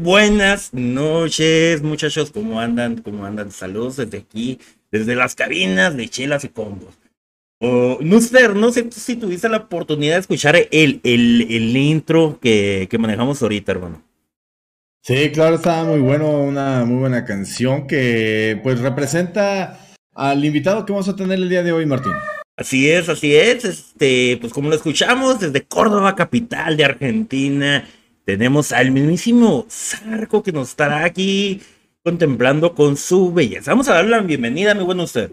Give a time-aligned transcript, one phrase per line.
[0.00, 2.30] buenas noches, muchachos.
[2.30, 2.96] ¿Cómo andan?
[2.98, 3.50] ¿Cómo andan?
[3.50, 4.58] Saludos desde aquí,
[4.90, 6.98] desde las cabinas de chelas y combos.
[7.60, 12.38] Oh, no sé, no sé si tuviste la oportunidad de escuchar el, el, el intro
[12.40, 14.02] que, que manejamos ahorita, hermano.
[15.02, 19.78] Sí, claro, estaba muy bueno, una muy buena canción que pues representa
[20.14, 22.12] al invitado que vamos a tener el día de hoy, Martín.
[22.56, 23.64] Así es, así es.
[23.64, 27.86] Este, pues como lo escuchamos desde Córdoba, capital de Argentina,
[28.24, 31.60] tenemos al mismísimo Zarco que nos estará aquí
[32.02, 33.72] contemplando con su belleza.
[33.72, 35.30] Vamos a darle la bienvenida, muy bueno usted.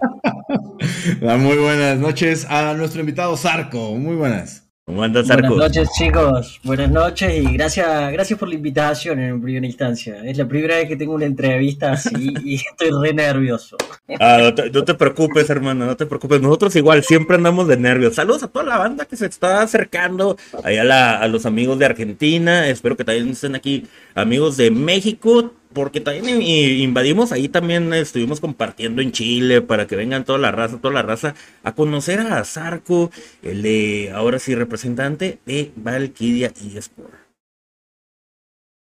[1.21, 3.95] muy buenas noches a nuestro invitado Zarco.
[3.95, 4.66] Muy buenas.
[4.87, 6.61] ¿Cómo andas, Buenas noches, chicos.
[6.63, 10.23] Buenas noches y gracias, gracias por la invitación en primera instancia.
[10.23, 13.75] Es la primera vez que tengo una entrevista así y estoy re nervioso.
[14.17, 16.39] Ah, no, te, preocupes, hermano, no te preocupes.
[16.39, 18.15] Nosotros igual siempre andamos de nervios.
[18.15, 21.85] Saludos a toda la banda que se está acercando, ahí a, a los amigos de
[21.85, 22.69] Argentina.
[22.69, 29.01] Espero que también estén aquí amigos de México porque también invadimos, ahí también estuvimos compartiendo
[29.01, 33.11] en Chile para que vengan toda la raza, toda la raza a conocer a Zarco,
[33.43, 37.13] el de ahora sí representante de Valkyria y Sport.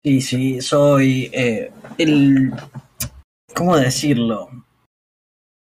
[0.02, 2.52] Sí, sí, soy eh, el.
[3.54, 4.50] ¿Cómo decirlo?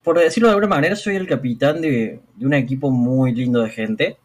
[0.03, 4.17] Por decirlo de alguna manera, soy el capitán de, un equipo muy lindo de gente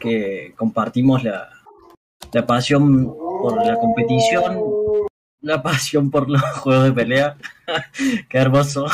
[0.00, 1.50] que compartimos la
[2.46, 4.81] pasión por la competición,
[5.42, 7.36] la pasión por los juegos de pelea.
[8.28, 8.86] Qué hermoso.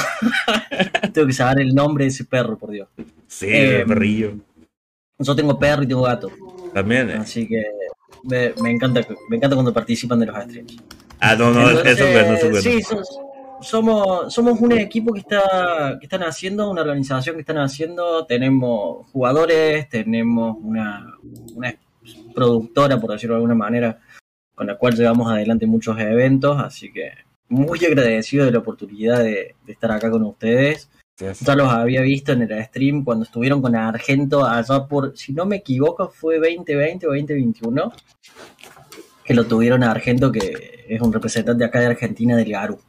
[1.13, 2.89] tengo que saber el nombre de ese perro, por Dios.
[3.27, 4.35] Sí, el em, perrillo.
[5.19, 6.31] Yo tengo perro y tengo gato.
[6.73, 7.11] También.
[7.11, 7.15] Eh.
[7.15, 7.65] Así que
[8.25, 10.77] me, encanta, me encanta cuando participan de los streams.
[11.21, 12.81] Ah, no, no, eso es bueno, eso es Sí,
[13.61, 18.25] somos, somos un equipo que está que están haciendo, una organización que están haciendo.
[18.27, 21.15] Tenemos jugadores, tenemos una,
[21.55, 21.75] una
[22.35, 23.99] productora, por decirlo de alguna manera,
[24.59, 27.13] con la cual llevamos adelante muchos eventos, así que
[27.49, 30.91] muy agradecido de la oportunidad de, estar acá con ustedes.
[31.17, 35.47] Ya los había visto en el stream cuando estuvieron con Argento allá por, si no
[35.47, 37.93] me equivoco, fue 2020 o 2021,
[39.25, 42.81] que lo tuvieron a Argento, que es un representante acá de Argentina del Garu.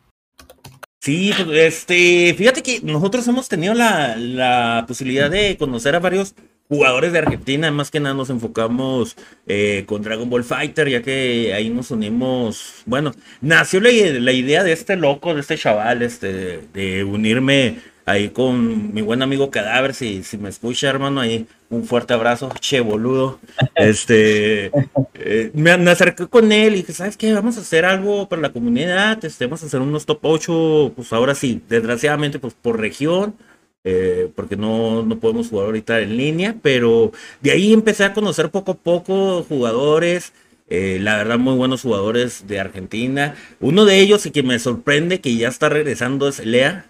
[1.00, 6.34] Sí, este, fíjate que nosotros hemos tenido la, la posibilidad de conocer a varios
[6.70, 11.52] jugadores de Argentina, más que nada nos enfocamos eh, con Dragon Ball Fighter, ya que
[11.54, 17.04] ahí nos unimos, bueno, nació la, idea de este loco, de este chaval, este, de
[17.04, 22.14] unirme ahí con mi buen amigo Cadáver, si, si me escucha, hermano, ahí un fuerte
[22.14, 23.40] abrazo, che boludo.
[23.76, 24.72] Este,
[25.16, 27.34] eh, me, acerqué con él y dije, ¿sabes qué?
[27.34, 31.14] Vamos a hacer algo para la comunidad, este, vamos a hacer unos top 8, pues
[31.14, 33.36] ahora sí, desgraciadamente, pues por región
[33.84, 38.50] eh, porque no, no podemos jugar ahorita en línea, pero de ahí empecé a conocer
[38.52, 40.34] poco a poco jugadores,
[40.70, 43.36] eh, la verdad muy buenos jugadores de Argentina.
[43.60, 46.86] Uno de ellos y que me sorprende que ya está regresando es Lea,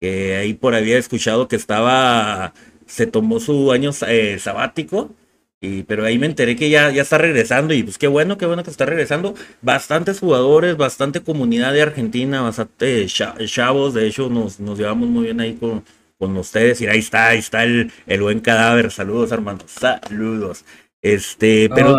[0.00, 2.54] que ahí por había escuchado que estaba,
[2.86, 5.14] se tomó su año eh, sabático.
[5.62, 8.46] Y, pero ahí me enteré que ya, ya está regresando y pues qué bueno, qué
[8.46, 9.34] bueno que está regresando.
[9.62, 13.94] Bastantes jugadores, bastante comunidad de Argentina, bastante chavos.
[13.94, 15.84] De hecho, nos, nos llevamos muy bien ahí con,
[16.20, 16.80] con ustedes.
[16.82, 18.92] Y ahí está, ahí está el, el buen cadáver.
[18.92, 19.64] Saludos, Armando.
[19.66, 20.64] Saludos.
[21.02, 21.98] Este, pero.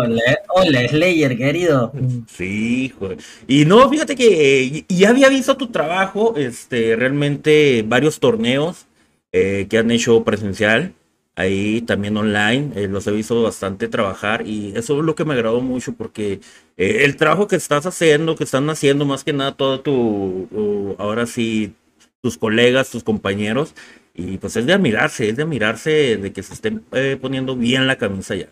[0.54, 1.92] Hola, Slayer, querido.
[2.28, 3.18] Sí, joder.
[3.48, 8.86] Y no, fíjate que ya había visto tu trabajo, este, realmente varios torneos
[9.32, 10.94] eh, que han hecho presencial,
[11.34, 15.34] ahí también online, eh, los he visto bastante trabajar y eso es lo que me
[15.34, 16.40] agradó mucho porque
[16.76, 21.26] eh, el trabajo que estás haciendo, que están haciendo más que nada todo tu, ahora
[21.26, 21.74] sí,
[22.20, 23.74] tus colegas, tus compañeros,
[24.14, 27.86] y pues es de admirarse, es de admirarse de que se estén eh, poniendo bien
[27.86, 28.48] la camisa ya.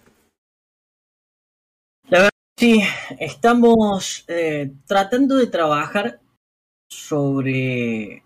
[2.08, 2.82] La verdad, sí,
[3.18, 6.20] estamos eh, tratando de trabajar
[6.88, 8.22] sobre,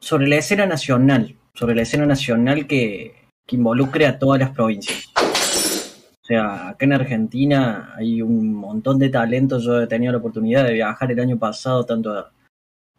[0.00, 3.14] sobre la escena nacional, sobre la escena nacional que,
[3.46, 5.06] que involucre a todas las provincias.
[5.16, 9.64] O sea, acá en Argentina hay un montón de talentos.
[9.64, 12.30] Yo he tenido la oportunidad de viajar el año pasado tanto a,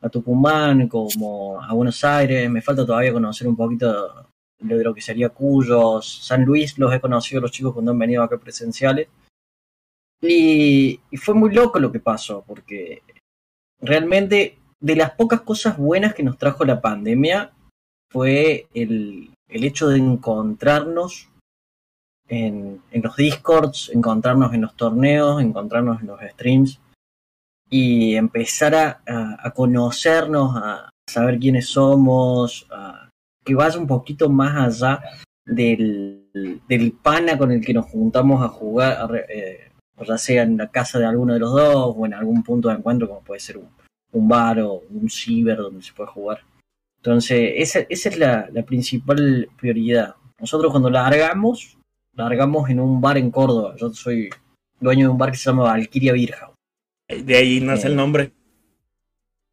[0.01, 2.49] a Tucumán como a Buenos Aires.
[2.49, 4.27] Me falta todavía conocer un poquito
[4.59, 8.23] de lo que sería Cuyos, San Luis, los he conocido los chicos cuando han venido
[8.23, 9.07] acá presenciales.
[10.21, 13.01] Y, fue muy loco lo que pasó, porque
[13.79, 17.51] realmente de las pocas cosas buenas que nos trajo la pandemia
[18.11, 21.29] fue el, el hecho de encontrarnos
[22.27, 26.80] en, en, los discords, encontrarnos en los torneos, encontrarnos en los streams
[27.73, 32.67] y empezar a, conocernos, a saber quiénes somos,
[33.43, 35.01] que vaya un poquito más allá
[35.45, 36.27] del,
[36.67, 39.71] del, pana con el que nos juntamos a jugar, eh,
[40.05, 42.75] ya sea en la casa de alguno de los dos o en algún punto de
[42.75, 43.69] encuentro como puede ser un,
[44.11, 46.41] un bar o un ciber donde se puede jugar.
[46.97, 50.15] Entonces, esa, esa es la, la, principal prioridad.
[50.39, 51.77] Nosotros cuando largamos,
[52.15, 53.75] largamos en un bar en Córdoba.
[53.77, 54.29] Yo soy
[54.79, 56.50] dueño de un bar que se llama Valkyria House.
[57.23, 58.31] De ahí nace el nombre.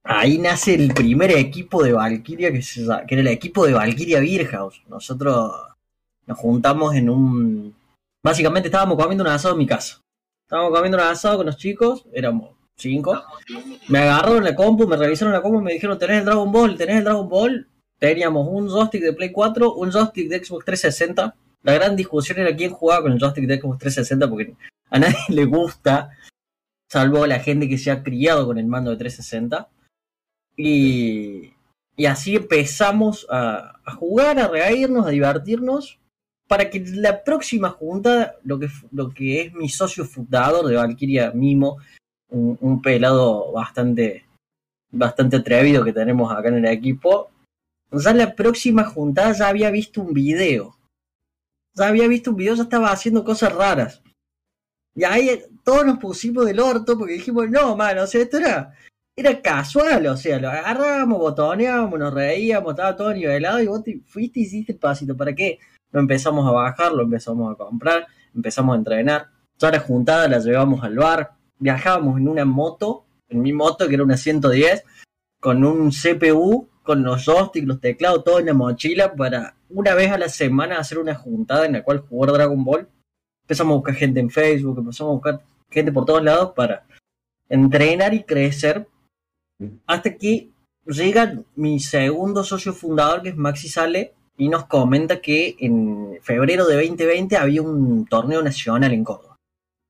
[0.04, 4.20] Ahí nace el primer equipo de Valkyria, que, se, que era el equipo de Valkyria
[4.20, 4.82] Beer House.
[4.88, 5.52] Nosotros
[6.26, 7.74] nos juntamos en un...
[8.22, 10.00] Básicamente estábamos comiendo un asado en mi casa.
[10.46, 13.22] Estábamos comiendo un asado con los chicos, éramos cinco.
[13.88, 16.76] Me agarraron la compu, me revisaron la compu y me dijeron, ¿tenés el Dragon Ball?
[16.76, 17.68] ¿Tenés el Dragon Ball?
[17.98, 21.34] Teníamos un joystick de Play 4, un joystick de Xbox 360.
[21.64, 24.54] La gran discusión era quién jugaba con el joystick de Xbox 360 porque
[24.90, 26.10] a nadie le gusta,
[26.90, 29.68] salvo la gente que se ha criado con el mando de 360.
[30.56, 31.52] Y,
[31.96, 35.98] y así empezamos a, jugar, a reírnos, a divertirnos,
[36.48, 41.30] para que la próxima junta, lo que, lo que es mi socio fundador de Valkyria
[41.32, 41.78] Mimo,
[42.30, 44.24] un, un, pelado bastante,
[44.90, 47.30] bastante atrevido que tenemos acá en el equipo,
[47.92, 50.76] ya la próxima juntada ya había visto un video.
[51.74, 54.02] Ya había visto un video, ya estaba haciendo cosas raras.
[54.94, 58.72] Y ahí todos nos pusimos del orto porque dijimos, no, mano, o sea, esto era,
[59.14, 64.00] era casual, o sea, lo agarrábamos, botoneábamos, nos reíamos, estaba todo nivelado y vos te
[64.06, 65.14] fuiste y hiciste el pasito.
[65.14, 65.58] ¿Para qué?
[65.92, 69.28] Lo empezamos a bajar, lo empezamos a comprar, empezamos a entrenar.
[69.58, 73.92] Ya la juntada la llevamos al bar, viajábamos en una moto, en mi moto que
[73.92, 74.84] era una 110,
[75.38, 80.12] con un CPU, con los joysticks, los teclados, todo en la mochila para una vez
[80.12, 82.88] a la semana hacer una juntada en la cual jugar Dragon Ball.
[83.42, 86.86] Empezamos a buscar gente en Facebook, empezamos a buscar gente por todos lados para
[87.48, 88.86] entrenar y crecer
[89.86, 90.50] hasta que
[90.86, 96.66] llega mi segundo socio fundador que es Maxi Sale y nos comenta que en febrero
[96.66, 99.28] de 2020 había un torneo nacional en Córdoba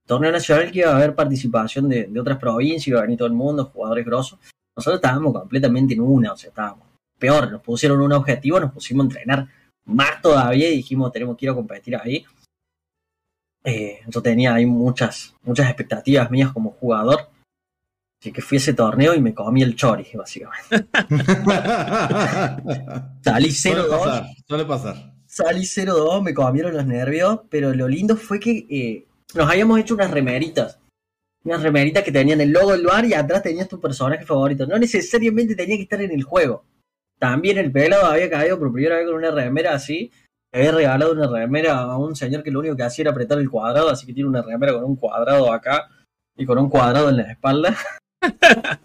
[0.08, 3.28] torneo nacional que iba a haber participación de, de otras provincias, iba a venir todo
[3.28, 4.38] el mundo, jugadores grosos.
[4.74, 6.86] Nosotros estábamos completamente en una, o sea, estábamos
[7.18, 9.48] peor, nos pusieron un objetivo, nos pusimos a entrenar
[9.84, 12.24] más todavía y dijimos, tenemos que ir a competir ahí.
[13.68, 17.28] Eh, yo tenía ahí muchas, muchas expectativas mías como jugador.
[18.18, 20.86] Así que fui a ese torneo y me comí el chori, básicamente.
[23.22, 24.36] Salí 0-2.
[24.48, 25.12] Suele pasar.
[25.26, 29.94] Salí 0-2, me comieron los nervios, pero lo lindo fue que eh, nos habíamos hecho
[29.94, 30.78] unas remeritas.
[31.44, 34.66] Unas remeritas que tenían el logo del bar y atrás tenías tu personaje favorito.
[34.66, 36.64] No necesariamente tenía que estar en el juego.
[37.18, 40.10] También el pelado había caído por primera vez con una remera así.
[40.52, 43.50] Había regalado una remera a un señor que lo único que hacía era apretar el
[43.50, 45.88] cuadrado, así que tiene una remera con un cuadrado acá
[46.36, 47.76] y con un cuadrado en la espalda.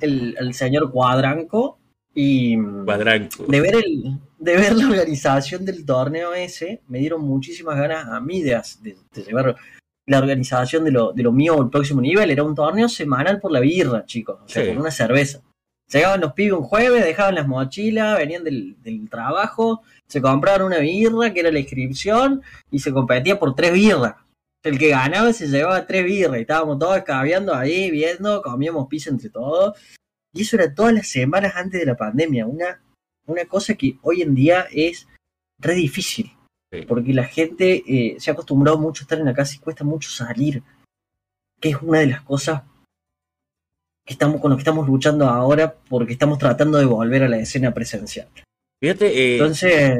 [0.00, 1.78] el, el señor Cuadranco.
[2.14, 3.44] Y Cuadranco.
[3.46, 8.20] de ver el, de ver la organización del torneo ese, me dieron muchísimas ganas a
[8.20, 9.56] mí de, de, de llevar
[10.06, 12.30] la organización de lo, de lo mío al próximo nivel.
[12.30, 14.70] Era un torneo semanal por la birra, chicos, o sea, Sí.
[14.70, 15.40] por una cerveza.
[15.92, 20.78] Llegaban los pibes un jueves, dejaban las mochilas, venían del, del trabajo, se compraban una
[20.78, 24.14] birra, que era la inscripción, y se competía por tres birras.
[24.62, 29.10] El que ganaba se llevaba tres birras, y estábamos todos escabeando ahí, viendo, comíamos pizza
[29.10, 29.78] entre todos.
[30.32, 32.80] Y eso era todas las semanas antes de la pandemia, una,
[33.26, 35.06] una cosa que hoy en día es
[35.58, 36.32] re difícil.
[36.72, 36.86] Sí.
[36.88, 39.84] Porque la gente eh, se ha acostumbrado mucho a estar en la casa y cuesta
[39.84, 40.62] mucho salir.
[41.60, 42.62] Que es una de las cosas
[44.12, 47.38] que estamos, con lo que estamos luchando ahora porque estamos tratando de volver a la
[47.38, 48.28] escena presencial.
[48.80, 49.98] Fíjate, eh, Entonces,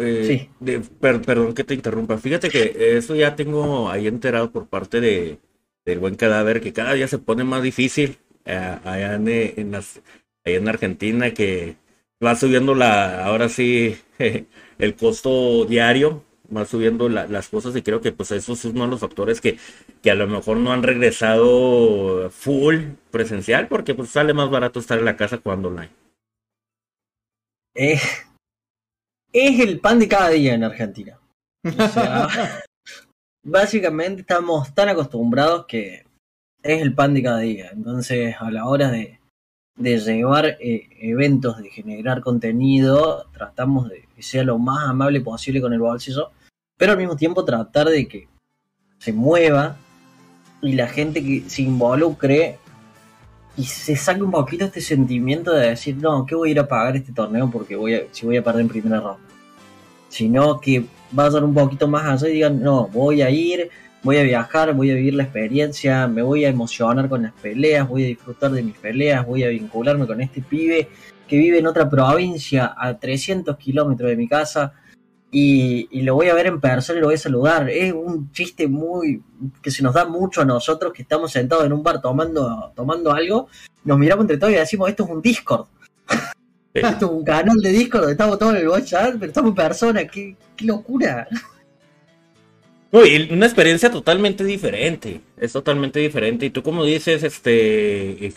[0.00, 0.48] eh, sí.
[0.60, 2.16] de- per- perdón que te interrumpa.
[2.18, 5.38] Fíjate que eso ya tengo ahí enterado por parte de
[5.86, 8.16] del buen cadáver que cada día se pone más difícil
[8.46, 10.00] eh, allá en, eh, en las,
[10.42, 11.76] allá en Argentina que
[12.24, 13.94] va subiendo la ahora sí
[14.78, 16.22] el costo diario
[16.54, 19.40] va subiendo la- las cosas y creo que pues eso es uno de los factores
[19.40, 19.58] que,
[20.02, 22.76] que a lo mejor no han regresado full
[23.10, 25.90] presencial porque pues sale más barato estar en la casa jugando online.
[27.74, 28.02] es,
[29.32, 31.18] es el pan de cada día en Argentina.
[31.66, 32.28] O sea,
[33.44, 36.04] básicamente estamos tan acostumbrados que
[36.62, 37.70] es el pan de cada día.
[37.72, 39.20] Entonces, a la hora de,
[39.76, 45.60] de llevar eh, eventos, de generar contenido, tratamos de que sea lo más amable posible
[45.60, 46.30] con el bolsillo,
[46.76, 48.28] pero al mismo tiempo tratar de que
[48.98, 49.76] se mueva
[50.62, 52.58] y la gente que se involucre
[53.56, 56.66] y se saque un poquito este sentimiento de decir, no, que voy a ir a
[56.66, 59.20] pagar este torneo porque voy a, si voy a perder en primera ronda.
[60.08, 63.70] Sino que vayan un poquito más allá y digan, no, voy a ir,
[64.02, 67.88] voy a viajar, voy a vivir la experiencia, me voy a emocionar con las peleas,
[67.88, 70.88] voy a disfrutar de mis peleas, voy a vincularme con este pibe
[71.28, 74.74] que vive en otra provincia a 300 kilómetros de mi casa
[75.36, 77.68] y, lo voy a ver en persona y lo voy a saludar.
[77.68, 79.20] Es un chiste muy
[79.60, 83.12] que se nos da mucho a nosotros que estamos sentados en un bar tomando, tomando
[83.12, 83.48] algo,
[83.82, 85.66] nos miramos entre todos y decimos, esto es un Discord.
[86.74, 90.04] esto es un canal de Discord estamos todos en el WhatsApp, pero estamos en persona,
[90.06, 91.26] qué, locura.
[92.92, 96.46] una experiencia totalmente diferente, es totalmente diferente.
[96.46, 98.32] Y tú como dices, este,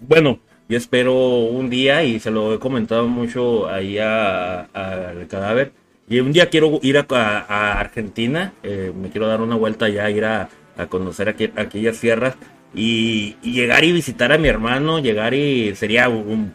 [0.00, 5.72] bueno, yo espero un día, y se lo he comentado mucho ahí al cadáver,
[6.08, 10.24] y un día quiero ir a, Argentina, eh, me quiero dar una vuelta allá, ir
[10.24, 10.48] a,
[10.88, 12.34] conocer aquellas sierras
[12.74, 16.54] y, llegar y visitar a mi hermano, llegar y sería un,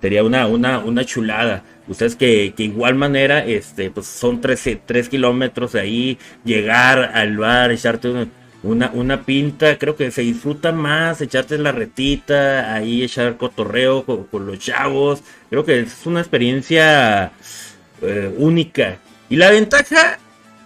[0.00, 1.64] sería una, una, una chulada.
[1.88, 7.36] Ustedes que, que igual manera, este, pues son tres, tres kilómetros de ahí, llegar al
[7.38, 8.28] bar, echarte
[8.66, 14.46] una, una, pinta, creo que se disfruta más, echarte la retita, ahí echar cotorreo con
[14.46, 17.32] los chavos, creo que es una experiencia
[18.02, 18.98] eh, única.
[19.28, 20.18] Y la ventaja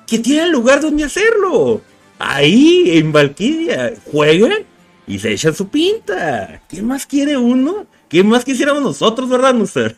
[0.07, 1.80] que tiene el lugar donde hacerlo.
[2.19, 4.64] Ahí, en Valkyria, juegan
[5.07, 6.61] y se echan su pinta.
[6.69, 7.87] ¿Qué más quiere uno?
[8.09, 9.97] ¿Qué más quisiéramos nosotros, verdad, Nuster?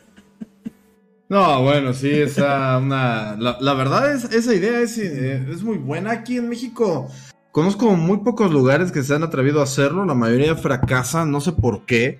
[1.31, 3.37] No, bueno, sí, esa una.
[3.39, 7.11] La, verdad es, esa idea es, eh, es, muy buena aquí en México.
[7.53, 11.53] Conozco muy pocos lugares que se han atrevido a hacerlo, la mayoría fracasan, no sé
[11.53, 12.19] por qué.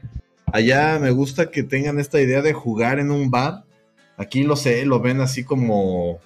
[0.53, 3.65] Allá me gusta que tengan esta idea de jugar en un bar
[4.17, 6.21] Aquí lo sé, lo ven así como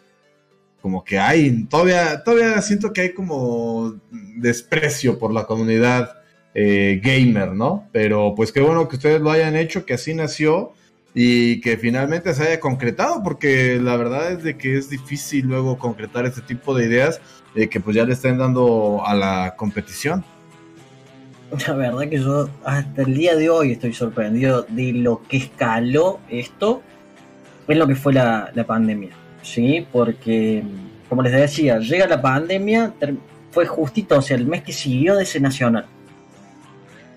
[0.83, 3.99] como que hay, todavía, todavía siento que hay como
[4.37, 6.23] desprecio por la comunidad
[6.55, 7.89] eh, gamer, ¿no?
[7.91, 10.75] Pero pues qué bueno que ustedes lo hayan hecho, que así nació
[11.13, 15.77] y que finalmente se haya concretado, porque la verdad es de que es difícil luego
[15.77, 17.21] concretar este tipo de ideas
[17.71, 20.25] que pues ya le estén dando a la competición.
[21.67, 26.21] La verdad que yo hasta el día de hoy estoy sorprendido de lo que escaló
[26.29, 26.83] esto
[27.69, 29.11] es lo que fue la, pandemia,
[29.43, 29.87] ¿sí?
[29.91, 30.63] Porque,
[31.09, 32.95] como les decía, llega la pandemia,
[33.51, 35.87] fue justito, o sea, el mes que siguió de ese nacional.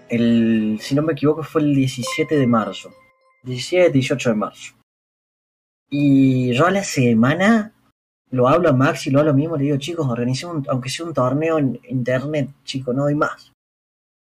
[0.10, 2.89] El, si no me equivoco, fue el 17 de marzo.
[3.43, 4.74] 17, 18 de marzo.
[5.89, 7.74] Y yo a la semana
[8.31, 11.13] lo hablo a Max y lo hablo mismo, le digo, chicos, organicemos, aunque sea un
[11.13, 13.51] torneo en internet, chicos, no doy más.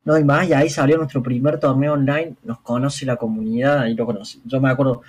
[0.04, 3.94] No doy más, y ahí salió nuestro primer torneo online, nos conoce la comunidad, ahí
[3.94, 4.38] lo conoce.
[4.44, 5.02] Yo me acuerdo,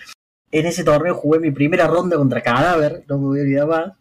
[0.51, 3.93] en ese torneo jugué mi primera ronda contra Cadáver, no me voy a olvidar más.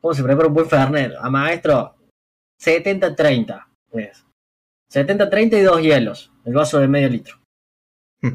[0.00, 1.12] ¿Cómo se prepara un buen Fernet?
[1.18, 1.94] A maestro,
[2.60, 3.64] 70-30.
[4.92, 6.32] 70-30 y dos hielos.
[6.44, 7.38] El vaso de medio litro.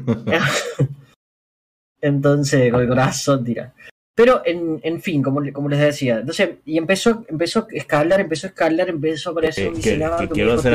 [2.00, 3.74] Entonces, con el corazón tira.
[4.14, 8.46] Pero, en, en fin, como, como les decía, entonces, y empezó, empezó a escalar, empezó
[8.46, 10.28] a escalar, empezó a aparecer un diseñador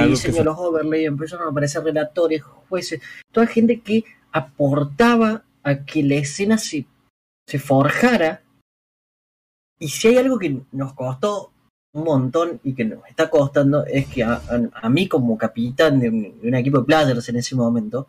[0.10, 3.00] diseñó los overlay, empezaron a aparecer relatores, jueces,
[3.32, 6.86] toda gente que aportaba a que la escena se,
[7.46, 8.42] se forjara.
[9.80, 11.52] Y si hay algo que nos costó
[11.94, 16.56] un montón y que nos está costando, es que a, mí como capitán de un,
[16.56, 18.08] equipo de players en ese momento,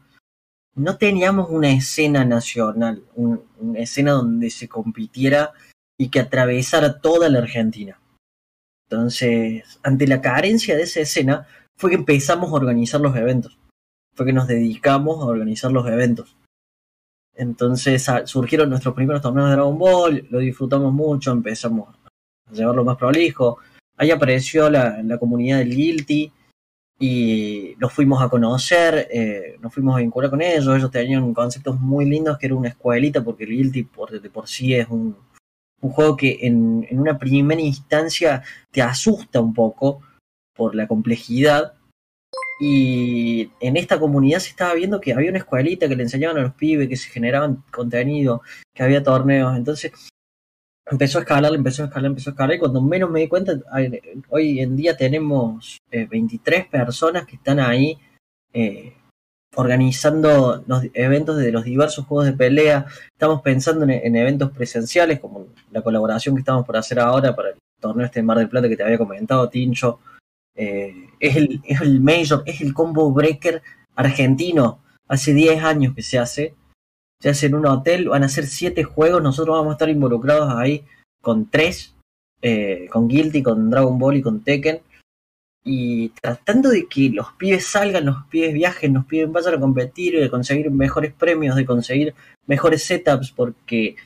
[0.78, 5.52] no teníamos una escena nacional, una escena donde se compitiera
[5.98, 8.00] y que atravesara toda la Argentina.
[8.88, 13.58] Entonces, ante la carencia de esa escena, fue que empezamos a organizar los eventos.
[14.14, 16.36] Fue que nos dedicamos a organizar los eventos.
[17.38, 21.94] Entonces surgieron nuestros primeros torneos de Dragon Ball, lo disfrutamos mucho, empezamos
[22.46, 23.58] a llevarlo más prolijo.
[23.96, 26.32] Ahí apareció la, comunidad del Guilty
[26.98, 30.76] y los fuimos a conocer, eh, nos fuimos a vincular con ellos.
[30.76, 34.48] Ellos tenían conceptos muy lindos que era una escuelita, porque el Guilty por, de por
[34.48, 35.16] sí es un,
[35.80, 40.00] juego que en, en una primera instancia te asusta un poco
[40.54, 41.74] por la complejidad,
[42.60, 46.42] y en esta comunidad se estaba viendo que había una escuelita que le enseñaban a
[46.42, 48.42] los pibes, que se generaban contenido,
[48.74, 49.56] que había torneos.
[49.56, 49.92] Entonces
[50.90, 52.56] empezó a escalar, empezó a escalar, empezó a escalar.
[52.56, 53.52] Y cuando menos me di cuenta,
[54.28, 57.98] hoy en día tenemos 23 eh, personas que están ahí
[58.52, 58.94] eh,
[59.54, 62.86] organizando los eventos de los diversos juegos de pelea.
[63.12, 67.56] Estamos pensando en, eventos presenciales, como la colaboración que estamos por hacer ahora para el
[67.80, 70.00] torneo este Mar del Plata que te había comentado, Tincho.
[70.54, 73.62] Eh, es, el, es el Major, es el combo breaker
[73.94, 74.80] argentino.
[75.08, 76.54] Hace 10 años que se hace.
[77.20, 79.22] Se hace en un hotel, van a ser 7 juegos.
[79.22, 80.84] Nosotros vamos a estar involucrados ahí
[81.20, 81.94] con 3.
[82.40, 84.80] Eh, con Guilty, con Dragon Ball y con Tekken.
[85.64, 90.18] Y tratando de que los pibes salgan, los pibes viajen, los pibes vayan a competir,
[90.18, 92.14] de conseguir mejores premios, de conseguir
[92.46, 93.96] mejores setups, porque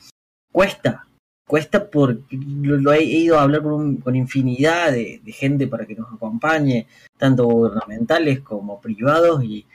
[0.51, 1.07] cuesta,
[1.47, 6.87] cuesta porque lo, he ido a hablar con, infinidad de, gente para que nos acompañe,
[7.17, 9.65] tanto gubernamentales como privados, y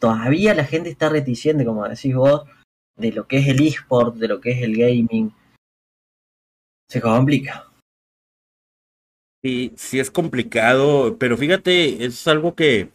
[0.00, 2.48] todavía la gente está reticente, como decís vos,
[2.98, 5.32] de lo que es el eSport, de lo que es el gaming.
[6.88, 7.66] se complica.
[9.42, 12.88] Sí, sí es complicado, pero fíjate, es algo que,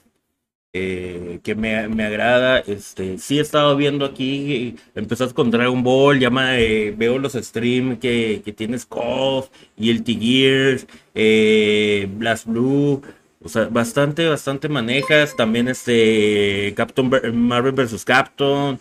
[0.73, 2.59] eh, que me, me, agrada.
[2.59, 7.99] Este, sí he estado viendo aquí, empezaste con Dragon Ball, ya me, veo los streams
[7.99, 13.01] que, que tienes KOF el T-Gears, eh, Blast Blue.
[13.43, 15.35] O sea, bastante, bastante manejas.
[15.35, 18.05] También este Captain Marvel vs.
[18.05, 18.79] Captain.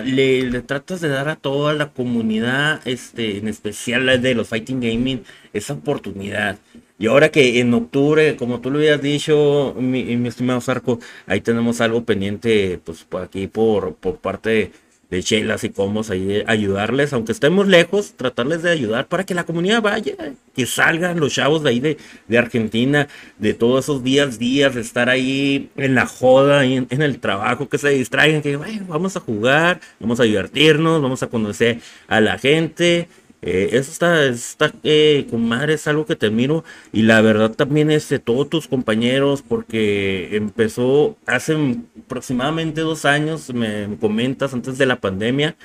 [0.00, 4.48] Le, le, tratas de dar a toda la comunidad, este, en especial la de los
[4.48, 5.22] Fighting Gaming,
[5.52, 6.58] esa oportunidad.
[6.98, 11.40] Y ahora que en octubre, como tú lo habías dicho, mi, mi estimado Zarco, ahí
[11.40, 14.72] tenemos algo pendiente, pues por aquí por, por parte
[15.12, 19.44] de, Chelas y Comos, ahí ayudarles, aunque estemos lejos, tratarles de ayudar para que la
[19.44, 20.14] comunidad vaya,
[20.54, 24.80] que salgan los chavos de ahí de, de Argentina, de todos esos días, días, de
[24.80, 29.80] estar ahí en la joda, en el trabajo, que se distraigan, que vamos a jugar,
[30.00, 33.08] vamos a divertirnos, vamos a conocer a la gente
[33.42, 36.64] eh, eso está, está eh, comadre, es algo que te admiro.
[36.92, 41.56] Y la verdad también es de todos tus compañeros, porque empezó hace
[42.04, 45.56] aproximadamente dos años, me comentas, antes de la pandemia.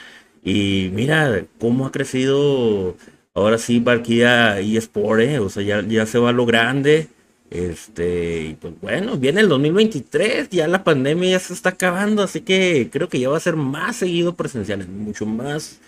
[0.43, 2.95] Y mira cómo ha crecido
[3.33, 7.09] ahora sí Valkyria y Sport, eh, o sea, ya, ya se va a lo grande.
[7.49, 12.41] Este, y pues bueno, viene el 2023, ya la pandemia ya se está acabando, así
[12.41, 15.79] que creo que ya va a ser más seguido presencial, mucho más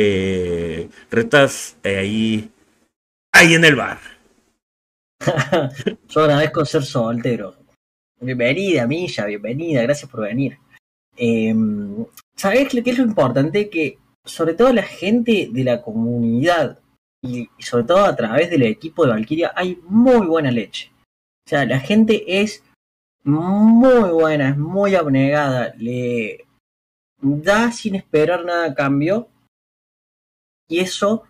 [0.00, 2.50] eh, retas eh, ahí,
[3.32, 3.98] ahí en el bar.
[6.08, 7.56] Yo agradezco ser soltero.
[8.20, 10.56] Bienvenida, Milla, bienvenida, gracias por venir.
[11.16, 11.52] Eh,
[12.36, 13.68] ¿Sabes qué es lo importante?
[13.68, 16.78] Que sobre todo la gente de la comunidad
[17.20, 20.92] y, sobre todo a través del equipo de Valkyria hay muy buena leche.
[21.44, 22.62] O sea, la gente es
[23.24, 26.46] muy buena, es muy abnegada, le
[27.20, 29.28] da sin esperar nada a cambio
[30.68, 31.24] y eso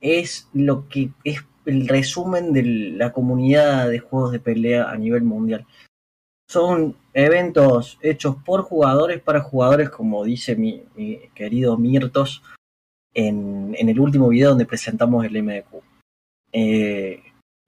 [0.00, 5.22] es lo que es el resumen de la comunidad de juegos de pelea a nivel
[5.22, 5.66] mundial.
[6.46, 10.82] Son eventos hechos por jugadores para jugadores, como dice mi,
[11.34, 12.42] querido Mirtos
[13.14, 15.82] en, en, el último video donde presentamos el MDQ.
[16.52, 17.22] Eh,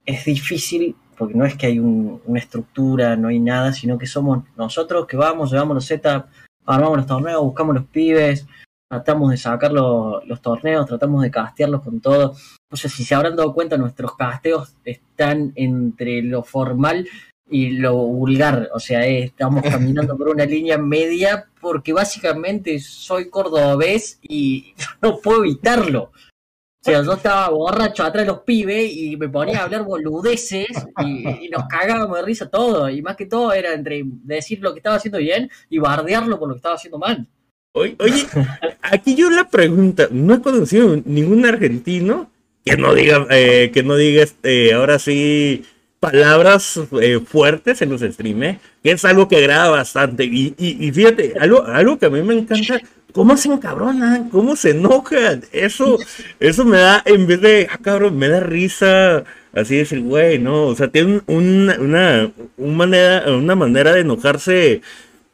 [0.05, 4.07] es difícil porque no es que hay un, una estructura, no hay nada, sino que
[4.07, 6.29] somos nosotros que vamos, llevamos los setups,
[6.66, 8.46] armamos los torneos, buscamos los pibes,
[8.88, 12.35] tratamos de sacar los, torneos, tratamos de castearlos con todo.
[12.70, 17.09] No sé si se habrán dado cuenta, nuestros casteos están entre lo formal
[17.49, 18.70] y lo vulgar.
[18.72, 25.18] O sea, eh, estamos caminando por una línea media porque básicamente soy cordobés y no
[25.18, 26.12] puedo evitarlo.
[26.12, 30.68] O sea, yo estaba borracho atrás de los pibes y me ponía a hablar boludeces
[31.01, 32.88] y, y, nos cagábamos de risa todo.
[32.88, 36.46] Y más que todo era entre decir lo que estaba haciendo bien y bardearlo por
[36.46, 37.27] lo que estaba haciendo mal.
[37.98, 38.26] Oye,
[38.82, 42.30] aquí yo la pregunta, no he conocido ningún argentino
[42.64, 45.64] que no diga, eh, que no diga este, ahora sí
[46.00, 50.24] palabras eh, fuertes en los streams, que es algo que agrada bastante.
[50.24, 52.80] Y, y, fíjate, algo, algo que a mí me encanta,
[53.12, 55.44] cómo se encabronan, cómo se enojan.
[55.52, 55.98] Eso,
[56.40, 59.24] eso me da, en vez de, ah, cabrón, me da risa.
[59.52, 64.82] Así decir, güey, no, o sea, tiene una, una, una, manera, una manera de enojarse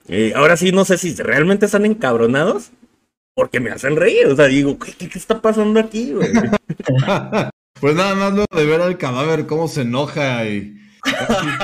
[0.09, 2.71] eh, ahora sí, no sé si realmente están encabronados
[3.35, 4.27] porque me hacen reír.
[4.27, 6.31] O sea, digo, ¿qué, qué, está pasando aquí, güey?
[7.81, 10.77] pues nada más luego de ver al cadáver cómo se enoja y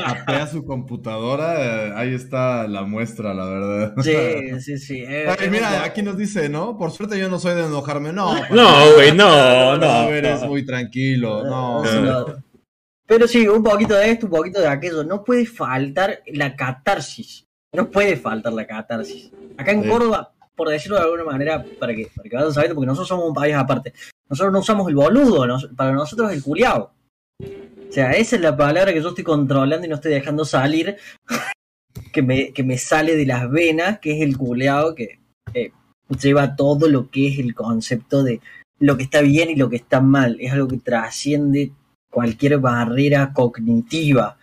[0.05, 3.95] apea su computadora, eh, ahí está la muestra, la verdad.
[4.03, 5.05] Sí, sí, sí.
[5.07, 6.77] Eh, Ay, mira, aquí nos dice, ¿no?
[6.77, 8.13] Por suerte yo no soy de enojarme.
[8.13, 10.09] No, no, güey, no, no.
[10.11, 11.83] Eres muy tranquilo, no.
[13.07, 15.03] Pero sí, un poquito de esto, un poquito de aquello.
[15.03, 17.48] No puede faltar la catarsis.
[17.75, 19.31] No puede faltar la catarsis.
[19.57, 22.87] Acá en Córdoba, por decirlo de alguna manera, para que, para que vayan sabiendo, porque
[22.87, 23.93] nosotros somos un país aparte.
[24.29, 26.93] Nosotros no usamos el boludo, para nosotros es el culiao.
[27.41, 30.97] O sea, esa es la palabra que yo estoy controlando y no estoy dejando salir,
[32.13, 35.19] que me, que me sale de las venas, que es el culeado que
[36.21, 38.41] lleva todo lo que es el concepto de
[38.79, 40.37] lo que está bien y lo que está mal.
[40.41, 41.73] Es algo que trasciende
[42.11, 44.39] cualquier barrera cognitiva.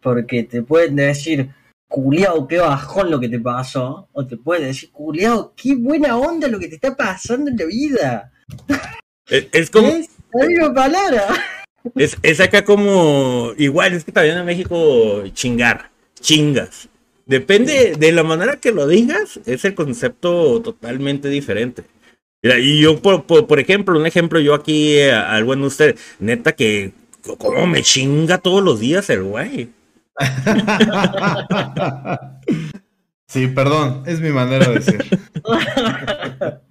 [0.00, 1.50] Porque te pueden decir,
[1.94, 4.08] culiao, qué bajón lo que te pasó.
[4.12, 7.64] O te puede decir, culiao, qué buena onda lo que te está pasando en la
[7.66, 8.32] vida.
[9.28, 9.86] Es, como.
[9.88, 11.28] Es la misma palabra.
[11.94, 13.52] Es, es acá como.
[13.56, 16.88] Igual, es que también en México chingar, chingas.
[17.26, 21.84] Depende de la manera que lo digas, es el concepto totalmente diferente.
[22.42, 26.92] Y yo, por, por, ejemplo, un ejemplo, yo aquí eh, al buen usted, neta que,
[27.38, 29.70] como me chinga todos los días el güey.
[33.28, 35.04] sí, perdón, es mi manera de ser.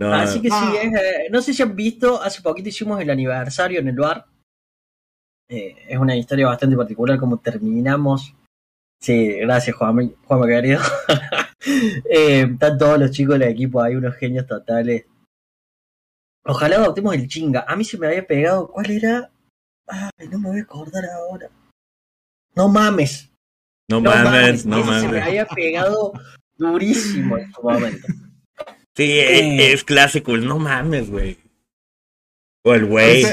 [0.00, 3.80] Así que sí, es, eh, no sé si han visto, hace poquito hicimos el aniversario
[3.80, 4.26] en el bar.
[5.48, 8.34] Eh, es una historia bastante particular como terminamos.
[9.00, 10.80] Sí, gracias Juan, Juan querido.
[12.10, 15.06] eh, están todos los chicos del equipo ahí, unos genios totales.
[16.44, 17.64] Ojalá adoptemos el chinga.
[17.68, 19.30] A mí se me había pegado, ¿cuál era?
[19.86, 21.48] Ay, no me voy a acordar ahora.
[22.54, 23.30] No mames.
[23.88, 25.22] No, mames, no ese Se me mames.
[25.22, 26.12] había pegado
[26.56, 28.06] durísimo en su momento.
[28.94, 31.38] Sí, es, es clásico, el no mames, güey.
[32.62, 33.24] O el güey.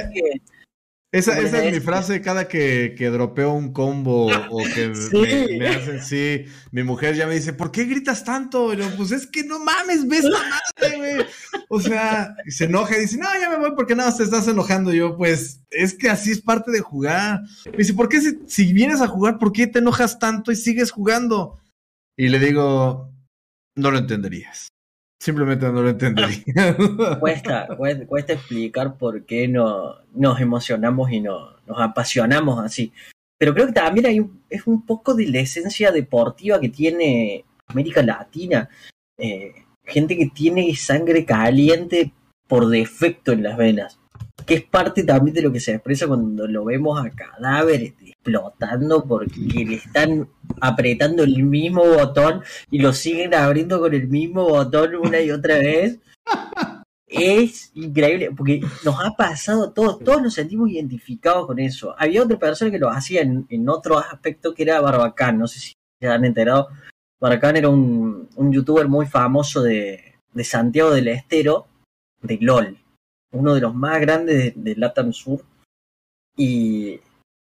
[1.11, 5.17] Esa, esa es mi frase cada que, que dropeo un combo o que Sí.
[5.17, 6.45] me, me hacen sí.
[6.71, 8.71] Mi mujer ya me dice, ¿por qué gritas tanto?
[8.73, 11.25] Y yo, pues es que no mames, ves la madre, güey.
[11.69, 14.47] O sea, y se enoja y dice, no, ya me voy porque nada, te estás
[14.47, 14.93] enojando.
[14.93, 17.41] Y yo, pues, es que así es parte de jugar.
[17.65, 20.55] Me dice, ¿por qué si, si vienes a jugar, por qué te enojas tanto y
[20.55, 21.59] sigues jugando?
[22.15, 23.11] Y le digo,
[23.75, 24.67] no lo entenderías.
[25.19, 26.43] Simplemente no lo entenderías.
[27.19, 32.93] cuesta, cuesta, cuesta explicar por qué no, nos emocionamos y no, nos apasionamos así.
[33.38, 37.43] Pero creo que también hay un, es un poco de la esencia deportiva que tiene
[37.67, 38.69] América Latina.
[39.17, 39.53] Eh,
[39.86, 42.13] gente que tiene sangre caliente
[42.47, 43.98] por defecto en las venas.
[44.49, 49.05] Que es parte también de lo que se expresa cuando lo vemos a cadáveres explotando
[49.05, 50.27] porque le están
[50.59, 55.59] apretando el mismo botón y lo siguen abriendo con el mismo botón una y otra
[55.59, 55.99] vez.
[57.12, 61.95] Es increíble, porque nos ha pasado a todos, todos nos sentimos identificados con eso.
[61.97, 65.59] Había otra persona que lo hacía en, en otro aspecto que era Barbacán, no sé
[65.59, 66.69] si se han enterado.
[67.19, 71.67] Barbacán era un, un youtuber muy famoso de, de Santiago del Estero,
[72.21, 72.77] de LOL,
[73.31, 75.43] uno de los más grandes de, de Latam Sur.
[76.35, 76.99] Y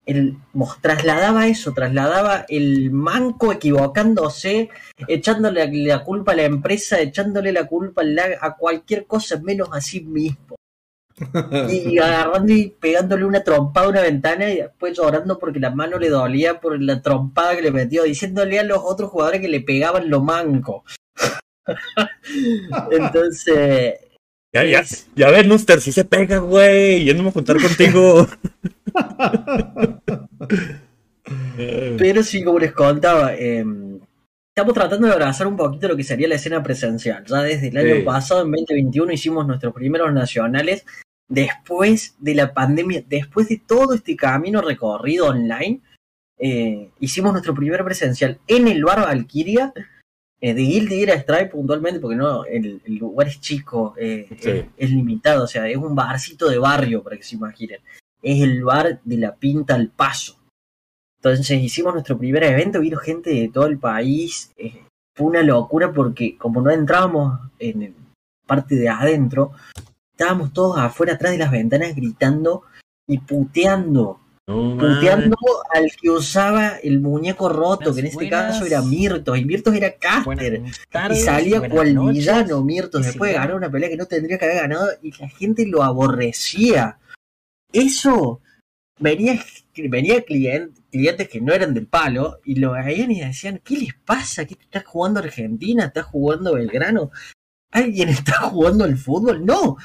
[0.05, 0.37] él
[0.81, 4.69] trasladaba eso, trasladaba el manco equivocándose,
[5.07, 9.69] echándole la culpa a la empresa, echándole la culpa a, la- a cualquier cosa menos
[9.71, 10.55] a sí mismo.
[11.69, 15.99] Y agarrando y pegándole una trompada a una ventana y después llorando porque la mano
[15.99, 19.61] le dolía por la trompada que le metió, diciéndole a los otros jugadores que le
[19.61, 20.83] pegaban lo manco.
[22.91, 23.95] Entonces,
[24.53, 27.05] Ya, ya, es- ya ves, Nuster, si se pega, güey.
[27.05, 28.27] Yo no me voy a juntar contigo.
[31.97, 33.63] Pero sí, como les contaba, eh,
[34.53, 37.23] estamos tratando de abrazar un poquito lo que sería la escena presencial.
[37.25, 38.01] Ya desde el año Sí.
[38.01, 40.85] pasado, en 2021, hicimos nuestros primeros nacionales.
[41.29, 45.79] Después de la pandemia, después de todo este camino recorrido online,
[46.37, 49.71] eh, hicimos nuestro primer presencial en el bar Valkyria,
[50.41, 54.49] eh, de Guilty Gear Stripe puntualmente, porque no, el, el lugar es chico, eh, Sí.
[54.49, 57.79] es, es limitado, o sea, es un barcito de barrio, para que se imaginen.
[58.23, 60.37] Es el bar de la Pinta al Paso.
[61.19, 64.51] Entonces hicimos nuestro primer evento, vino gente de todo el país.
[64.57, 64.81] eh,
[65.15, 67.93] fue una locura porque como no entrábamos en el
[68.47, 69.51] parte de adentro,
[70.13, 72.63] estábamos todos afuera atrás de las ventanas gritando
[73.07, 74.20] y puteando.
[74.47, 74.77] No.
[74.77, 75.37] Puteando
[75.73, 78.53] al que usaba el muñeco roto, que en este Buenas.
[78.53, 80.63] caso era Mirtos, y Mirtos era Caster.
[81.11, 82.17] Y salía cual noches.
[82.17, 85.29] villano Mirtos después de ganar una pelea que no tendría que haber ganado y la
[85.29, 86.97] gente lo aborrecía.
[87.71, 88.41] Eso
[88.99, 89.41] venía,
[89.75, 93.93] venía clien- clientes que no eran del palo y lo veían y decían, ¿qué les
[93.93, 94.43] pasa?
[94.45, 95.85] ¿Qué estás jugando Argentina?
[95.85, 97.11] ¿Estás jugando Belgrano?
[97.71, 99.45] ¿Alguien está jugando al fútbol?
[99.45, 99.77] No.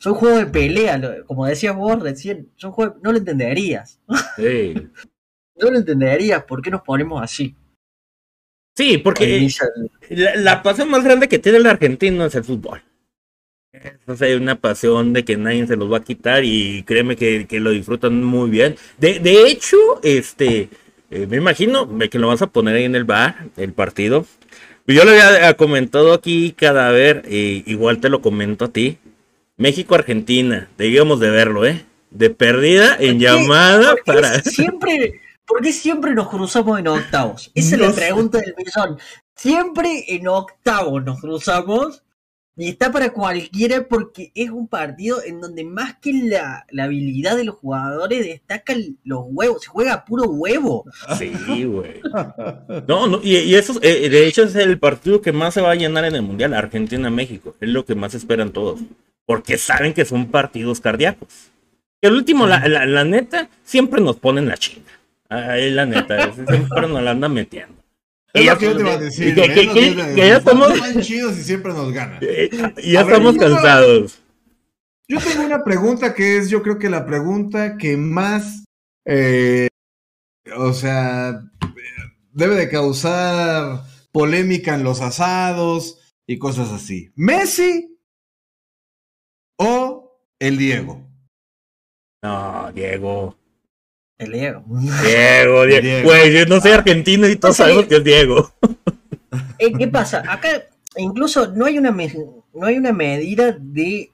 [0.00, 4.00] Son juegos de pelea, lo- como decías vos recién, son juegos, no lo entenderías.
[4.36, 4.74] Sí.
[5.60, 7.56] No lo entenderías, ¿por qué nos ponemos así?
[8.76, 9.48] Sí, porque
[10.10, 12.80] la, la pasión más grande que tiene el argentino es el fútbol.
[13.72, 17.46] Entonces hay una pasión de que nadie se los va a quitar y créeme que,
[17.46, 18.76] que lo disfrutan muy bien.
[18.98, 20.68] De, de hecho, este,
[21.10, 24.26] eh, me imagino que lo vas a poner ahí en el bar, el partido.
[24.86, 28.98] Yo le había eh, comentado aquí cadáver, eh, igual te lo comento a ti.
[29.58, 31.84] México-Argentina, debíamos de verlo, ¿eh?
[32.10, 34.42] De perdida en llamada ¿Por qué para...
[34.42, 37.50] siempre, ¿Por qué siempre nos cruzamos en octavos?
[37.54, 38.00] Esa es la sé.
[38.00, 38.98] pregunta del millón.
[39.34, 42.02] Siempre en octavos nos cruzamos
[42.58, 47.36] y está para cualquiera porque es un partido en donde más que la, la habilidad
[47.36, 49.62] de los jugadores destacan los huevos.
[49.62, 50.84] Se juega a puro huevo.
[51.16, 52.00] Sí, güey.
[52.88, 55.70] No, no, y, y eso, eh, de hecho, es el partido que más se va
[55.70, 57.54] a llenar en el Mundial, Argentina-México.
[57.60, 58.80] Es lo que más esperan todos.
[59.24, 61.52] Porque saben que son partidos cardíacos.
[62.00, 64.90] Y el último, la, la, la neta, siempre nos ponen la chinga.
[65.28, 67.76] Ahí la neta, siempre nos la andan metiendo.
[68.34, 69.28] Es Y lo ya- que yo te iba a decir.
[69.28, 70.24] y que- que- Es lo que yo te iba a que decir.
[70.30, 72.18] ya estamos- chidos y siempre nos ganan.
[72.22, 72.50] Eh,
[72.82, 74.22] y ya A estamos cansados.
[75.08, 78.64] Yo tengo una pregunta que es, yo creo que la pregunta que más,
[79.06, 79.68] eh,
[80.56, 81.40] o sea,
[82.32, 87.10] debe de causar polémica en los asados y cosas así.
[87.16, 87.98] ¿Messi
[89.58, 91.08] o el Diego.
[92.22, 93.36] No, Diego.
[94.18, 94.64] El Diego.
[95.04, 96.08] Diego, Diego.
[96.08, 98.52] Güey, yo no soy argentino y todos sabemos que es Diego.
[99.58, 100.24] ¿Qué pasa?
[100.28, 100.64] Acá
[100.96, 104.10] incluso no hay una, no hay una medida de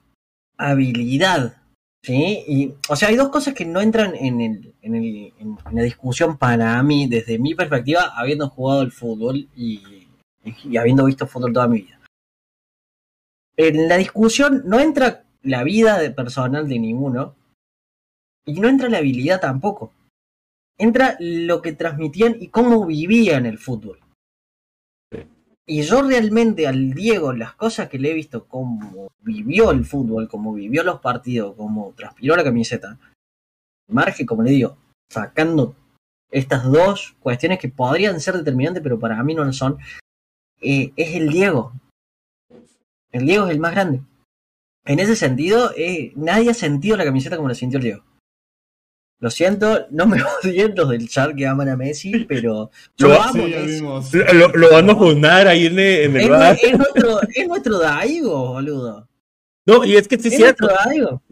[0.57, 1.57] habilidad.
[2.03, 2.43] ¿sí?
[2.47, 5.81] Y, o sea, hay dos cosas que no entran en, el, en, el, en la
[5.81, 10.07] discusión para mí, desde mi perspectiva, habiendo jugado el fútbol y,
[10.43, 11.99] y habiendo visto fútbol toda mi vida.
[13.57, 17.35] En la discusión no entra la vida de personal de ninguno
[18.45, 19.91] y no entra la habilidad tampoco.
[20.77, 23.99] Entra lo que transmitían y cómo vivían el fútbol.
[25.67, 30.27] Y yo realmente al Diego, las cosas que le he visto, cómo vivió el fútbol,
[30.27, 32.99] cómo vivió los partidos, cómo transpiró la camiseta,
[33.87, 34.77] margen, como le digo,
[35.09, 35.75] sacando
[36.29, 39.79] estas dos cuestiones que podrían ser determinantes, pero para mí no lo son,
[40.61, 41.73] eh, es el Diego.
[43.11, 44.01] El Diego es el más grande.
[44.85, 48.03] En ese sentido, eh, nadie ha sentido la camiseta como la sintió el Diego.
[49.19, 54.71] Lo siento, no me odien los del chat que aman a Messi, pero lo, lo,
[54.71, 56.57] van a funar ahí en, el es, bar.
[56.61, 59.07] Es nuestro, es nuestro Daigo, boludo.
[59.67, 60.69] No, y es que sí es cierto.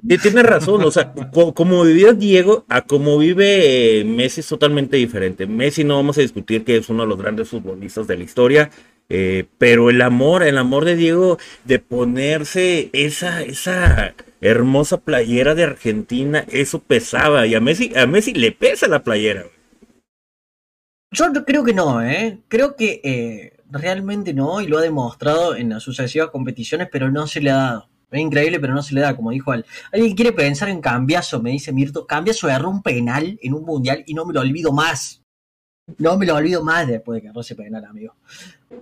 [0.08, 1.14] Y tiene razón, o sea,
[1.54, 5.46] como vivía Diego a como vive eh, Messi es totalmente diferente.
[5.46, 8.72] Messi no vamos a discutir que es uno de los grandes futbolistas de la historia,
[9.08, 15.64] eh, pero el amor, el amor de Diego de ponerse esa, esa hermosa playera de
[15.64, 17.48] Argentina, eso pesaba.
[17.48, 19.46] Y a Messi, a Messi le pesa la playera.
[21.12, 22.42] Yo creo que no, ¿eh?
[22.48, 27.28] Creo que eh, realmente no, y lo ha demostrado en las sucesivas competiciones, pero no
[27.28, 27.90] se le ha dado.
[28.12, 29.66] Es increíble, pero no se le da, como dijo él.
[29.92, 32.06] Alguien quiere pensar en cambiazo, me dice Mirto.
[32.06, 35.24] Cambiazo erró un penal en un mundial y no me lo olvido más.
[35.98, 38.16] No me lo olvido más después de que erró ese penal, amigo.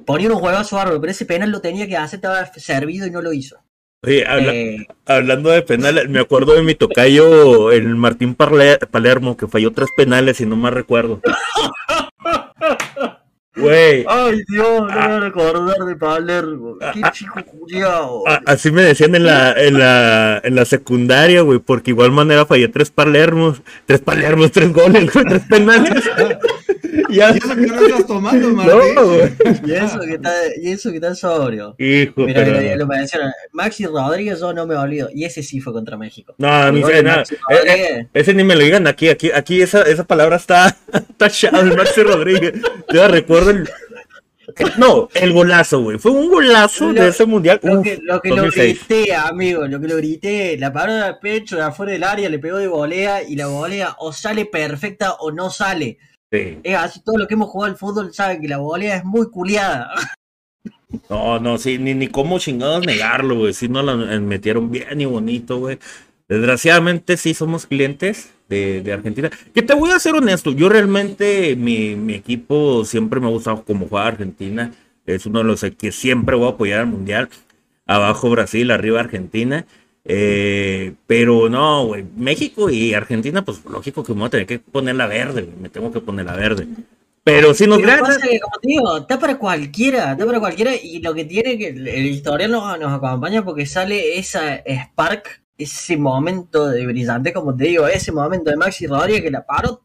[0.05, 3.21] Ponía unos huevazos bárbaros, pero ese penal lo tenía que hacer, estaba servido y no
[3.21, 3.57] lo hizo.
[4.03, 9.71] Oye, eh, hablando de penales, me acuerdo de mi tocayo, el Martín Palermo, que falló
[9.71, 11.21] tres penales y no más recuerdo.
[13.53, 14.05] Güey.
[14.07, 16.77] Ay, Dios, no me voy a recordar de Palermo.
[16.93, 18.23] Qué chico culiao.
[18.45, 22.69] Así me decían en la, en la, en la secundaria, güey, porque igual manera fallé
[22.69, 26.09] tres Palermos, tres Palermos, tres goles, tres penales.
[27.09, 28.95] y eso que no estás tomando, Martín.
[28.95, 31.75] No, y eso que está, y eso que está sobrio.
[31.77, 32.77] Hijo, Mira, pero...
[32.77, 33.31] lo mencionan.
[33.51, 35.09] Maxi Rodríguez, yo no me olvido.
[35.13, 36.35] Y ese sí fue contra México.
[36.37, 37.23] No, ni sé, nada.
[37.49, 40.75] Eh, eh, ese ni me lo digan aquí, aquí, aquí esa, esa palabra está
[41.17, 42.53] tachada, el Maxi Rodríguez.
[42.93, 43.69] Yo recuerdo el,
[44.77, 45.97] no, el golazo, güey.
[45.97, 47.59] Fue un golazo de ese mundial.
[47.63, 50.57] Lo que, lo, que lo grité, amigo, lo que lo grité.
[50.57, 53.95] La paró de pecho de afuera del área, le pegó de volea y la volea
[53.99, 55.97] o sale perfecta o no sale.
[56.31, 59.29] Es así, todo lo que hemos jugado al fútbol sabe que la volea es muy
[59.29, 59.91] culiada.
[61.09, 63.53] No, no, sí, ni, ni cómo chingados negarlo, güey.
[63.53, 65.77] Sí, no la metieron bien y bonito, güey.
[66.31, 69.29] Desgraciadamente sí somos clientes de, Argentina.
[69.53, 73.65] Que te voy a ser honesto, yo realmente mi, mi, equipo siempre me ha gustado
[73.65, 74.71] como juega Argentina.
[75.05, 77.27] Es uno de los que siempre voy a apoyar al Mundial.
[77.85, 79.65] Abajo Brasil, arriba Argentina.
[80.05, 84.59] Eh, pero no, güey, México y Argentina, pues lógico que me voy a tener que
[84.59, 86.65] poner la verde, me tengo que poner la verde.
[87.25, 88.03] Pero si nos gana.
[88.03, 90.71] como te digo, está para cualquiera, está para cualquiera.
[90.81, 95.97] Y lo que tiene que el, historial nos, nos acompaña porque sale esa Spark ese
[95.97, 99.81] momento de brillante, como te digo, ese momento de Maxi Rodríguez que la paró,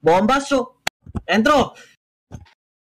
[0.00, 0.82] bombazo,
[1.26, 1.74] entró.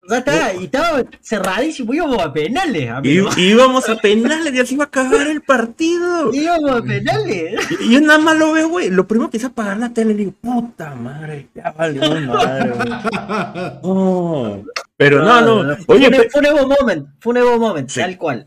[0.09, 3.29] Ya está, y estaba cerradísimo, íbamos a penales, amigo.
[3.37, 6.33] Y, íbamos a penales, y así iba a acabar el partido.
[6.33, 7.61] Íbamos a penales.
[7.81, 8.89] Y, yo nada más lo veo, güey.
[8.91, 14.65] Lo primero que hice apagar la tele, y digo, puta madre, ya valió madre, güey.
[14.97, 15.77] pero no, no.
[15.89, 18.47] Oye, fue, un Evo Moment, fue un Evo Moment, tal cual.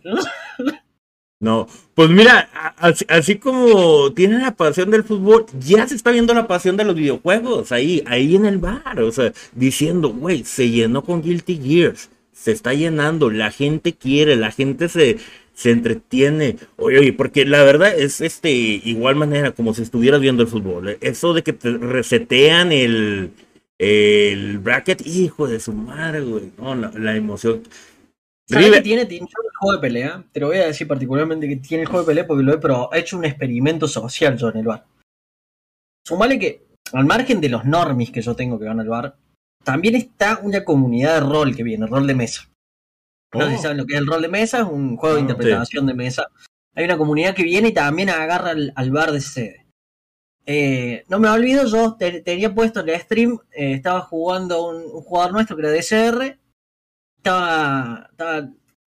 [1.41, 2.49] No, pues mira,
[3.07, 6.95] así, como tiene la pasión del fútbol, ya se está viendo la pasión de los
[6.95, 12.09] videojuegos ahí, ahí en el bar, o sea, diciendo, güey, se llenó con Guilty Gears,
[12.33, 15.17] se está llenando, la gente quiere, la gente se,
[15.53, 20.43] se entretiene, oye, oye, porque la verdad es este, igual manera como si estuvieras viendo
[20.43, 20.97] el fútbol, ¿eh?
[20.99, 23.31] eso de que te resetean el,
[23.77, 27.63] el bracket, hijo de su madre, güey, no, la emoción.
[28.49, 29.21] ¿Sabes que tiene, el
[29.59, 30.23] juego de pelea?
[30.31, 32.57] Te lo voy a decir particularmente que tiene el juego de pelea porque lo he,
[32.57, 34.85] pero he hecho un experimento social yo en el bar.
[36.05, 39.15] Sumale que, al margen de los normis que yo tengo que van al bar,
[39.63, 42.49] también está una comunidad de rol que viene, rol de mesa.
[43.33, 43.61] No sé si oh.
[43.61, 45.93] saben lo que es el rol de mesa, es un juego de ah, interpretación de
[45.93, 46.27] mesa.
[46.75, 49.65] Hay una comunidad que viene y también agarra al, bar de sede.
[50.45, 55.33] Eh, no me olvido, yo tenía puesto el stream, eh, estaba jugando un, un, jugador
[55.33, 56.39] nuestro que era DSR
[57.19, 58.09] estaba,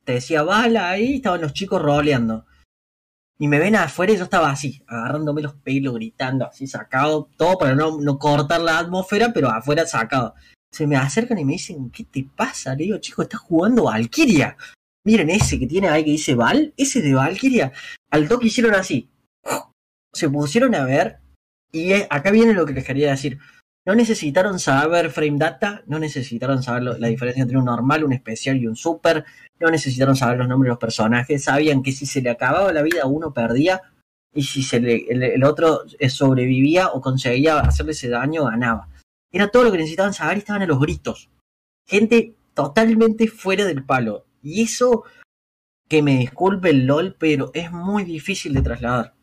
[0.04, 2.46] te decía bala ahí, estaban los chicos roleando.
[3.38, 7.58] y me ven afuera y yo estaba así, agarrándome los pelos, gritando, así sacado, todo
[7.58, 10.34] para no, no cortar la atmósfera, pero afuera sacado.
[10.72, 12.74] Se me acercan y me dicen, ¿qué te pasa?
[12.74, 14.56] Le digo, chico, estás jugando Valkyria.
[15.04, 17.72] Miren ese que tiene ahí que dice Val, ese de Valkyria.
[18.10, 19.10] Al toque hicieron así.
[20.14, 21.18] Se pusieron a ver
[21.72, 23.38] y acá viene lo que les quería decir.
[23.84, 28.56] No necesitaron saber frame data, no necesitaron saber la diferencia entre un normal, un especial
[28.58, 29.24] y un super,
[29.58, 32.82] no necesitaron saber los nombres de los personajes, sabían que si se le acababa la
[32.82, 33.82] vida uno perdía
[34.32, 38.88] y si se le, el, otro eh, sobrevivía o conseguía hacerle ese daño ganaba.
[39.32, 41.30] Era todo lo que necesitaban saber y estaban a los gritos.
[41.86, 44.26] Gente totalmente fuera del palo.
[44.42, 45.04] Y eso,
[45.88, 49.14] que me disculpe el LOL, pero es muy difícil de trasladar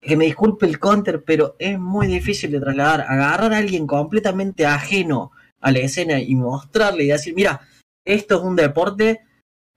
[0.00, 3.02] que me disculpe el counter, pero es muy difícil de trasladar.
[3.02, 7.60] Agarrar a alguien completamente ajeno a la escena y mostrarle y decir, mira,
[8.04, 9.26] esto es un deporte,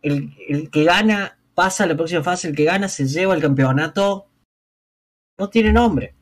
[0.02, 3.42] el, el que gana pasa a la próxima fase, el que gana se lleva el
[3.42, 4.28] campeonato,
[5.38, 6.16] no tiene nombre.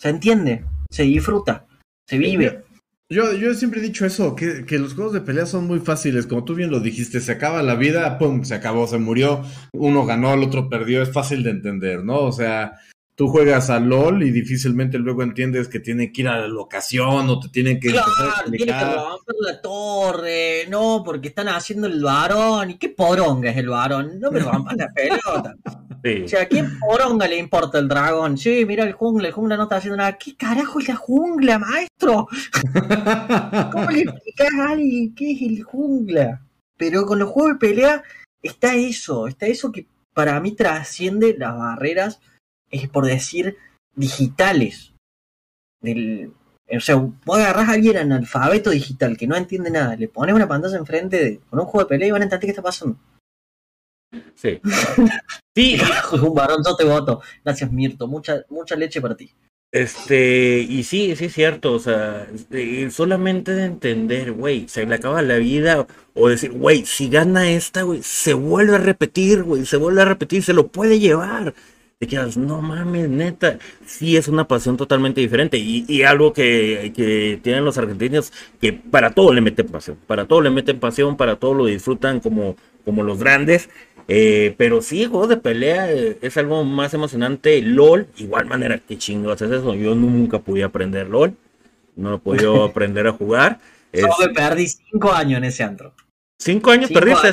[0.00, 1.66] Se entiende, se disfruta,
[2.08, 2.65] se vive.
[3.08, 6.26] Yo, yo siempre he dicho eso, que, que, los juegos de pelea son muy fáciles,
[6.26, 10.04] como tú bien lo dijiste, se acaba la vida, pum, se acabó, se murió, uno
[10.04, 12.18] ganó, el otro perdió, es fácil de entender, ¿no?
[12.22, 12.72] O sea,
[13.16, 17.28] tú juegas a LOL y difícilmente luego entiendes que tiene que ir a la locación
[17.30, 18.12] o te tienen que claro,
[18.44, 23.56] tiene que romper la torre, no, porque están haciendo el varón, y qué poronga es
[23.56, 25.56] el varón, no me rompan la pelota.
[26.06, 28.38] O sea, ¿a quién poronga le importa el dragón?
[28.38, 30.16] Sí, mira el jungla, el jungla no está haciendo nada.
[30.16, 32.28] ¿Qué carajo es la jungla, maestro?
[33.72, 36.42] ¿Cómo le explicas a alguien qué es el jungla?
[36.76, 38.04] Pero con los juegos de pelea
[38.40, 42.20] está eso, está eso que para mí trasciende las barreras
[42.70, 43.56] es por decir
[43.94, 44.92] digitales.
[45.80, 46.32] Del,
[46.70, 50.48] o sea, vos agarrás a alguien analfabeto digital que no entiende nada, le pones una
[50.48, 52.98] pantalla enfrente de, con un juego de pelea y van a entender qué está pasando.
[54.34, 54.60] Sí.
[55.54, 55.78] sí.
[56.20, 57.20] un varón, yo te voto.
[57.44, 58.06] Gracias, Mirto.
[58.06, 59.32] Mucha, mucha leche para ti.
[59.72, 64.94] Este, y sí, sí es cierto, o sea, este, solamente de entender, güey, se le
[64.94, 69.66] acaba la vida, o decir, güey, si gana esta, güey, se vuelve a repetir, güey,
[69.66, 71.52] se vuelve a repetir, se lo puede llevar
[71.98, 77.40] te quedas, no mames, neta, sí es una pasión totalmente diferente y, algo que, que,
[77.42, 81.36] tienen los argentinos que para todo le meten pasión, para todo le meten pasión, para
[81.36, 83.70] todo lo disfrutan como, como los grandes.
[84.08, 87.60] Eh, pero sí, juego de pelea eh, es algo más emocionante.
[87.62, 89.74] LOL, igual manera, que chingo haces eso.
[89.74, 91.34] Yo nunca pude aprender LOL,
[91.96, 93.58] no he podido aprender a jugar.
[93.92, 95.94] Yo me perdí cinco años en ese antro.
[96.38, 97.30] ¿Cinco años perdiste?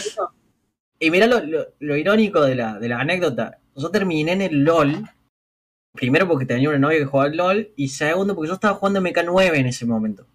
[1.03, 1.41] Y mira lo,
[1.79, 5.03] lo, irónico de la, de la anécdota yo terminé en el LOL.
[5.93, 7.73] Primero porque tenía una novia que jugaba al LOL.
[7.75, 10.25] Y segundo porque yo estaba jugando MK9 en ese momento.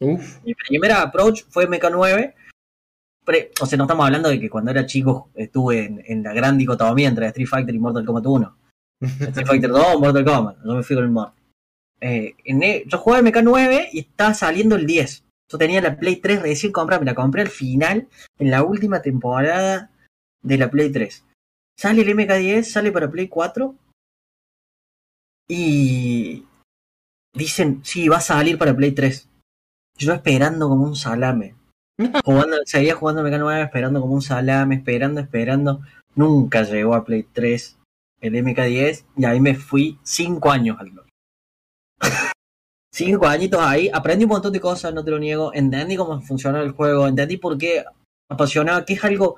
[0.00, 2.34] Mi primera approach fue MK9.
[3.60, 7.08] o sea, no estamos hablando de que cuando era chico estuve en, la gran dicotomía
[7.08, 8.56] entre Street Fighter y Mortal Kombat 1.
[9.00, 10.56] Street Fighter 2 Mortal Kombat.
[10.64, 11.34] Yo me fui con el Mortal.
[12.02, 15.24] Eh, e, yo jugaba MK9 y estaba saliendo el 10.
[15.50, 18.06] Yo tenía la Play 3 recién comprada, me la compré al final,
[18.38, 19.90] en la última temporada
[20.42, 21.24] de la Play 3.
[21.76, 23.74] Sale el MK10, sale para Play 4.
[25.48, 26.44] Y
[27.34, 29.28] dicen, sí, va a salir para Play 3.
[29.96, 31.54] Yo esperando como un salame.
[32.24, 35.80] Jugando, seguía jugando MK9, esperando como un salame, esperando, esperando.
[36.14, 37.78] Nunca llegó a Play 3
[38.20, 41.08] el MK10 y ahí me fui 5 años al LOL.
[42.92, 45.52] 5 añitos ahí, aprendí un montón de cosas, no te lo niego.
[45.54, 47.84] Entendí cómo funciona el juego, entendí por qué
[48.28, 49.36] apasionaba, que es algo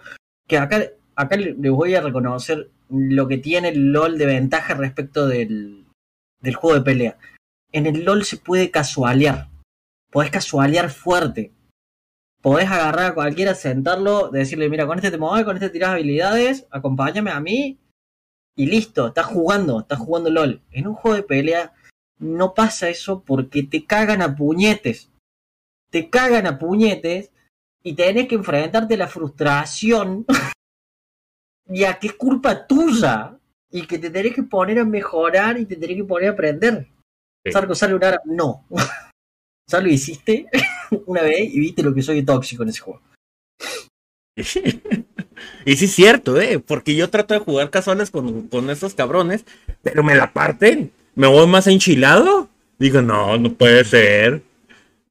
[0.53, 0.83] que acá
[1.17, 5.87] acá les voy a reconocer lo que tiene el LOL de ventaja respecto del,
[6.41, 7.19] del juego de pelea.
[7.73, 9.49] En el LOL se puede casualear.
[10.11, 11.53] Podés casualear fuerte.
[12.43, 16.67] Podés agarrar a cualquiera, sentarlo, decirle, mira, con este te mueves, con este tiras habilidades,
[16.71, 17.79] acompáñame a mí.
[18.55, 20.61] Y listo, estás jugando, estás jugando LOL.
[20.71, 21.73] En un juego de pelea
[22.19, 25.11] no pasa eso porque te cagan a puñetes.
[25.91, 27.32] Te cagan a puñetes
[27.83, 30.25] y tenés que enfrentarte a la frustración
[31.67, 33.39] ya que es culpa tuya
[33.71, 36.87] y que te tenés que poner a mejorar y te tenés que poner a aprender.
[37.45, 37.53] Sí.
[37.53, 38.65] Sarko sale un no.
[39.71, 40.47] ya lo hiciste
[41.07, 43.01] una vez y viste lo que soy tóxico en ese juego.
[44.37, 44.45] y
[45.77, 46.59] sí es cierto, ¿eh?
[46.59, 49.45] Porque yo trato de jugar casuales con, con estos cabrones,
[49.83, 50.93] pero me la parten.
[51.15, 52.49] Me voy más enchilado.
[52.79, 54.43] Digo, no, no puede ser.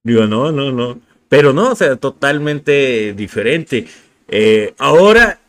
[0.04, 1.00] Digo, no, no, no.
[1.32, 3.88] Pero no, o sea, totalmente diferente.
[4.28, 5.40] Eh, ahora,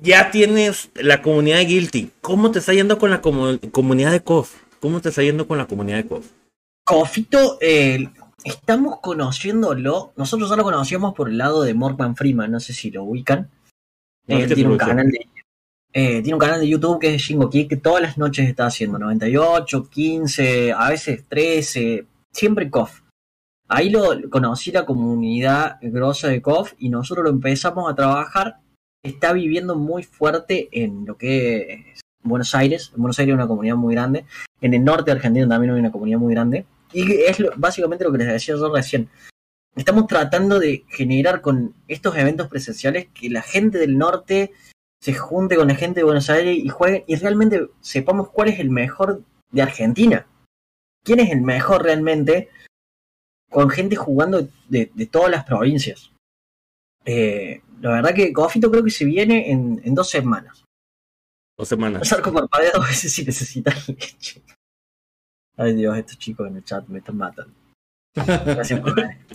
[0.00, 2.10] ya tienes la comunidad de Guilty.
[2.22, 4.54] ¿Cómo te está yendo con la comunidad de KOF?
[4.80, 6.26] ¿Cómo te está yendo con la comunidad de KOF?
[6.82, 8.08] Kofito, eh,
[8.42, 10.14] estamos conociéndolo.
[10.16, 13.50] Nosotros ya lo conocíamos por el lado de Morgan Freeman, no sé si lo ubican.
[14.28, 15.28] Él tiene un canal de
[15.92, 18.64] Eh, tiene un canal de YouTube que es Shingo Kick, que todas las noches está
[18.64, 23.02] haciendo 98, 15, a veces 13, siempre KOF.
[23.70, 28.60] Ahí lo conocí la comunidad grosa de KOF y nosotros lo empezamos a trabajar.
[29.02, 32.92] Está viviendo muy fuerte en lo que es Buenos Aires.
[32.94, 34.24] En Buenos Aires hay una comunidad muy grande.
[34.62, 36.64] En el norte de Argentina también hay una comunidad muy grande.
[36.94, 39.10] Y es básicamente lo que les decía yo recién.
[39.76, 44.50] Estamos tratando de generar con estos eventos presenciales que la gente del norte
[45.00, 48.58] se junte con la gente de Buenos Aires y juegue y realmente sepamos cuál es
[48.60, 50.26] el mejor de Argentina.
[51.04, 52.48] ¿Quién es el mejor realmente?
[53.50, 56.12] Con gente jugando de, todas las provincias.
[57.04, 60.64] Eh, la verdad que Cofito creo que se viene en, dos semanas.
[61.56, 62.00] Dos semanas.
[62.00, 64.42] Pasar por pared dos veces si necesitan leche.
[65.56, 67.54] Ay Dios, estos chicos en el chat me están matando.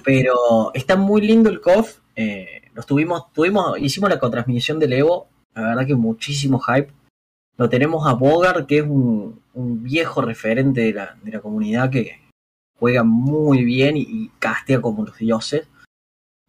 [0.05, 1.99] Pero está muy lindo el COF.
[2.15, 6.91] Eh, tuvimos, tuvimos, hicimos la contrasmisión del Evo la verdad que muchísimo hype.
[7.57, 12.19] Lo tenemos a Bogart, que es un, viejo referente de la, de la, comunidad que
[12.83, 15.69] juega muy bien y, castea como los dioses.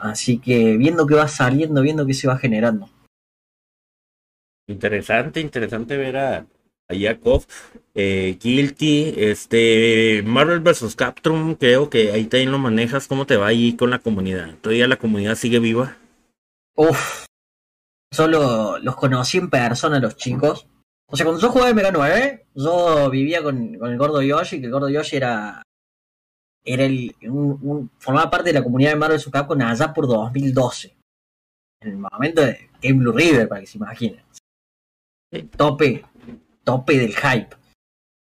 [0.01, 2.91] Así que viendo que va saliendo, viendo que se va generando.
[4.66, 6.47] Interesante, interesante ver a,
[6.89, 7.45] a Yakov,
[7.95, 10.97] eh, Guilty, este, Marvel vs.
[10.97, 13.07] Capcom, creo que ahí también lo manejas.
[13.07, 14.57] ¿Cómo te va ahí con la comunidad?
[14.61, 15.97] ¿Todavía la comunidad sigue viva?
[16.74, 17.26] Uf,
[18.12, 20.66] solo los conocí en persona los chicos.
[21.07, 24.89] O sea, cuando yo jugaba MK9, yo vivía con, el gordo Yoshi, que el gordo
[24.89, 25.62] Yoshi era.
[26.65, 27.15] Era el.
[27.23, 30.97] Un, formaba parte de la comunidad de Marvel con allá por 2012.
[31.81, 34.23] En el momento de Game Blue River, para que se imaginen.
[35.57, 36.05] Tope,
[36.62, 37.57] tope del hype.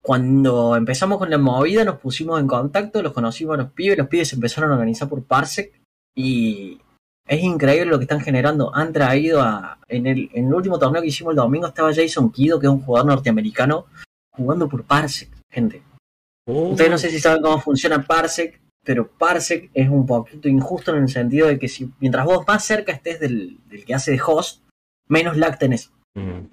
[0.01, 4.07] Cuando empezamos con la movida, nos pusimos en contacto, los conocimos a los pibes, los
[4.07, 5.81] pibes se empezaron a organizar por Parsec
[6.15, 6.79] y
[7.27, 8.73] es increíble lo que están generando.
[8.73, 9.79] Han traído a.
[9.87, 12.71] En el, en el último torneo que hicimos el domingo estaba Jason Kido, que es
[12.71, 13.85] un jugador norteamericano,
[14.31, 15.81] jugando por Parsec, gente.
[16.45, 16.69] Oh.
[16.69, 21.03] Ustedes no sé si saben cómo funciona Parsec, pero Parsec es un poquito injusto en
[21.03, 24.61] el sentido de que si mientras vos más cerca estés del, que hace de host,
[25.07, 25.91] menos lag tenés.
[26.13, 26.47] Mm.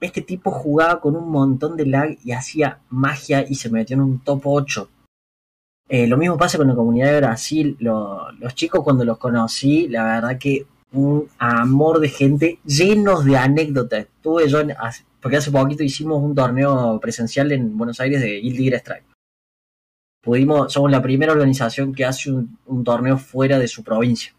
[0.00, 4.02] Este tipo jugaba con un montón de lag y hacía magia y se metió en
[4.02, 4.90] un top 8
[5.88, 7.76] eh, lo mismo pasa con la comunidad de Brasil.
[7.80, 14.06] los chicos cuando los conocí, la verdad que un amor de gente llenos de anécdotas.
[14.20, 14.60] Tuve yo,
[15.26, 19.06] porque hace poquito hicimos un torneo presencial en Buenos Aires de Guild Strike.
[20.22, 24.32] Pudimos, somos la primera organización que hace un, torneo fuera de su provincia.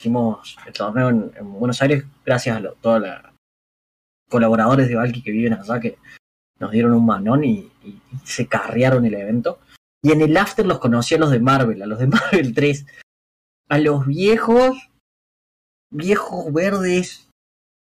[0.00, 3.16] Hicimos el torneo en, Buenos Aires gracias a todos los
[4.28, 5.98] colaboradores de Valky que viven allá que
[6.58, 7.70] nos dieron un manón y
[8.24, 9.60] se carrearon el evento.
[10.02, 12.86] Y en el after los conocí a los de Marvel, a los de Marvel 3.
[13.68, 14.90] A los viejos,
[15.92, 17.27] viejos verdes,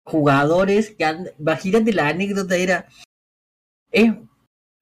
[0.07, 2.87] jugadores que han, imagínate la anécdota era,
[3.91, 4.19] eh,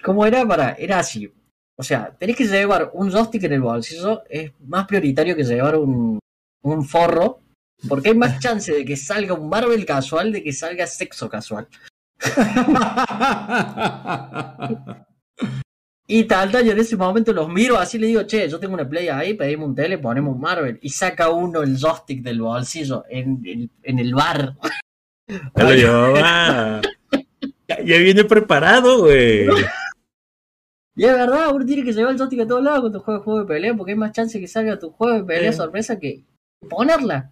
[0.04, 0.74] ¿cómo era para?
[0.74, 1.34] Era así.
[1.78, 5.76] O sea, tenés que llevar un joystick en el bolsillo, es más prioritario que llevar
[5.76, 6.20] un,
[6.62, 7.42] un forro,
[7.90, 11.68] porque hay más chance de que salga un Marvel casual de que salga sexo casual.
[16.08, 18.76] Y tal, tal, yo en ese momento los miro así le digo, che, yo tengo
[18.76, 20.78] una play ahí, pedimos un tele, ponemos Marvel.
[20.84, 24.56] Y saca uno el joystick del bolsillo en, el, en el bar.
[27.68, 29.48] Ya, viene preparado, güey.
[30.96, 33.40] Y es verdad, uno tiene que llevar el joystick a todos lados cuando juega juego
[33.42, 36.24] de pelea, porque hay más chance que salga tu juego de pelea sorpresa que
[36.70, 37.32] ponerla.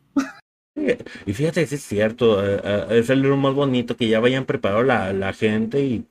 [1.25, 4.45] Y fíjate que es cierto, eh, eh, es el lo más bonito que ya vayan
[4.45, 6.05] preparado la, la gente y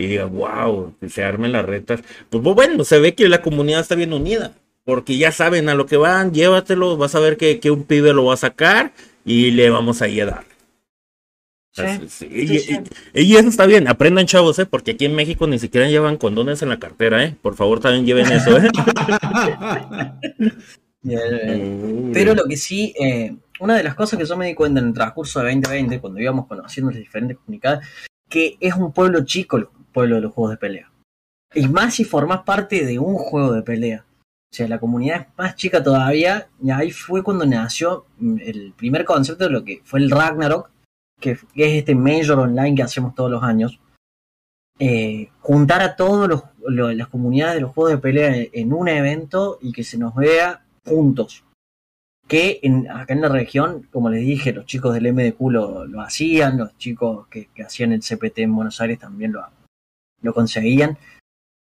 [0.00, 2.00] y diga, wow, que se armen las retas.
[2.30, 4.54] Pues bueno, se ve que la comunidad está bien unida,
[4.84, 8.14] porque ya saben a lo que van, llévatelo, vas a ver que, que un pibe
[8.14, 8.92] lo va a sacar
[9.26, 10.44] y le vamos a ir a dar.
[11.74, 14.66] Y, eso está bien, aprendan chavos, ¿eh?
[14.66, 17.36] porque aquí en México ni siquiera llevan condones en la cartera, ¿eh?
[17.40, 18.58] por favor también lleven eso.
[18.58, 18.70] ¿eh?
[22.12, 24.88] Pero lo que sí, eh, una de las cosas que yo me di cuenta en
[24.88, 27.86] el transcurso de 2020, cuando íbamos conociendo las diferentes comunidades,
[28.28, 30.90] que es un pueblo chico pueblo de los juegos de pelea.
[31.54, 34.04] Y más si formas parte de un juego de pelea.
[34.52, 36.48] O sea, la comunidad es más chica todavía.
[36.62, 40.70] Y ahí fue cuando nació mm, el primer concepto de lo que fue el Ragnarok,
[41.20, 43.80] que, es este Major Online que hacemos todos los años.
[44.78, 49.72] Eh, juntar a todas las comunidades de los juegos de pelea en, un evento y
[49.72, 51.44] que se nos vea juntos.
[52.26, 52.60] Que
[52.90, 56.78] acá en la región, como les dije, los chicos del MDQ lo, lo hacían, los
[56.78, 59.44] chicos que, que, hacían el CPT en Buenos Aires también lo,
[60.22, 60.96] lo conseguían.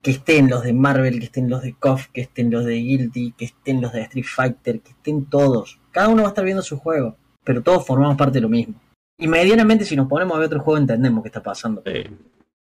[0.02, 3.32] Que estén los de Marvel, que estén los de KOF, que estén los de Guilty,
[3.32, 5.80] que estén los de Street Fighter, que estén todos.
[5.90, 8.80] Cada uno va a estar viendo su juego, pero todos formamos parte de lo mismo.
[9.18, 11.82] Y medianamente, si nos ponemos a ver otro juego, entendemos qué está pasando.
[11.86, 12.04] Sí.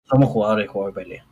[0.03, 1.25] Somos jugadores de juego de pelea.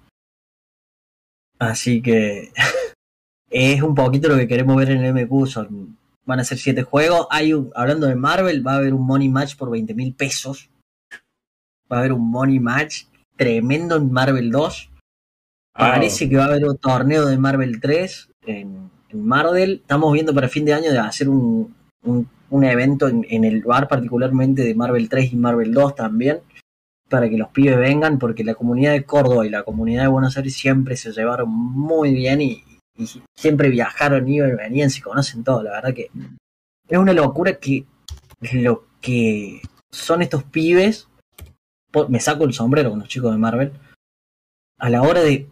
[1.60, 2.52] Así que
[3.50, 5.48] es un poquito lo que queremos ver en el MQ.
[5.48, 7.28] Son, van a ser siete juegos.
[7.30, 10.70] Hay un, hablando de Marvel, va a haber un money match por 20 mil pesos.
[11.92, 13.06] Va a haber un money match
[13.36, 14.92] tremendo en Marvel 2.
[15.76, 19.82] Ah, Parece que va a haber un torneo de Marvel 3 en, en Marvel.
[19.82, 23.62] Estamos viendo para fin de año de hacer un, un, un evento en, en el
[23.62, 26.40] bar, particularmente de Marvel 3 y Marvel 2 también,
[27.10, 30.38] para que los pibes vengan, porque la comunidad de Córdoba y la comunidad de Buenos
[30.38, 32.64] Aires siempre se llevaron muy bien y,
[32.98, 35.64] y siempre viajaron, iban y venían, se conocen todo.
[35.64, 36.10] La verdad que
[36.88, 37.86] es una locura que
[38.54, 41.08] lo que son estos pibes,
[42.10, 43.72] me saco el sombrero con los chicos de Marvel,
[44.80, 45.48] a la hora de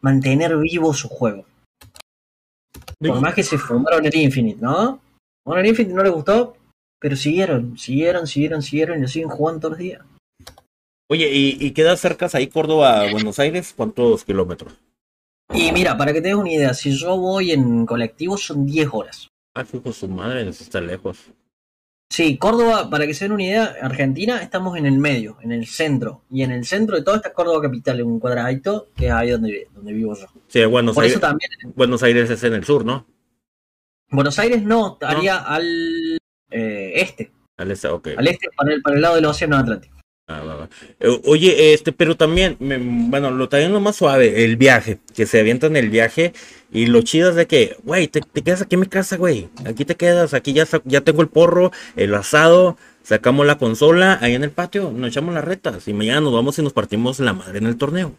[0.00, 1.44] mantener vivo su juego.
[2.98, 5.00] Por más que se fumaron el Infinite, ¿no?
[5.44, 6.56] Bueno, el Infinite no les gustó,
[6.98, 10.02] pero siguieron, siguieron, siguieron, siguieron y lo siguen jugando todos los días.
[11.08, 13.74] Oye, ¿y, y queda cerca ahí Córdoba a Buenos Aires?
[13.76, 14.72] ¿Cuántos kilómetros?
[15.52, 18.88] Y mira, para que te des una idea, si yo voy en colectivo son 10
[18.92, 19.28] horas.
[19.54, 21.18] Ah, fijo, su madre, está lejos.
[22.10, 25.66] Sí, Córdoba, para que se den una idea, Argentina estamos en el medio, en el
[25.66, 26.22] centro.
[26.30, 29.30] Y en el centro de todo está Córdoba Capital, en un cuadradito, que es ahí
[29.30, 30.26] donde, donde vivo yo.
[30.48, 33.06] Sí, Buenos Por Aires, eso también, Buenos Aires es en el sur, ¿no?
[34.10, 36.18] Buenos Aires no, estaría al
[36.50, 38.08] eh, este, Al este, ok.
[38.16, 39.94] al este para el, para el lado del Océano Atlántico.
[40.26, 40.68] Ah, va, va.
[41.00, 45.26] Eh, Oye, este, pero también, me- bueno, lo también lo más suave, el viaje, que
[45.26, 46.32] se avientan el viaje
[46.72, 49.48] y lo chido es de que, güey, te, te quedas aquí en mi casa, güey,
[49.66, 54.34] aquí te quedas, aquí ya, ya tengo el porro, el asado, sacamos la consola, ahí
[54.34, 57.34] en el patio, nos echamos las retas y mañana nos vamos y nos partimos la
[57.34, 58.14] madre en el torneo.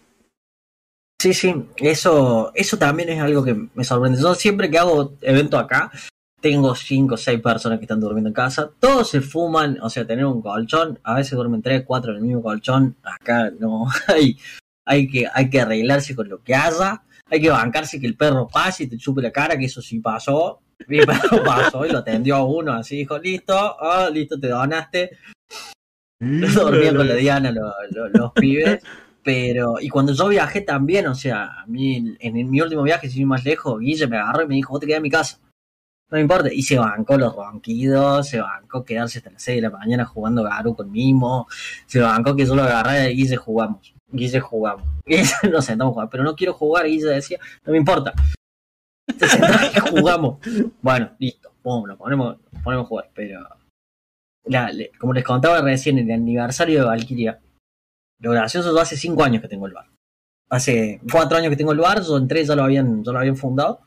[1.20, 4.22] Sí, sí, eso, eso también es algo que me sorprende.
[4.22, 5.92] Yo siempre que hago evento acá,
[6.40, 10.06] tengo cinco o seis personas que están durmiendo en casa, todos se fuman, o sea,
[10.06, 14.38] tener un colchón, a veces duermen tres, cuatro en el mismo colchón, acá no hay,
[14.86, 18.48] hay que, hay que arreglarse con lo que haya, hay que bancarse que el perro
[18.48, 22.00] pase y te chupe la cara, que eso sí pasó, mi perro pasó y lo
[22.00, 25.18] atendió a uno, así dijo, listo, ah, listo, te donaste,
[26.54, 28.84] dormían con la Diana lo- lo- los pibes.
[29.26, 33.26] Pero, y cuando yo viajé también, o sea, a mí en, mi último viaje, ir
[33.26, 35.40] más lejos, Guille me agarró y me dijo, vos te quedás en mi casa.
[36.12, 36.54] No me importa.
[36.54, 40.44] Y se bancó los ronquidos, se bancó quedarse hasta las 6 de la mañana jugando
[40.44, 41.48] Garu con Mimo,
[41.88, 43.96] se bancó que yo lo agarré y Guille jugamos.
[44.12, 44.88] Guille jugamos.
[45.08, 46.86] Guille nos sentamos a jugar, pero no quiero jugar.
[46.86, 48.14] Guille decía, no me importa.
[49.18, 50.38] Te sentás y jugamos.
[50.84, 51.52] Bueno, listo.
[51.64, 53.10] Pum, nos ponemos, nos ponemos a jugar.
[53.16, 53.40] Pero,
[55.00, 57.40] como les contaba recién, el aniversario de Valkyria,
[58.20, 59.88] lo gracioso, yo hace cinco años que tengo el bar.
[60.50, 63.36] Hace cuatro años que tengo el bar, yo entré, ya lo habían, ya lo habían
[63.38, 63.82] fundado.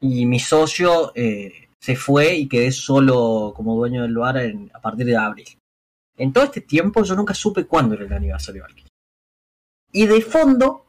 [0.00, 4.80] Y mi socio eh, se fue y quedé solo como dueño del bar en- a
[4.80, 5.46] partir de abril.
[6.16, 8.90] En todo este tiempo yo nunca supe cuándo era el aniversario de Valkyrie.
[9.92, 10.86] Y de fondo,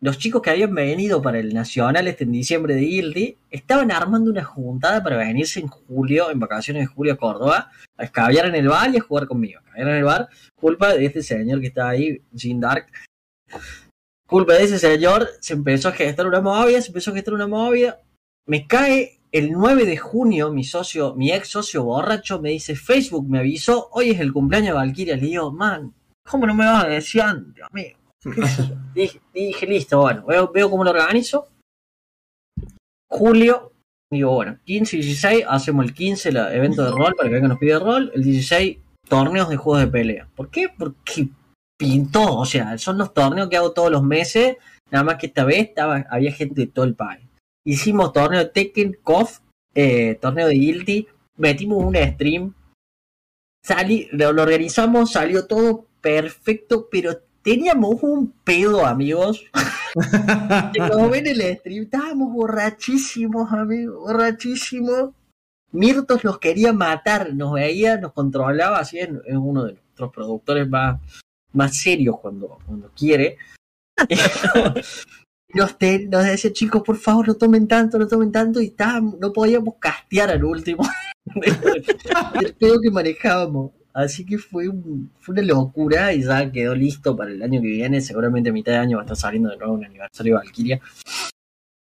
[0.00, 4.30] los chicos que habían venido para el Nacional este en diciembre de Guilty estaban armando
[4.30, 8.56] una juntada para venirse en julio, en vacaciones de julio a Córdoba, a escabiar en
[8.56, 9.60] el bar y a jugar conmigo.
[9.60, 12.86] Escabiar en el bar, culpa de este señor que está ahí, Jim Dark.
[14.26, 17.46] Culpa de ese señor, se empezó a gestar una movida, se empezó a gestar una
[17.46, 18.00] movida.
[18.46, 23.28] Me cae el 9 de junio, mi socio, mi ex socio borracho me dice, Facebook
[23.28, 25.16] me avisó, hoy es el cumpleaños de Valkyria.
[25.16, 25.94] Le digo, man,
[26.28, 28.05] ¿cómo no me vas a decir antes, amigo?
[28.94, 31.48] dije, listo, bueno, veo, veo cómo lo organizo.
[33.08, 33.72] Julio,
[34.10, 37.50] digo, bueno, 15 y 16, hacemos el 15, el evento de rol para que vengan
[37.50, 40.28] los pide rol, el 16, torneos de juegos de pelea.
[40.34, 40.68] ¿Por qué?
[40.68, 41.28] Porque
[41.78, 44.56] pintó, o sea, son los torneos que hago todos los meses,
[44.90, 47.24] nada más que esta vez estaba, había gente de todo el país.
[47.64, 49.40] Hicimos torneo de Tekken, KOF,
[49.74, 51.06] eh, torneo de Guilty,
[51.36, 52.54] metimos un stream,
[53.62, 59.44] salí, lo organizamos, salió todo perfecto, pero teníamos un pedo, amigos.
[60.72, 65.10] Que Como ven en el stream, estábamos borrachísimos, amigos, borrachísimos.
[65.70, 71.00] Mirtos los quería matar, nos veía, nos controlaba, así es, uno de nuestros productores más,
[71.52, 73.38] más serios cuando, cuando quiere.
[75.54, 75.76] Nos,
[76.10, 79.76] nos decía, chicos, por favor, no tomen tanto, no tomen tanto, y estábamos- no podíamos
[79.78, 80.82] castear al último.
[82.42, 83.70] el pedo que manejábamos.
[83.98, 87.68] Así que fue, un- fue una locura y ya quedó listo para el año que
[87.68, 88.02] viene.
[88.02, 90.80] Seguramente a mitad de año va a estar saliendo de nuevo un aniversario de Valkyria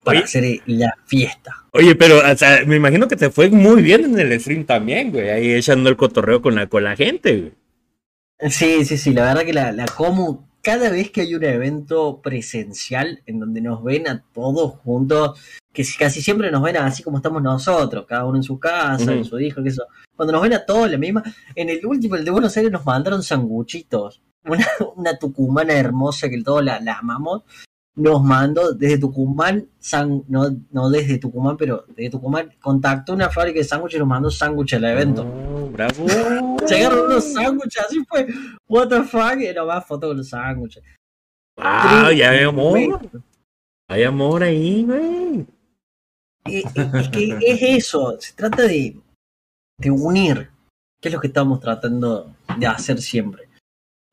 [0.04, 0.26] para Oye.
[0.26, 1.66] hacer la fiesta.
[1.72, 5.12] Oye, pero, o sea, me imagino que te fue muy bien en el stream también,
[5.12, 8.52] güey, ahí echando el cotorreo con la, con la gente, güey.
[8.52, 12.22] Sí, sí, sí, la verdad que la, la Comu cada vez que hay un evento
[12.24, 15.40] presencial en donde nos ven a todos juntos,
[15.72, 19.26] que casi siempre nos ven así como estamos nosotros, cada uno en su casa, en
[19.26, 19.86] su hijo, que eso.
[20.16, 21.22] Cuando nos ven a todos la misma,
[21.54, 24.24] en el último, el de Buenos Aires, nos mandaron sanguchitos.
[24.44, 27.44] Una, una tucumana hermosa que todos la, la amamos,
[27.96, 29.68] nos mandó desde Tucumán,
[30.28, 34.30] no, no desde Tucumán, pero desde Tucumán, contactó una fábrica de sándwiches y nos mandó
[34.30, 35.24] sándwiches al evento.
[35.24, 36.58] Oh, bravo.
[36.68, 38.28] Llegaron unos sándwiches, así fue.
[38.68, 40.84] What the fuck, y más foto con los sándwiches.
[41.58, 43.00] Ah, ya hay amor.
[43.88, 45.46] Hay amor ahí, güey.
[46.48, 49.00] Eh, eh, es, que es eso, se trata de,
[49.80, 50.50] de unir,
[51.02, 53.45] que es lo que estamos tratando de hacer siempre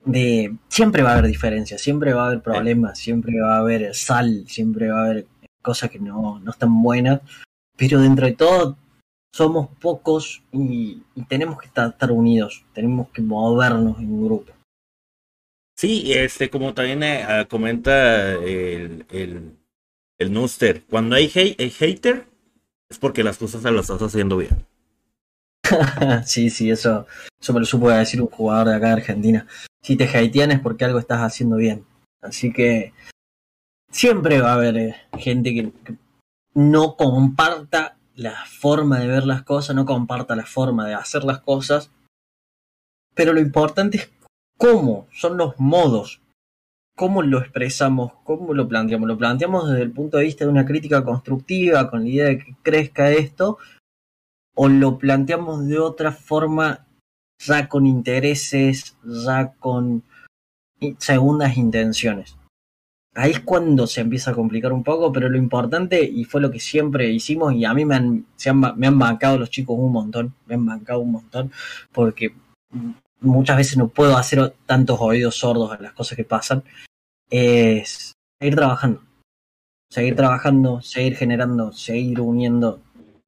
[0.05, 3.95] de siempre va a haber diferencias, siempre va a haber problemas, siempre va a haber
[3.95, 5.27] sal, siempre va a haber
[5.61, 7.21] cosas que no, no están buenas,
[7.77, 8.77] pero dentro de todo
[9.33, 14.53] somos pocos y, tenemos que estar, unidos, tenemos que movernos en un grupo.
[15.77, 19.57] Sí, este, como también eh, ah, comenta el, el,
[20.19, 22.27] el Nuster, cuando hay, hay hater
[22.91, 24.67] es porque las cosas se las estás haciendo bien.
[26.25, 27.07] sí, sí, eso,
[27.53, 29.47] me lo supo decir un jugador de acá de Argentina
[29.83, 31.85] si te hatean es porque algo estás haciendo bien.
[32.23, 32.93] Así que
[33.91, 35.73] siempre va a haber eh, gente que,
[36.55, 41.41] no comparta la forma de ver las cosas, no comparta la forma de hacer las
[41.41, 41.91] cosas.
[43.15, 44.11] Pero lo importante es
[44.59, 46.21] cómo, son los modos,
[46.95, 49.09] cómo lo expresamos, cómo lo planteamos.
[49.09, 52.39] Lo planteamos desde el punto de vista de una crítica constructiva, con la idea de
[52.39, 53.59] que crezca esto,
[54.55, 56.87] o lo planteamos de otra forma
[57.39, 60.05] ya con intereses, ya con
[60.99, 62.37] segundas intenciones.
[63.15, 66.51] Ahí es cuando se empieza a complicar un poco, pero lo importante, y fue lo
[66.51, 68.27] que siempre hicimos, y a mí me han,
[68.77, 71.53] me han bancado los chicos un montón, me han bancado un montón,
[71.93, 72.35] porque
[73.21, 76.65] muchas veces no puedo hacer tantos oídos sordos a las cosas que pasan,
[77.29, 79.03] es seguir trabajando.
[79.91, 82.81] Seguir trabajando, seguir generando, seguir uniendo,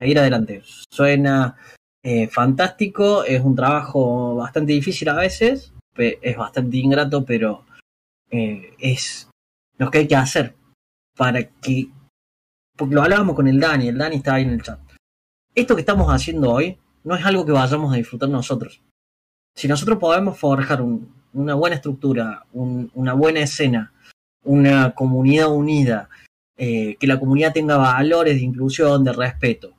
[0.04, 0.62] seguir adelante.
[0.90, 1.56] Suena
[2.02, 7.64] eh, fantástico, es un trabajo bastante difícil a veces, es bastante ingrato, pero
[8.30, 9.30] eh, es
[9.78, 10.54] lo que hay que hacer
[11.16, 11.88] para que,
[12.76, 14.78] porque lo hablábamos con el Dani, el Dani está ahí en el chat.
[15.54, 18.82] Esto que estamos haciendo hoy no es algo que vayamos a disfrutar nosotros.
[19.56, 23.94] Si nosotros podemos forjar una buena estructura, una buena escena,
[24.42, 26.10] una comunidad unida,
[26.58, 29.74] eh, que la comunidad tenga valores de inclusión, de respeto,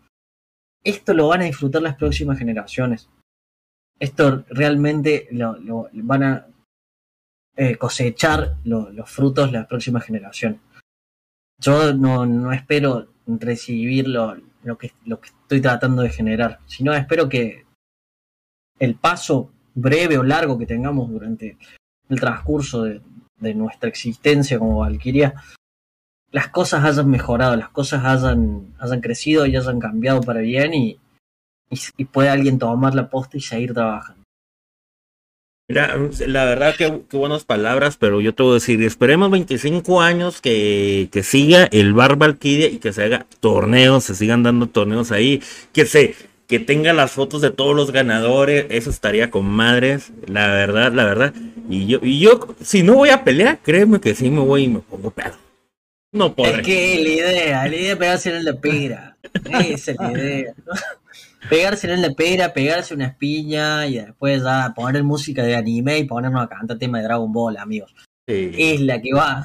[0.86, 3.10] esto lo van a disfrutar las próximas generaciones.
[4.00, 6.48] Esto realmente lo, van a
[7.58, 10.60] eh, cosechar los frutos las próximas generaciones.
[11.60, 14.38] Yo no, espero recibir lo,
[14.78, 17.66] que, lo que estoy tratando de generar, sino espero que
[18.78, 21.58] el paso breve o largo que tengamos durante
[22.10, 23.02] el transcurso de,
[23.40, 25.34] de nuestra existencia como Valkyria
[26.36, 31.00] las cosas hayan mejorado, las cosas hayan, hayan crecido y hayan cambiado para bien y,
[31.70, 34.22] y, puede alguien tomar la posta y seguir trabajando.
[35.70, 35.96] Mira,
[36.28, 41.08] la verdad que, buenas palabras, pero yo te voy a decir, esperemos 25 años que,
[41.10, 45.42] que siga el Bar Valkyria y que se haga torneos, se sigan dando torneos ahí,
[45.72, 46.16] que se
[46.48, 51.06] que tenga las fotos de todos los ganadores, eso estaría con madres, la verdad, la
[51.06, 51.34] verdad.
[51.70, 54.68] Y yo, y yo, si no voy a pelear, créeme que sí me voy y
[54.68, 55.45] me pongo pedo.
[56.16, 56.62] No podré.
[56.62, 59.18] Es que la idea, la idea es pegarse en la pera.
[59.68, 60.54] Esa es la idea.
[61.50, 66.06] Pegarse en la pera, pegarse una espiña y después ya poner música de anime y
[66.06, 67.94] ponernos a cantar tema de Dragon Ball, amigos.
[68.26, 69.44] Es la que va.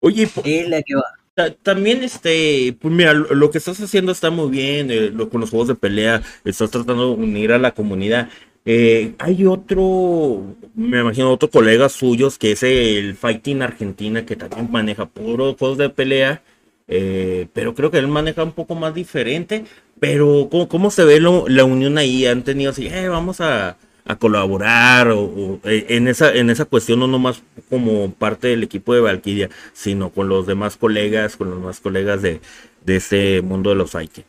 [0.00, 1.52] Oye, es la que va.
[1.62, 5.50] También, este, pues mira, lo, que estás haciendo está muy bien, eh, lo, con los
[5.50, 8.28] juegos de pelea, estás tratando de unir a la comunidad.
[8.66, 10.42] Eh, hay otro,
[10.74, 15.78] me imagino, otro colega suyos que es el Fighting Argentina que también maneja puros juegos
[15.78, 16.42] de pelea,
[16.88, 19.64] eh, pero creo que él maneja un poco más diferente.
[19.98, 22.26] Pero, ¿cómo, se ve la unión ahí?
[22.26, 23.76] ¿Han tenido así, eh, vamos a,
[24.18, 29.00] colaborar o, eh, en esa en esa cuestión no nomás como parte del equipo de
[29.00, 32.40] Valkyria, sino con los demás colegas, con los demás colegas de,
[32.84, 34.24] de este mundo de los Fighting?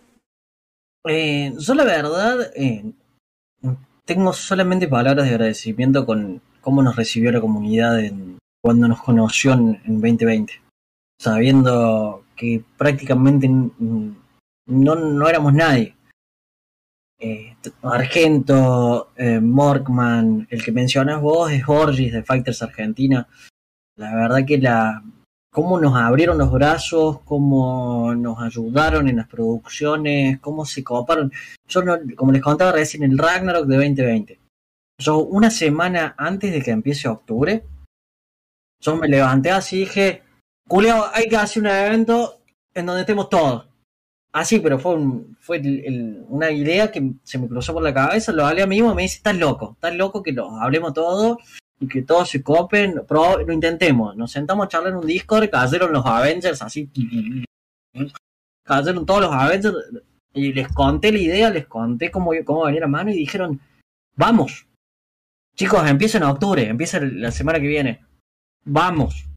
[1.08, 2.52] Eh, yo la verdad,
[4.08, 9.54] tengo solamente palabras de agradecimiento con cómo nos recibió la comunidad en, cuando nos conoció
[9.54, 10.54] en, 2020.
[11.20, 15.96] Sabiendo que prácticamente no, no éramos nadie.
[17.20, 23.28] Eh, Argento, eh, Morkman, el que mencionas vos es Orgis de Fighters Argentina.
[23.98, 25.04] La verdad que la,
[25.58, 31.32] cómo nos abrieron los brazos, cómo nos ayudaron en las producciones, cómo se coparon.
[31.68, 31.82] Yo,
[32.16, 34.40] como les contaba recién, el Ragnarok de 2020.
[35.02, 37.64] Yo, una semana antes de que empiece octubre,
[38.80, 40.22] Yo me levanté así y dije,
[40.70, 42.40] Julio, hay que hacer un evento
[42.76, 43.68] en donde estemos todos.
[44.32, 44.96] Así, pero fue,
[45.40, 45.60] fue
[46.28, 49.02] una idea que se me cruzó por la cabeza, lo hablé a mí mismo me
[49.02, 51.40] dice, estás loco, estás loco que lo hablemos todos
[51.80, 54.16] y que todos se copen, pero lo intentemos.
[54.16, 56.90] Nos sentamos a charlar en un Discord, cayeron los Avengers así,
[58.64, 59.76] cayeron todos los Avengers
[60.34, 63.60] y les conté la idea, les conté cómo, cómo venir a mano y dijeron,
[64.16, 64.68] vamos.
[65.56, 68.06] Chicos, empieza en octubre, empieza la semana que viene.
[68.64, 69.28] Vamos,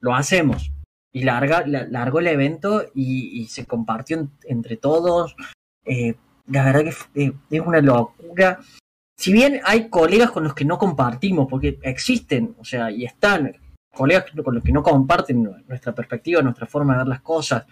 [0.00, 0.70] lo hacemos
[1.14, 5.36] y larga, largó el evento y, se compartió entre todos.
[5.84, 6.16] Eh,
[6.48, 8.60] la verdad que eh, es una locura.
[9.16, 13.56] Si bien hay colegas con los que no compartimos, porque existen, o sea, y están
[13.94, 17.64] colegas con los que no comparten nuestra perspectiva, nuestra forma de ver las cosas,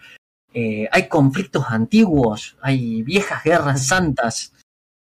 [0.53, 4.53] eh, hay conflictos antiguos, hay viejas guerras santas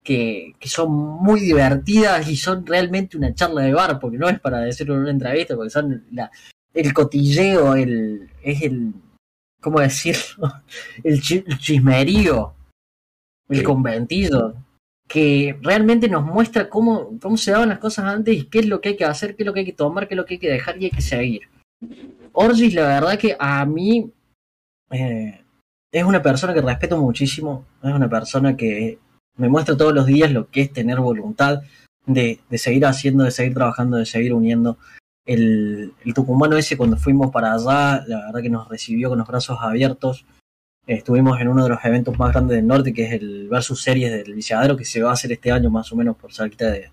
[0.03, 4.39] que, que, son muy divertidas y son realmente una charla de bar, porque no es
[4.39, 6.29] para decirlo en una entrevista, porque son la,
[6.73, 8.93] el cotilleo, el, es el,
[9.61, 10.53] ¿cómo decirlo?
[11.03, 12.53] El, chismerío,
[13.49, 14.55] el conventillo,
[15.09, 18.79] que realmente nos muestra cómo, cómo se daban las cosas antes y qué es lo
[18.79, 20.35] que hay que hacer, qué es lo que hay que tomar, qué es lo que
[20.35, 21.41] hay que dejar y hay que seguir.
[22.31, 24.11] Orgis, la verdad que a mí
[24.91, 25.41] eh,
[25.91, 28.99] es una persona que respeto muchísimo, es una persona que
[29.35, 31.63] me muestra todos los días lo que es tener voluntad
[32.05, 34.77] de, de seguir haciendo, de seguir trabajando, de seguir uniendo
[35.25, 39.27] el, el tucumano ese cuando fuimos para allá, la verdad que nos recibió con los
[39.27, 40.25] brazos abiertos.
[40.89, 44.11] Estuvimos en uno de los eventos más grandes del norte, que es el Versus Series
[44.11, 46.89] del Viciadero, que se va a hacer este año más o menos por cerquita de,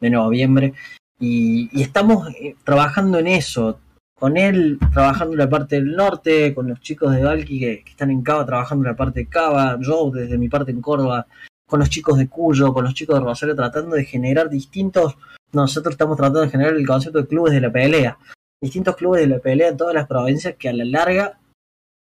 [0.00, 0.72] de noviembre.
[1.20, 3.80] Y, estamos eh, trabajando en eso,
[4.18, 7.90] con él trabajando en la parte del norte, con los chicos de Valky que, que,
[7.90, 11.26] están en Cava trabajando en la parte de Cava, yo desde mi parte en Córdoba,
[11.66, 15.16] con los chicos de Cuyo, con los chicos de Rosario, tratando de generar distintos
[15.54, 18.18] nosotros estamos tratando de generar el concepto de clubes de la pelea.
[18.60, 21.38] Distintos clubes de la pelea en todas las provincias que a la larga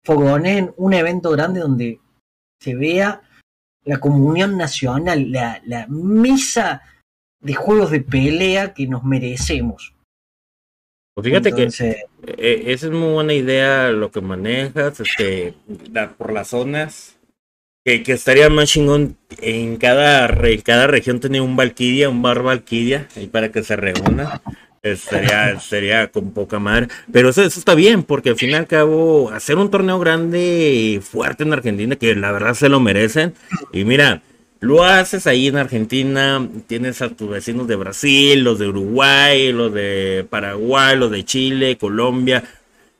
[0.03, 1.99] fogoneen un evento grande donde
[2.59, 3.21] se vea
[3.83, 6.83] la comunión nacional, la, misa
[7.39, 9.95] de juegos de pelea que nos merecemos.
[11.15, 15.55] Pues fíjate que eh, esa es muy buena idea lo que manejas, este,
[16.17, 17.17] por las zonas
[17.83, 20.29] que, estaría más chingón en cada,
[20.63, 24.41] cada región tener un Valkyria, un bar Valkyria, ahí para que se reúna.
[24.83, 26.87] Estaría, sería con poca madre.
[27.11, 30.73] Pero eso, eso, está bien, porque al fin y al cabo, hacer un torneo grande
[30.73, 33.33] y fuerte en Argentina, que la verdad se lo merecen.
[33.71, 34.23] Y mira,
[34.61, 39.73] lo haces ahí en Argentina, tienes a tus vecinos de Brasil, los de Uruguay, los
[39.73, 42.43] de Paraguay, los de Chile, Colombia.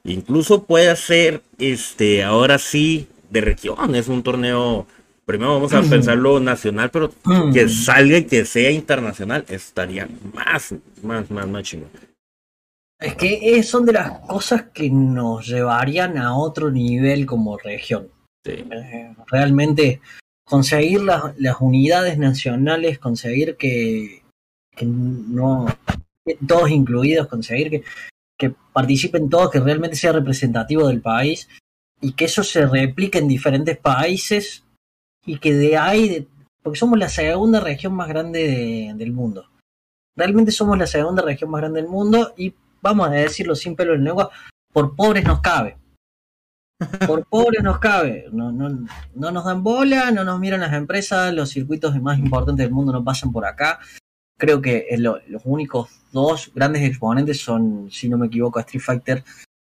[0.04, 4.88] Incluso puede ser, este, ahora sí, de región, es un torneo,
[5.32, 7.10] primero vamos a pensarlo nacional, pero
[7.54, 11.90] que salga y que sea internacional, estaría más, más, más, más chingón.
[13.00, 18.10] Es que son de las cosas que nos llevarían a otro nivel como región.
[18.44, 20.02] Eh, realmente
[20.44, 24.24] conseguir las, las, unidades nacionales, conseguir que,
[24.76, 25.68] que no,
[26.46, 27.84] todos incluidos, conseguir que,
[28.38, 31.48] que participen todos, que realmente sea representativo del país,
[32.02, 34.66] y que eso se replique en diferentes países
[35.26, 36.28] y que de ahí,
[36.64, 39.46] porque somos la segunda región más grande del mundo.
[40.16, 43.94] Realmente somos la segunda región más grande del mundo y vamos a decirlo sin pelo
[43.94, 44.30] en lengua,
[44.74, 45.78] por pobres nos cabe.
[47.08, 48.26] Por pobres nos cabe.
[48.32, 52.66] No, no, no nos dan bola, no nos miran las empresas, los circuitos más importantes
[52.66, 53.80] del mundo no pasan por acá.
[54.38, 59.24] Creo que los únicos dos grandes exponentes son, si no me equivoco, Street Fighter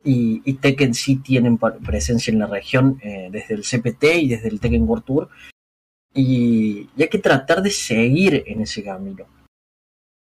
[0.08, 4.48] y, y, Tekken sí tienen presencia en la región eh, desde el CPT y desde
[4.48, 5.30] el Tekken World Tour.
[6.14, 9.26] Y, hay que tratar de seguir en ese camino.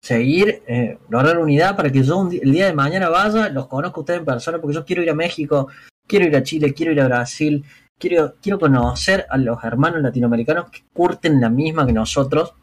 [0.04, 4.02] Seguir, eh, lograr unidad para que yo el día de mañana vaya, los conozco a
[4.02, 5.68] ustedes en persona, porque yo quiero ir a México,
[6.08, 7.64] quiero ir a Chile, quiero ir a Brasil,
[8.00, 12.56] quiero, quiero conocer a los hermanos latinoamericanos que curten la misma que nosotros,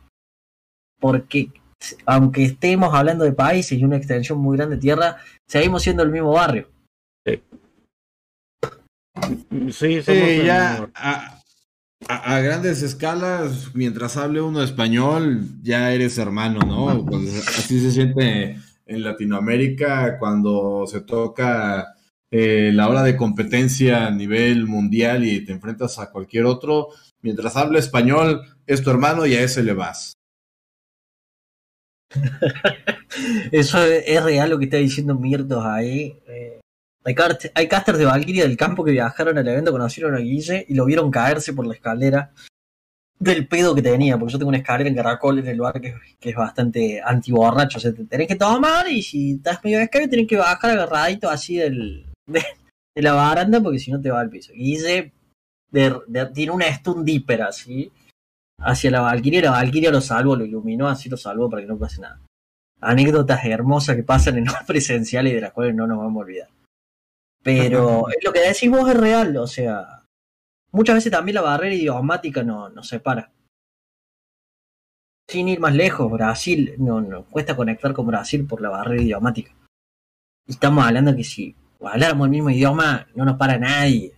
[0.98, 1.50] porque
[2.06, 6.10] aunque estemos hablando de países y una extensión muy grande de tierra, seguimos siendo el
[6.10, 6.73] mismo barrio.
[9.70, 10.90] Sí, sí, ya
[12.06, 17.04] a, grandes escalas, mientras hable uno español, ya eres hermano, ¿no?
[17.06, 21.94] Pues, así se siente en Latinoamérica cuando se toca
[22.30, 26.88] eh, la hora de competencia a nivel mundial y te enfrentas a cualquier otro.
[27.22, 30.14] Mientras hable español, es tu hermano y a ese le vas.
[33.52, 36.18] Eso es real lo que está diciendo Mirtos ahí.
[36.26, 36.60] Eh,
[37.04, 40.86] hay, casters de Valkyria del campo que viajaron al evento, conocieron a Guille y lo
[40.86, 42.32] vieron caerse por la escalera.
[43.18, 45.94] del pedo que tenía, porque yo tengo una escalera en Caracol en el lugar que,
[46.20, 50.26] es bastante antiborracho, o sea, te tenés que tomar y si estás medio escabio tenés
[50.26, 52.42] que bajar agarradito así del, de,
[52.96, 54.52] la baranda porque si no te va al piso.
[54.52, 55.12] De-
[56.32, 57.90] tiene una stun dipper así,
[58.58, 61.78] hacia la Valkyria, la Valkyria lo salvó, lo iluminó, así lo salvó para que no
[61.78, 62.20] pase nada.
[62.80, 66.24] Anécdotas hermosas que pasan en los presenciales y de las cuales no nos vamos a
[66.24, 66.48] olvidar.
[67.44, 70.02] Pero lo que decís vos es real, o sea,
[70.72, 73.30] muchas veces también la barrera idiomática no- nos separa.
[75.28, 79.54] Sin ir más lejos, Brasil, no, no cuesta conectar con Brasil por la barrera idiomática.
[80.46, 84.14] Y estamos hablando que si habláramos el mismo idioma, no nos para nadie.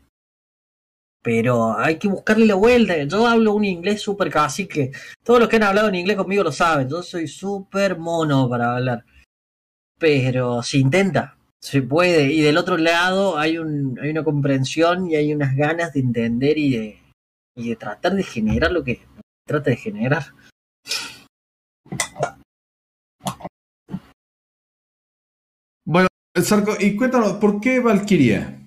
[1.22, 3.02] Pero hay que buscarle la vuelta.
[3.04, 4.92] Yo hablo un inglés súper cacique.
[5.24, 6.88] Todos los que han hablado en inglés conmigo lo saben.
[6.88, 9.04] Yo soy súper mono para hablar.
[9.98, 12.32] Pero se intenta, se puede.
[12.32, 16.58] Y del otro lado hay, un, hay una comprensión y hay unas ganas de entender
[16.58, 17.02] y de,
[17.56, 19.00] y de tratar de generar lo que
[19.46, 20.26] trata de generar.
[25.84, 28.60] Bueno, Sarko, y cuéntanos, ¿por qué Valkyria?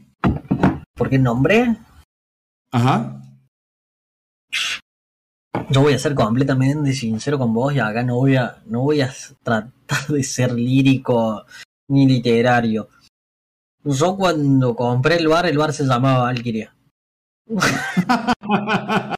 [0.95, 1.75] Porque nombre,
[2.71, 3.21] Ajá.
[5.69, 9.01] yo voy a ser completamente sincero con vos y acá no voy a, no voy
[9.01, 9.13] a
[9.43, 11.45] tratar de ser lírico
[11.89, 12.87] ni literario.
[13.83, 16.73] Yo cuando compré el bar, el bar se llamaba Valkyria.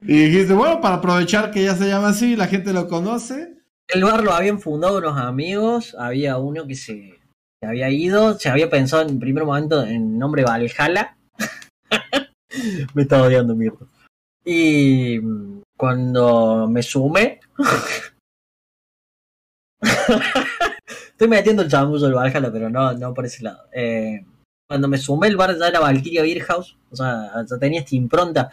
[0.00, 3.54] y dijiste, bueno, para aprovechar que ya se llama así, la gente lo conoce.
[3.88, 7.20] El bar lo habían fundado unos amigos, había uno que se,
[7.60, 11.16] se había ido, se había pensado en primer momento en el nombre Valhalla.
[12.94, 13.86] me estaba odiando, mierda.
[14.44, 17.40] Y mm, cuando me sumé...
[21.16, 23.64] Estoy metiendo el chamullo del Valhalla, pero no, no por ese lado.
[23.72, 24.22] Eh,
[24.68, 27.96] cuando me sumé el bar ya era Valkyria Beer House, o sea, ya tenía esta
[27.96, 28.50] impronta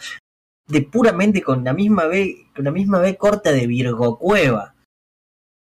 [0.68, 4.74] de puramente con la misma B, con la misma B corta de Virgo Cueva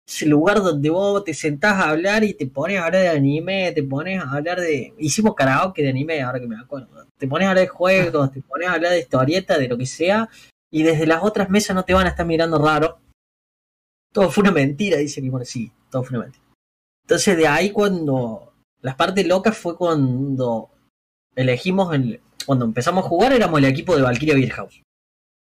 [0.10, 3.72] ese lugar donde vos te sentás a hablar y te pones a hablar de anime,
[3.74, 4.92] te pones a hablar de.
[4.98, 7.06] Hicimos karaoke de anime, ahora que me acuerdo.
[7.16, 9.86] Te pones a hablar de juegos, te pones a hablar de historietas, de lo que
[9.86, 10.28] sea,
[10.72, 13.00] y desde las otras mesas no te van a estar mirando raro.
[14.12, 15.46] Todo fue una mentira, dice Limón.
[15.46, 16.44] Sí, todo fue una mentira.
[17.10, 18.54] Entonces, de ahí cuando.
[18.82, 20.70] Las partes locas fue cuando
[21.36, 21.92] elegimos.
[21.92, 24.84] El, cuando empezamos a jugar, éramos el equipo de Valkyria Beer House.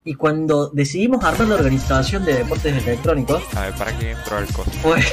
[0.05, 4.71] Y cuando decidimos armar la organización de deportes electrónicos, A ver, ¿para qué entró costo?
[4.81, 5.03] fue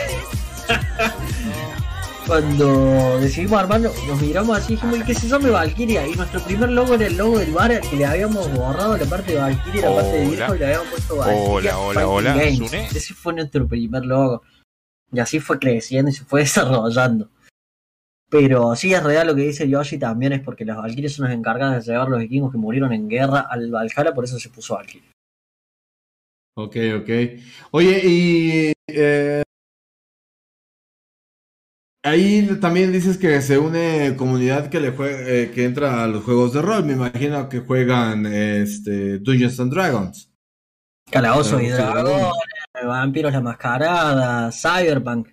[2.29, 6.07] cuando decidimos armarlo, nos miramos así y dijimos, ¿y qué se llama Valkyria?
[6.07, 9.33] Y nuestro primer logo era el logo del bar que le habíamos borrado la parte
[9.33, 11.51] de Valkyria y la parte de viejo y le habíamos puesto Valkyria.
[11.51, 12.95] Hola, hola, Fighting hola, Games.
[12.95, 14.43] Ese fue nuestro primer logo.
[15.13, 17.29] Y así fue creciendo y se fue desarrollando.
[18.29, 21.35] Pero sí es real lo que dice Yoshi también es porque las Valkyrias son las
[21.35, 24.75] encargadas de llevar los vikingos que murieron en guerra al Valhalla, por eso se puso
[24.75, 25.11] Valkyria.
[26.59, 27.11] Ok, ok.
[27.71, 29.43] Oye, y eh,
[32.05, 36.25] ahí también dices que se une comunidad que le jue- eh, que entra a los
[36.25, 36.85] juegos de rol.
[36.85, 40.33] Me imagino que juegan este Dungeons and Dragons.
[41.11, 42.33] Calabozos y dragones,
[42.85, 45.29] vampiros la mascarada, Cyberpunk.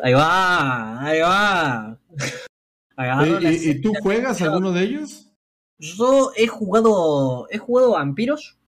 [0.00, 1.98] Ahí va, ahí va.
[3.40, 5.28] ¿Y, y tú juegas alguno de ellos?
[5.78, 8.58] Yo he jugado, he jugado vampiros,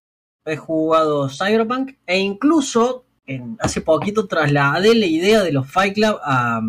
[0.45, 6.19] he jugado Cyberpunk e incluso en, hace poquito trasladé la idea de los Fight Club
[6.23, 6.61] a,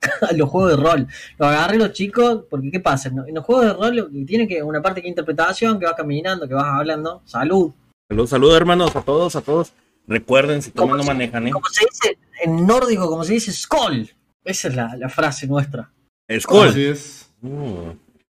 [0.30, 1.06] a los juegos de rol.
[1.38, 3.08] Lo agarré los chicos, porque ¿qué pasa?
[3.08, 5.86] En los juegos de rol lo que tiene que una parte que es interpretación, que
[5.86, 7.72] vas caminando, que vas hablando, salud.
[8.08, 9.72] Salud, salud, hermanos, a todos, a todos.
[10.10, 11.50] Recuerden, si toman no ¿Cómo se- manejan, ¿eh?
[11.52, 14.10] Como se dice en nórdico, como se dice Skoll.
[14.44, 15.92] Esa es la, la frase nuestra.
[16.40, 16.68] Skull.
[16.68, 17.30] Así es.
[17.40, 17.90] Mm.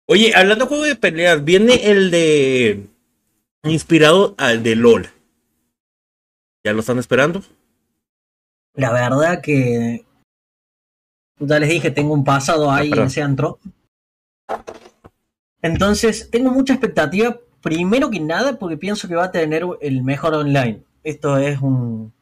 [0.08, 2.86] Oye, hablando de juego de peleas, viene el de.
[3.62, 5.08] Inspirado al de LOL.
[6.64, 7.42] ¿Ya lo están esperando?
[8.74, 10.04] La verdad que.
[11.38, 13.04] Ya les dije, tengo un pasado ahí perdón.
[13.04, 13.58] en ese antro.
[15.62, 17.38] Entonces, tengo mucha expectativa.
[17.62, 20.82] Primero que nada, porque pienso que va a tener el mejor online.
[21.02, 22.12] Esto es un,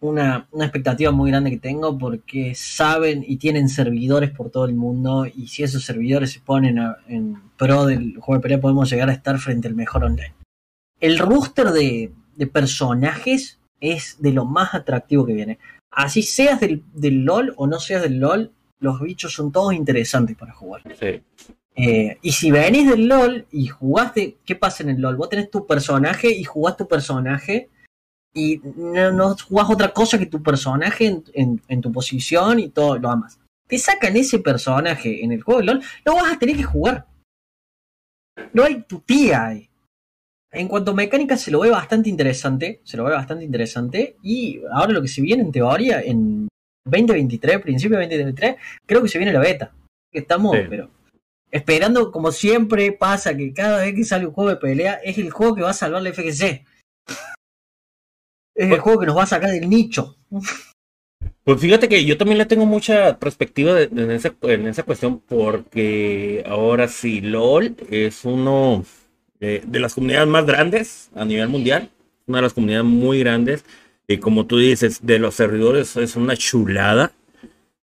[0.00, 4.74] una, una expectativa muy grande que tengo porque saben y tienen servidores por todo el
[4.74, 5.26] mundo.
[5.26, 9.08] Y si esos servidores se ponen a- en pro del juego de pelea, podemos llegar
[9.08, 10.34] a estar frente al mejor online.
[11.00, 15.58] El roster de, de personajes es de lo más atractivo que viene.
[15.90, 18.50] Así seas del, del LOL o no seas del LOL,
[18.80, 20.82] los bichos son todos interesantes para jugar.
[20.98, 21.20] Sí.
[21.74, 25.16] Eh, y si venís del LOL y jugaste, ¿qué pasa en el LOL?
[25.16, 27.68] Vos tenés tu personaje y jugás tu personaje
[28.34, 32.68] y no, no jugás otra cosa que tu personaje en, en- en tu posición y
[32.70, 33.38] todo lo amas.
[33.68, 37.06] Te sacan ese personaje en el juego de LOL, lo vas a tener que jugar.
[38.52, 39.68] No hay tu tía ahí.
[40.54, 44.60] en cuanto a mecánica se lo ve bastante interesante, se lo ve bastante interesante y
[44.72, 46.48] ahora lo que se viene en teoría en
[46.84, 48.56] 2023, principio de 2023,
[48.86, 49.72] creo que se viene la beta.
[50.12, 50.90] Estamos, pero
[51.50, 55.30] esperando como siempre pasa que cada vez que sale un juego de pelea es el
[55.30, 56.64] juego que va a salvar la FGC.
[58.54, 60.16] Es el juego que nos va a sacar del nicho.
[61.44, 66.44] Pues fíjate que yo también le tengo mucha perspectiva en, esa, en esa cuestión porque
[66.46, 68.84] ahora sí, LOL es uno
[69.40, 71.90] de las comunidades más grandes a nivel mundial,
[72.26, 73.64] una de las comunidades muy grandes
[74.06, 77.12] y como tú dices, de los servidores es una chulada.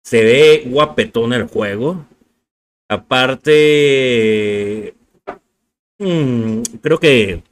[0.04, 2.06] Se ve guapetón el juego.
[2.90, 3.36] Aparte,
[6.00, 7.44] mm, creo que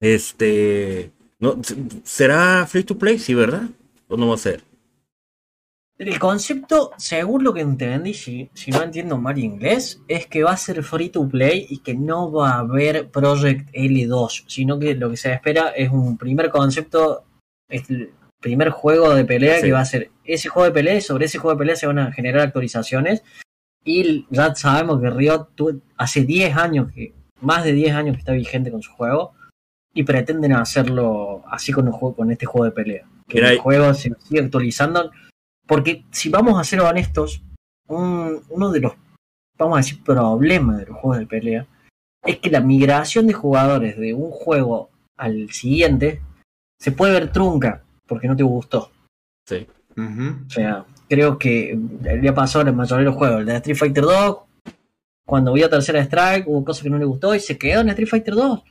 [0.00, 1.60] este no
[2.04, 3.68] será free to play, sí, ¿verdad?
[4.08, 4.62] ¿O no va a ser?
[5.96, 10.50] El concepto, según lo que entendí, si, si no entiendo mal inglés, es que va
[10.50, 14.96] a ser free to play y que no va a haber Project L2, sino que
[14.96, 17.24] lo que se espera es un primer concepto,
[17.68, 21.26] el primer juego de pelea que va a ser ese juego de pelea y sobre
[21.26, 23.22] ese juego de pelea se van a generar actualizaciones.
[23.84, 25.48] Y ya sabemos que Riot
[25.96, 29.34] hace 10 años, que más de 10 años que está vigente con su juego
[29.94, 33.06] y pretenden hacerlo así con, el juego, con este juego de pelea.
[33.28, 35.10] Que el juego se sigue actualizando
[35.66, 37.42] porque si vamos a ser honestos,
[37.86, 38.92] uno de los,
[39.56, 41.66] vamos a decir, problemas de los juegos de pelea
[42.24, 46.20] es que la migración de jugadores de un juego al siguiente
[46.78, 48.90] se puede ver trunca porque no te gustó.
[49.46, 49.66] Sí.
[49.96, 53.56] O sea, creo que el día pasado en la mayoría de los juegos, el de
[53.56, 54.38] Street Fighter 2,
[55.26, 58.08] cuando vio Tercera Strike, hubo cosas que no le gustó y se quedó en Street
[58.08, 58.62] Fighter 2.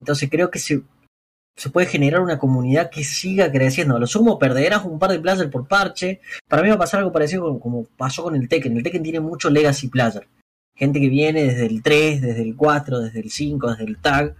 [0.00, 0.82] Entonces creo que se,
[1.56, 3.96] se puede generar una comunidad que siga creciendo.
[3.96, 6.20] A lo sumo perderás un par de players por parche.
[6.48, 8.76] Para mí va a pasar algo parecido como, pasó con el Tekken.
[8.76, 10.28] El Tekken tiene mucho legacy player.
[10.74, 14.36] Gente que viene desde el 3, desde el 4, desde el 5, desde el tag.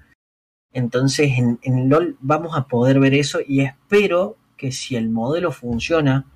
[0.73, 5.53] Entonces en, en LOL vamos a poder ver eso y espero que si el modelo
[5.53, 6.27] funciona,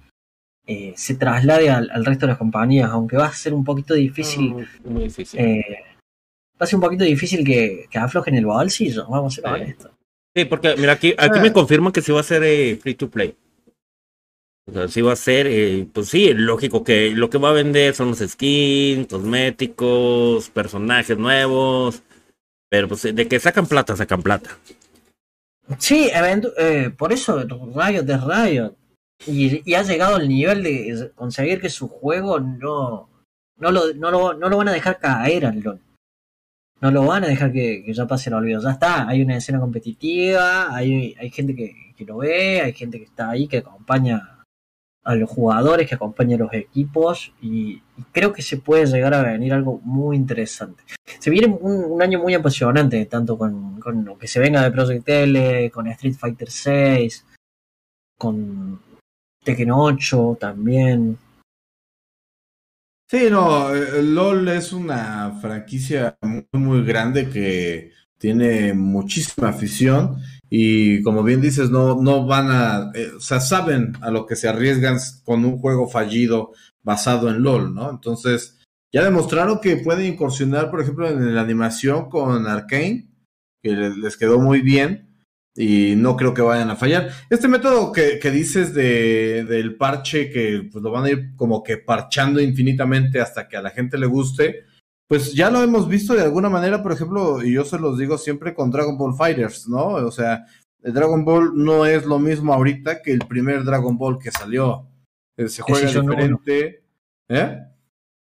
[0.67, 4.69] eh, se traslade al, resto de las compañías, aunque va a ser un poquito difícil.
[4.85, 5.41] muy difícil.
[5.41, 5.65] Eh,
[6.61, 9.91] va a ser un poquito difícil que, que aflojen el bolsillo, vamos a ser honestos.
[10.37, 11.53] Sí, porque mira, aquí, aquí me ah.
[11.53, 13.35] confirman que sí va a ser eh, free to play.
[14.69, 17.55] O sea, sí va a ser, eh, pues sí, lógico que lo que va a
[17.55, 22.03] vender son los skins, cosméticos, personajes nuevos.
[22.69, 24.51] Pero pues de que sacan plata, sacan plata.
[25.79, 28.77] Sí, eh, por eso Riot de Riot.
[29.27, 33.11] Y, y, ha llegado al nivel de conseguir que su juego no,
[33.57, 35.81] no, lo, no, lo, no lo van a dejar caer al LOL
[36.81, 38.61] no lo van a dejar que, ya pase el olvido.
[38.61, 41.75] Ya está, hay una escena competitiva, hay, hay gente que,
[42.07, 44.39] lo ve, hay gente que está ahí que acompaña
[45.05, 49.23] a los jugadores, que acompaña a los equipos y, creo que se puede llegar a
[49.23, 50.83] venir algo muy interesante.
[51.19, 55.09] Se viene un, año muy apasionante, tanto con, con, lo que se venga de Project
[55.09, 57.27] L, con Street Fighter 6,
[58.19, 58.81] con
[59.45, 61.19] Tekken 8 también.
[63.11, 71.03] Sí, no, eh, LOL es una franquicia muy, muy grande que tiene muchísima afición y
[71.03, 74.47] como bien dices, no, no van a, eh, o sea, saben a lo que se
[74.49, 76.53] arriesgan con un juego fallido
[76.85, 77.91] basado en LOL, ¿no?
[77.91, 78.61] Entonces,
[78.93, 83.09] ya demostraron que pueden incursionar, por ejemplo, en la animación con Arkane,
[83.61, 85.10] que les quedó muy bien
[85.55, 87.11] y no creo que vayan a fallar.
[87.29, 91.79] Este método que, dices de, del parche, que pues lo van a ir como que
[91.79, 94.65] parchando infinitamente hasta que a la gente le guste,
[95.07, 98.17] pues ya lo hemos visto de alguna manera, por ejemplo, y yo se los digo
[98.17, 99.87] siempre con Dragon Ball Fighters, ¿no?
[99.87, 100.47] O sea,
[100.83, 104.87] el Dragon Ball no es lo mismo ahorita que el primer Dragon Ball que salió.
[105.37, 106.85] Eh, se juega diferente.
[107.29, 107.59] ¿Eh?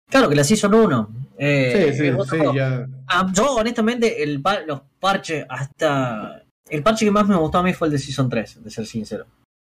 [0.08, 1.08] Claro, que la Season 1.
[1.38, 2.86] Eh, sí, sí, sí, ya.
[3.08, 7.72] Ah, yo, honestamente, el, los parches hasta el parche que más me gustó a mí
[7.72, 9.26] fue el de Season 3, de ser sincero.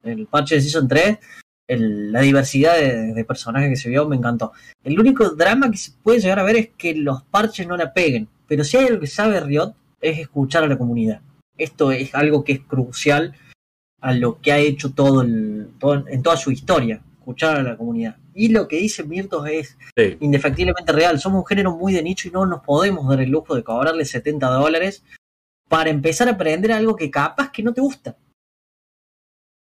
[0.03, 1.17] El parche de Season 3,
[1.67, 4.51] la diversidad de, personajes que se vio me encantó.
[4.83, 7.93] El único drama que se puede llegar a ver es que los parches no la
[7.93, 8.27] peguen.
[8.47, 11.21] Pero si hay algo que sabe Riot es escuchar a la comunidad.
[11.57, 13.35] Esto es algo que es crucial
[14.01, 15.69] a lo que ha hecho todo, el,
[16.07, 18.17] en toda su historia, escuchar a la comunidad.
[18.33, 19.77] Y lo que dice Mirtos es
[20.19, 21.19] indefectiblemente real.
[21.19, 24.05] Somos un género muy de nicho y no nos podemos dar el lujo de cobrarle
[24.05, 25.03] 70 dólares
[25.71, 28.17] para empezar a aprender algo que capaz que no te gusta.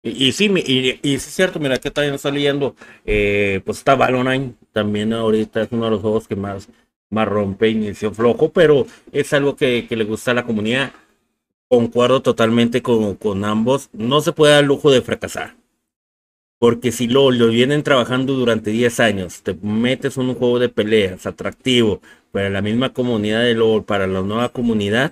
[0.01, 2.31] Y, sí, y, y, es cierto, mira que también está
[3.05, 6.69] eh, pues está Valorant, también ahorita es uno de los juegos que más,
[7.09, 10.93] más rompe, inicio flojo, pero es algo que, le gusta a la comunidad.
[11.67, 15.55] Concuerdo totalmente con, con ambos, no se puede dar lujo de fracasar.
[16.57, 20.69] Porque si lo, lo vienen trabajando durante 10 años, te metes en un juego de
[20.69, 21.99] peleas atractivo
[22.31, 25.11] para la misma comunidad de LOL, para la nueva comunidad,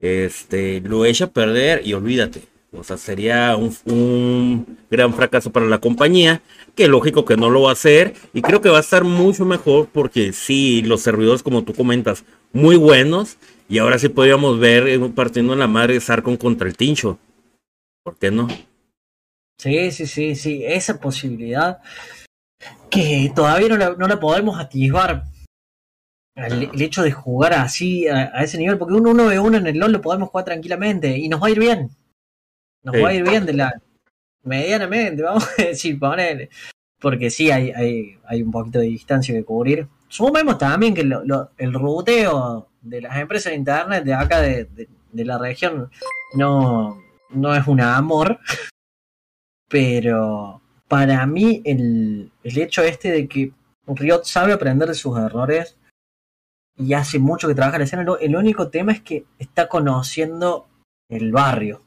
[0.00, 2.42] este, lo echa a perder y olvídate.
[2.72, 6.40] O sea, sería un, un, gran fracaso para la compañía,
[6.76, 8.14] que lógico que no lo va a hacer.
[8.32, 12.24] Y creo que va a estar mucho mejor porque sí, los servidores, como tú comentas,
[12.52, 13.38] muy buenos.
[13.68, 17.18] Y ahora sí podríamos ver eh, partiendo en la madre Sarkon contra el Tincho.
[18.04, 18.48] ¿Por qué no?
[19.58, 20.62] Sí, sí, sí, sí.
[20.64, 21.78] Esa posibilidad
[22.88, 25.24] que todavía no la, no la podemos atisbar.
[26.46, 29.78] El, el, hecho de jugar así a, a, ese nivel, porque uno 1v1 en el
[29.78, 31.90] LOL lo podemos jugar tranquilamente y nos va a ir bien.
[32.82, 33.02] Nos sí.
[33.02, 33.80] va a ir bien de la
[34.42, 36.48] medianamente, vamos a decir, poner.
[36.98, 39.88] Porque sí hay, hay, hay un poquito de distancia que cubrir.
[40.08, 44.64] Sumemos también que lo, lo, el ruteo de las empresas de internet de acá de,
[44.64, 45.90] de, de la región
[46.34, 48.38] no, no es un amor.
[49.68, 53.52] Pero para mí el, el hecho este de que
[53.86, 55.76] Riot sabe aprender de sus errores
[56.80, 60.66] y hace mucho que trabaja la escena, el único tema es que está conociendo
[61.08, 61.82] el barrio.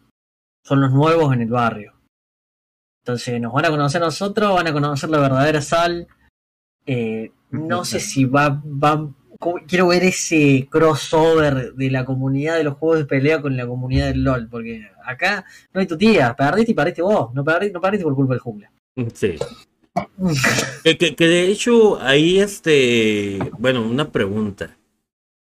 [0.63, 1.93] Son los nuevos en el barrio.
[3.01, 6.07] Entonces nos van a conocer a nosotros, van a conocer la verdadera sal.
[6.85, 9.09] Eh, no sé si va, va,
[9.67, 14.07] quiero ver ese crossover de la comunidad de los juegos de pelea con la comunidad
[14.07, 17.81] del LOL, porque acá no hay tu tía, perdiste y perdiste vos, no perdiste, no
[17.81, 18.71] perdiste por culpa del jungla.
[19.13, 19.35] Sí.
[20.83, 24.77] que, que, que, de hecho ahí este, bueno, una pregunta.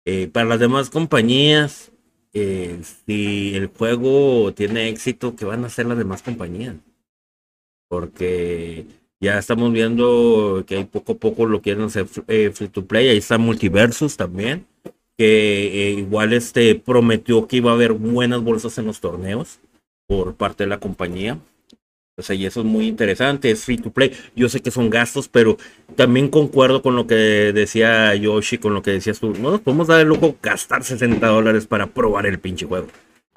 [0.06, 1.92] Eh, para las demás compañías,
[2.34, 6.76] eh, si el juego tiene éxito, ¿qué van a hacer las demás compañías?
[7.88, 8.86] Porque
[9.22, 13.08] ya estamos viendo que hay poco a poco lo quieren hacer eh, free to play.
[13.08, 14.68] Ahí está Multiversus también,
[15.18, 19.60] que eh, igual este prometió que iba a haber buenas bolsas en los torneos
[20.08, 21.40] por parte de la compañía.
[22.18, 24.14] O sea, y eso es muy interesante, es free to play.
[24.38, 25.58] Yo sé que son gastos, pero
[25.98, 27.16] también concuerdo con lo que
[27.54, 29.34] decía Yoshi, con lo que decías tú.
[29.34, 32.88] No nos podemos dar el lujo gastar 60 dólares para probar el pinche juego.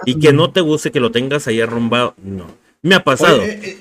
[0.04, 2.46] Y que no te guste que lo tengas ahí arrumbado, no.
[2.80, 3.42] Me ha pasado.
[3.42, 3.80] Oye, eh, eh,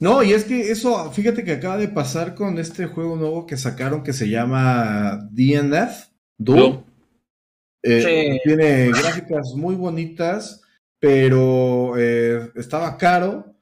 [0.00, 3.56] no, y es que eso, fíjate que acaba de pasar con este juego nuevo que
[3.56, 6.08] sacaron que se llama DNF,
[6.38, 6.58] Doom.
[6.58, 6.84] No.
[7.84, 8.40] Eh, sí.
[8.42, 10.62] Tiene gráficas muy bonitas,
[10.98, 13.54] pero estaba caro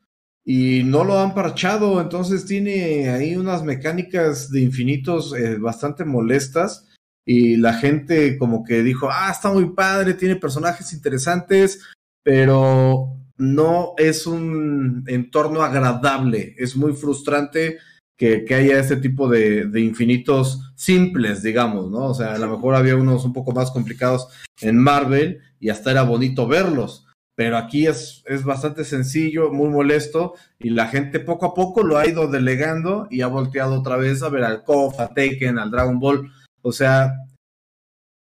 [0.49, 6.87] y no lo han parchado, entonces tiene ahí unas mecánicas de infinitos eh, bastante molestas.
[7.27, 11.81] Y la gente como que dijo, ah, está muy padre, tiene personajes interesantes,
[12.23, 17.79] pero no es un entorno agradable, es muy frustrante
[18.17, 22.07] que, que haya este tipo de, de, infinitos simples, digamos, ¿no?
[22.07, 24.29] O sea, a lo mejor había unos un poco más complicados
[24.61, 27.06] en Marvel y hasta era bonito verlos
[27.37, 31.99] pero aquí es, es bastante sencillo, muy molesto, y la gente poco a poco lo
[31.99, 35.71] ha ido delegando y ha volteado otra vez a ver al KOF, a Taken, al
[35.71, 36.33] Dragon Ball.
[36.63, 37.13] O sea,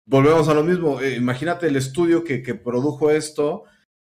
[0.04, 1.00] volvemos a lo mismo.
[1.00, 3.64] Eh, imagínate el estudio que, que, produjo esto,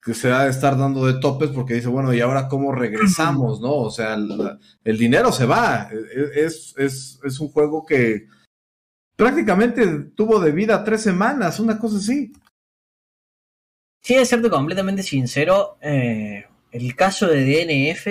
[0.02, 3.60] que se va a estar dando de topes porque dice, bueno, ¿y ahora cómo regresamos?
[3.60, 3.74] ¿No?
[3.74, 5.90] O sea, el, dinero se va.
[5.92, 8.28] E, e, es, es, es un juego que
[9.18, 9.86] prácticamente
[10.16, 12.32] tuvo de vida tres semanas, una cosa así.
[14.04, 18.06] Sí, de serte completamente sincero, eh, el caso de DNF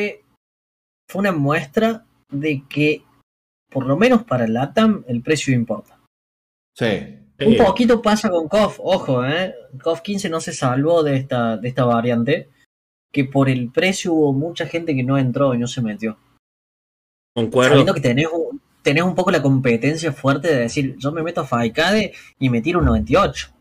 [1.08, 3.02] fue una muestra de que,
[3.70, 5.98] por lo menos para el ATAM, el precio importa.
[6.74, 7.18] Sí.
[7.38, 9.54] Un poquito pasa con KOF, ojo, eh.
[9.82, 12.48] KOF 15 no se salvó de esta, de esta variante,
[13.12, 16.18] que por el precio hubo mucha gente que no entró y no se metió.
[17.34, 17.70] Concuerdo.
[17.70, 18.28] Sabiendo que tenés,
[18.82, 22.62] tenés un poco la competencia fuerte de decir, yo me meto a Faicade y me
[22.62, 23.55] tiro un 98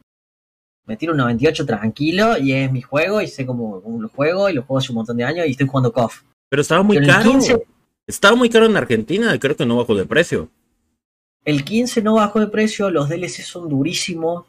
[0.85, 4.49] me tiro un 98 tranquilo y es mi juego y sé cómo, cómo, lo juego
[4.49, 6.21] y lo juego hace un montón de años y estoy jugando KOF.
[6.49, 7.31] Pero estaba muy Pero caro.
[7.31, 7.67] 15,
[8.07, 10.49] estaba muy caro en Argentina creo que no bajó de precio.
[11.43, 14.45] El 15 no bajó de precio, los DLC son durísimos.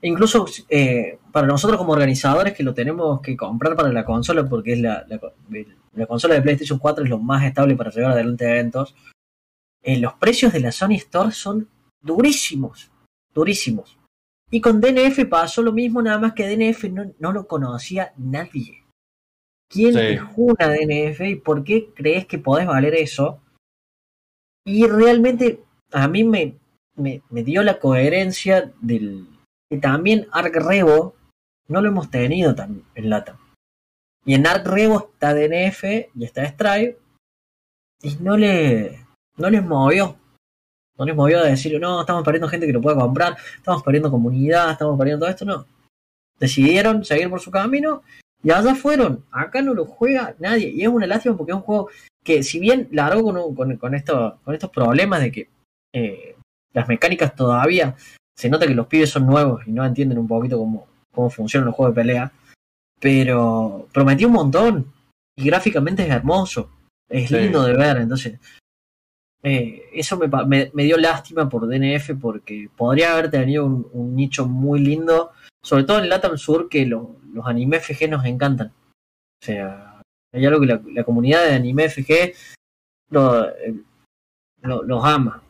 [0.00, 4.46] E incluso eh, para nosotros como organizadores que lo tenemos que comprar para la consola
[4.46, 5.18] porque es la, la,
[5.94, 8.94] la consola de PlayStation 4 es lo más estable para llevar adelante eventos.
[9.82, 11.68] Eh, los precios de la Sony Store son
[12.00, 12.90] durísimos,
[13.32, 13.98] durísimos.
[14.54, 18.84] Y con DNF pasó lo mismo, nada más que DNF no, no lo conocía nadie.
[19.68, 20.16] ¿Quién sí.
[20.36, 23.40] una DNF y por qué crees que podés valer eso?
[24.64, 26.54] Y realmente a mí me,
[26.94, 29.26] me, me dio la coherencia del
[29.68, 31.16] que también Arc Revo
[31.66, 33.36] no lo hemos tenido tan, en Lata.
[34.24, 35.82] Y en Arc Revo está DNF
[36.14, 36.96] y está Stripe
[38.02, 39.04] y no le
[39.36, 40.16] no les movió.
[40.96, 44.10] No les movió a decir, no, estamos perdiendo gente que lo pueda comprar, estamos perdiendo
[44.10, 45.66] comunidad, estamos perdiendo todo esto, no.
[46.38, 48.02] Decidieron seguir por su camino
[48.42, 49.24] y allá fueron.
[49.32, 50.68] Acá no lo juega nadie.
[50.68, 51.88] Y es una lástima porque es un juego
[52.22, 55.48] que, si bien largo con, con, con, esto, con estos problemas de que
[55.92, 56.36] eh,
[56.72, 57.94] las mecánicas todavía
[58.36, 61.66] se nota que los pibes son nuevos y no entienden un poquito cómo, cómo funcionan
[61.66, 62.32] los juegos de pelea,
[63.00, 64.92] pero prometió un montón
[65.36, 66.70] y gráficamente es hermoso,
[67.08, 67.36] es Sí.
[67.36, 68.40] lindo de ver, entonces
[69.44, 74.80] eso me, me- me dio lástima por DNF porque podría haber tenido un, nicho muy
[74.80, 78.68] lindo, sobre todo en Latam Sur que lo- los anime FG nos encantan.
[78.68, 80.00] O sea,
[80.32, 82.34] hay algo que la, la comunidad de anime FG
[83.66, 83.74] eh,
[84.62, 85.42] lo- los ama.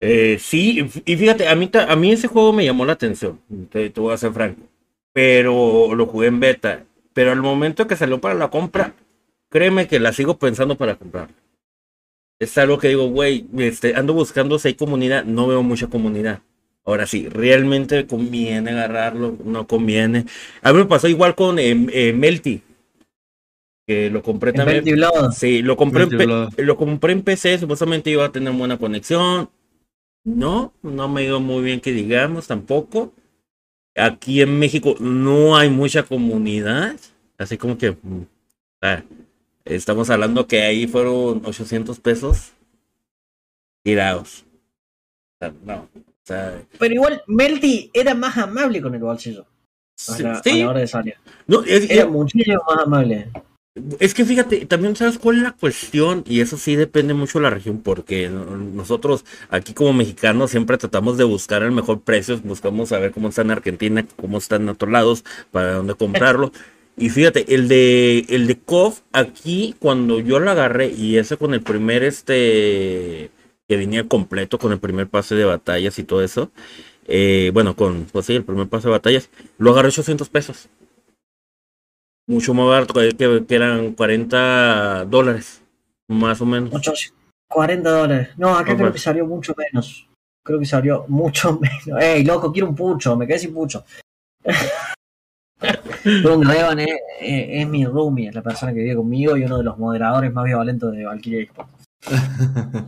[0.00, 3.40] Eh, sí, y fíjate, a mí, a mí ese juego me llamó la atención,
[3.70, 4.60] te, te voy a ser franco,
[5.12, 6.84] pero lo jugué en beta,
[7.14, 8.94] pero al momento que salió para la compra,
[9.50, 11.28] créeme que la sigo pensando para comprar.
[12.38, 16.40] Es algo que digo, güey, este, ando buscando si hay comunidad, no veo mucha comunidad.
[16.84, 20.26] Ahora sí, realmente conviene agarrarlo, no conviene.
[20.62, 22.60] A mí me pasó igual con eh, eh, Melty,
[23.86, 24.84] que lo compré también.
[25.32, 29.48] Sí, lo compré, en lo compré en PC, supuestamente iba a tener buena conexión.
[30.24, 33.12] No, no me ha ido muy bien que digamos tampoco.
[33.94, 36.96] Aquí en México no hay mucha comunidad,
[37.38, 37.96] así como que
[38.80, 39.02] ah,
[39.64, 42.52] estamos hablando que ahí fueron 800 pesos
[43.82, 44.44] tirados.
[44.44, 49.42] O sea, no, o sea, Pero igual, Melty era más amable con el bolsillo
[50.08, 51.14] a sí, a la hora de salir.
[51.46, 53.30] no, es- Era muchísimo más amable.
[54.00, 57.44] Es que fíjate, también sabes cuál es la cuestión, y eso sí depende mucho de
[57.44, 62.38] la región, porque no- nosotros aquí como mexicanos siempre tratamos de buscar el mejor precio,
[62.44, 66.52] buscamos saber cómo está en Argentina, cómo están en otros lados, para dónde comprarlo.
[66.98, 71.54] Y fíjate, el de el de KOF, aquí cuando yo lo agarré, y ese con
[71.54, 73.30] el primer este
[73.68, 76.50] que venía completo, con el primer pase de batallas y todo eso,
[77.06, 80.68] eh, bueno, con, pues sí, el primer pase de batallas, lo agarré 800 pesos
[82.28, 85.62] mucho más barato, que, eran 40 dólares,
[86.08, 86.70] más o menos.
[87.48, 88.28] 40 dólares.
[88.36, 88.92] No, acá No, creo pues.
[88.94, 90.08] que salió mucho menos.
[90.44, 92.02] Creo que salió mucho menos.
[92.02, 93.84] Ey, loco, quiero un pucho, me quedé sin pucho.
[96.24, 96.88] Don Revan es,
[97.20, 100.32] es- es mi roomie, es la persona que vive conmigo y uno de los moderadores
[100.32, 101.68] más violentos de Valkyria Xbox.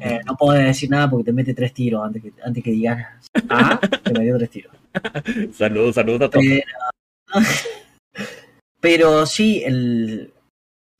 [0.00, 3.06] Eh, no puedo decir nada porque te mete tres tiros antes que, antes que digas
[3.48, 4.72] ah, te metió tres tiros.
[5.56, 6.44] Saludos, saludos a todos.
[6.44, 6.62] Pero,
[8.84, 10.30] pero sí, el,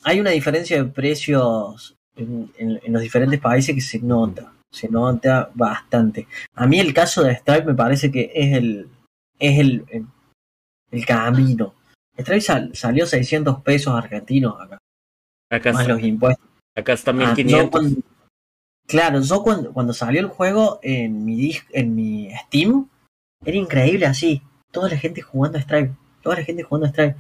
[0.05, 4.89] hay una diferencia de precios en, en- en los diferentes países que se nota, se
[4.89, 6.27] nota bastante.
[6.55, 8.89] A mí el caso de Stripe me parece que es el,
[9.39, 10.07] es el, el,
[10.93, 11.75] el camino.
[12.19, 14.79] Stripe sal- salió 600 pesos argentinos acá,
[15.51, 16.47] Acá, más está- los impuestos.
[16.75, 17.71] acá está Ah, yo 1500.
[17.71, 18.01] cuando-
[18.87, 22.89] claro, yo cuando, cuando salió el juego en mi en mi Steam,
[23.45, 24.41] era increíble así.
[24.73, 25.93] Toda la gente jugando a Stripe.
[26.23, 27.17] Toda la gente jugando a Stripe.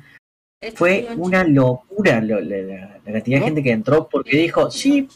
[0.74, 5.08] Fue una locura lo- la, la- la cantidad de gente que entró porque dijo, sí,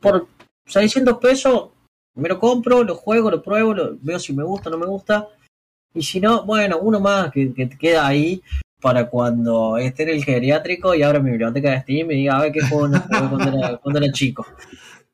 [0.00, 0.26] por
[0.66, 1.70] 600 pesos
[2.16, 4.86] me lo compro, lo juego, lo pruebo, lo, veo si me gusta o no me
[4.86, 5.28] gusta.
[5.94, 8.42] Y si no, bueno, uno más que, que te queda ahí
[8.80, 12.42] para cuando esté en el geriátrico y abra mi biblioteca de Steam y diga, a
[12.42, 14.46] ver qué juego no jugué cuando era, cuando era chico.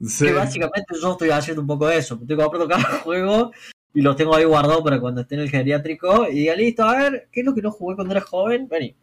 [0.02, 0.26] Sí.
[0.26, 2.18] Que básicamente yo estoy haciendo un poco de eso.
[2.20, 3.52] Estoy comprando cada juego
[3.92, 6.96] y los tengo ahí guardados para cuando esté en el geriátrico y diga, listo, a
[6.96, 8.66] ver, ¿qué es lo que no jugué cuando era joven?
[8.68, 8.94] Vení.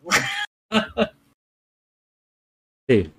[2.90, 3.12] Sí.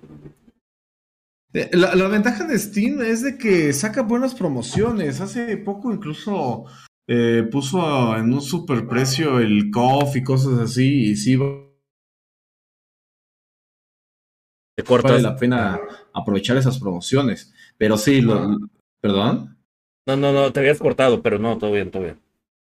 [1.53, 5.21] Eh, La, la ventaja de Steam es de que saca buenas promociones.
[5.21, 6.65] Hace poco incluso
[7.07, 11.11] eh, puso en un super precio el KOF y cosas así.
[11.11, 11.37] Y sí
[14.75, 15.11] Te cortas.
[15.11, 15.79] vale la pena
[16.13, 17.53] aprovechar esas promociones.
[17.77, 18.57] Pero sí, lo,
[19.01, 19.57] ¿perdón?
[20.07, 22.19] No, no, no, te habías cortado, pero no, todo bien, todo bien.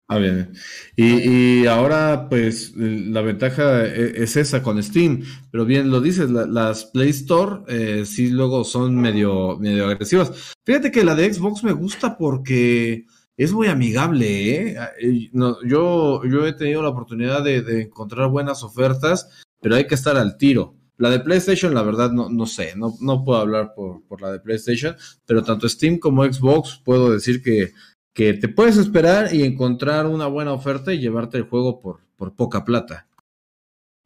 [0.09, 0.51] Ah, bien.
[0.95, 5.23] Y, y ahora, pues, la ventaja e- es esa con Steam.
[5.49, 10.53] Pero bien lo dices, la- las Play Store eh, sí luego son medio, medio agresivas.
[10.65, 13.05] Fíjate que la de Xbox me gusta porque
[13.37, 14.77] es muy amigable, ¿eh?
[15.01, 19.29] Eh, no, yo, yo he tenido la oportunidad de, de encontrar buenas ofertas,
[19.61, 20.75] pero hay que estar al tiro.
[20.97, 24.31] La de PlayStation, la verdad, no, no sé, no, no puedo hablar por, por la
[24.31, 27.71] de PlayStation, pero tanto Steam como Xbox puedo decir que
[28.13, 32.33] que te puedes esperar y encontrar una buena oferta y llevarte el juego por, por
[32.33, 33.07] poca plata.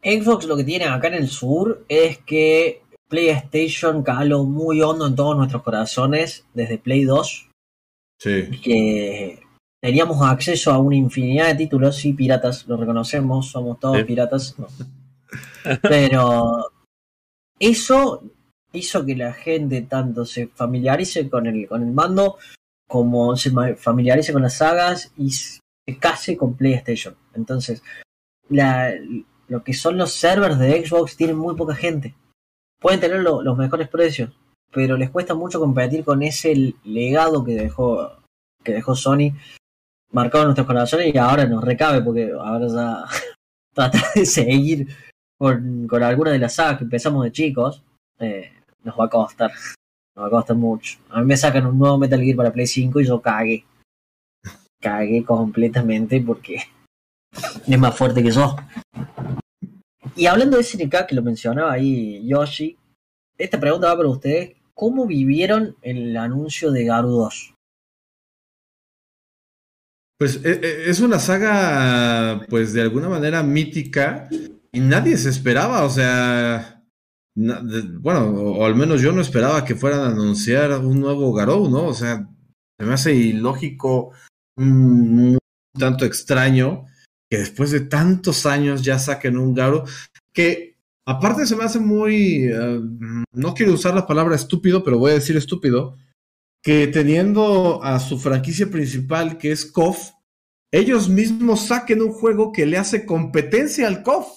[0.02, 5.16] Xbox lo que tiene acá en el sur es que PlayStation caló muy hondo en
[5.16, 7.44] todos nuestros corazones desde Play 2,
[8.20, 8.50] Sí.
[8.64, 9.40] que
[9.80, 14.58] teníamos acceso a una infinidad de títulos, sí, piratas, lo reconocemos, somos todos piratas.
[14.58, 14.68] no.
[15.82, 16.72] Pero
[17.60, 18.24] eso
[18.74, 22.38] hizo que la gente tanto se familiarice con el, con el mando
[22.88, 25.60] como se familiarice con las sagas y se
[26.00, 27.16] case con PlayStation.
[27.34, 27.82] Entonces,
[28.50, 32.16] lo que son los servers de Xbox tienen muy poca gente.
[32.80, 34.32] Pueden tener lo- los mejores precios,
[34.72, 38.12] pero les cuesta mucho competir con ese legado que dejó
[38.64, 39.32] que dejó Sony
[40.12, 43.06] marcado en nuestros corazones y ahora nos recabe porque ahora ya
[43.74, 44.88] tratar de seguir
[45.38, 47.84] con, con algunas de las sagas que empezamos de chicos
[48.20, 48.52] eh,
[48.84, 49.52] nos va a costar.
[50.18, 50.98] A costar mucho.
[51.10, 53.66] A mí me sacan un nuevo Metal Gear para Play 5 y yo cagué.
[54.82, 56.64] Cagué completamente porque
[57.68, 58.56] es más fuerte que yo.
[60.16, 62.76] Y hablando de SNK, que lo mencionaba ahí Yoshi,
[63.38, 64.56] esta pregunta va para ustedes.
[64.74, 67.54] ¿Cómo vivieron el anuncio de Garu 2?
[70.18, 74.28] Pues e, e, es una saga, pues de alguna manera mítica
[74.72, 76.77] y nadie se esperaba, o sea,
[77.38, 81.86] bueno, o, al menos yo no esperaba que fueran a anunciar un nuevo Garou, ¿no?
[81.86, 82.28] O sea,
[82.80, 84.12] se me hace ilógico,
[84.58, 85.38] un,
[85.78, 86.86] tanto extraño
[87.30, 89.84] que después de tantos años ya saquen un Garou
[90.34, 92.82] que aparte se me hace muy, eh,
[93.34, 95.96] no quiero usar la palabra estúpido, pero voy a decir estúpido,
[96.64, 100.12] que teniendo a su franquicia principal, que es KOF,
[100.72, 104.28] ellos mismos saquen un juego que le hace competencia al KOF.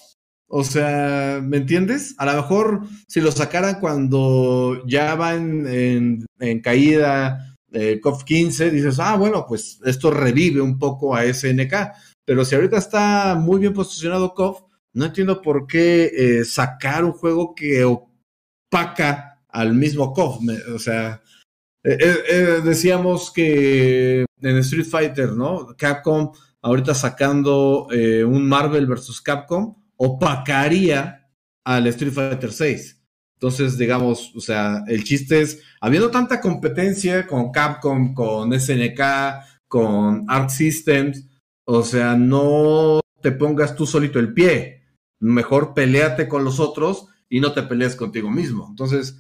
[0.53, 2.17] O sea, ¿me entiendes?
[2.19, 6.27] A lo mejor si lo sacaran cuando ya va en,
[6.61, 11.73] caída eh, KOF 15, dices, ah, bueno, pues esto revive un poco a SNK.
[12.25, 14.63] Pero si ahorita está muy bien posicionado KOF,
[14.93, 20.41] no entiendo por qué eh, sacar un juego que opaca al mismo KOF.
[20.75, 21.23] o sea,
[21.85, 21.97] eh,
[22.29, 25.77] eh, decíamos que en Street Fighter, ¿no?
[25.79, 29.21] Capcom ahorita sacando un Marvel vs.
[29.21, 31.29] Capcom opacaría
[31.63, 33.03] al Street Fighter 6.
[33.35, 39.01] Entonces, digamos, o sea, el chiste es, habiendo tanta competencia con Capcom, con SNK,
[39.69, 41.27] con Arc Systems,
[41.67, 44.85] o sea, no te pongas tú solito el pie.
[45.21, 48.69] Mejor peleate con los otros y no te pelees contigo mismo.
[48.71, 49.19] Entonces,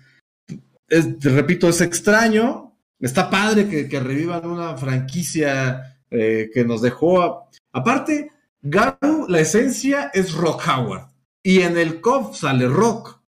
[0.88, 2.74] repito, es extraño.
[2.98, 7.48] Está padre que, revivan una franquicia eh, que nos dejó.
[7.72, 8.30] Aparte,
[8.62, 11.08] Garu, la esencia es Rock Howard.
[11.42, 13.20] Y en el COF sale Rock.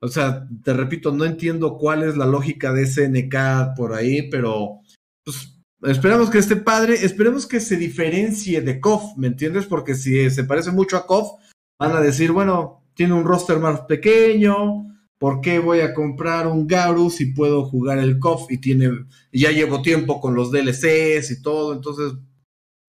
[0.00, 4.80] O sea, te repito, no entiendo cuál es la lógica de SNK por ahí, pero
[5.24, 6.94] pues, esperamos que esté padre.
[6.94, 9.66] Esperemos que se diferencie de KOF, ¿me entiendes?
[9.66, 11.40] Porque si se parece mucho a KOF,
[11.78, 14.86] van a decir, bueno, tiene un roster más pequeño,
[15.18, 19.50] ¿Por qué voy a comprar un Garu si puedo jugar el KOF y tiene ya
[19.50, 21.72] llevo tiempo con los DLCs y todo?
[21.72, 22.12] Entonces,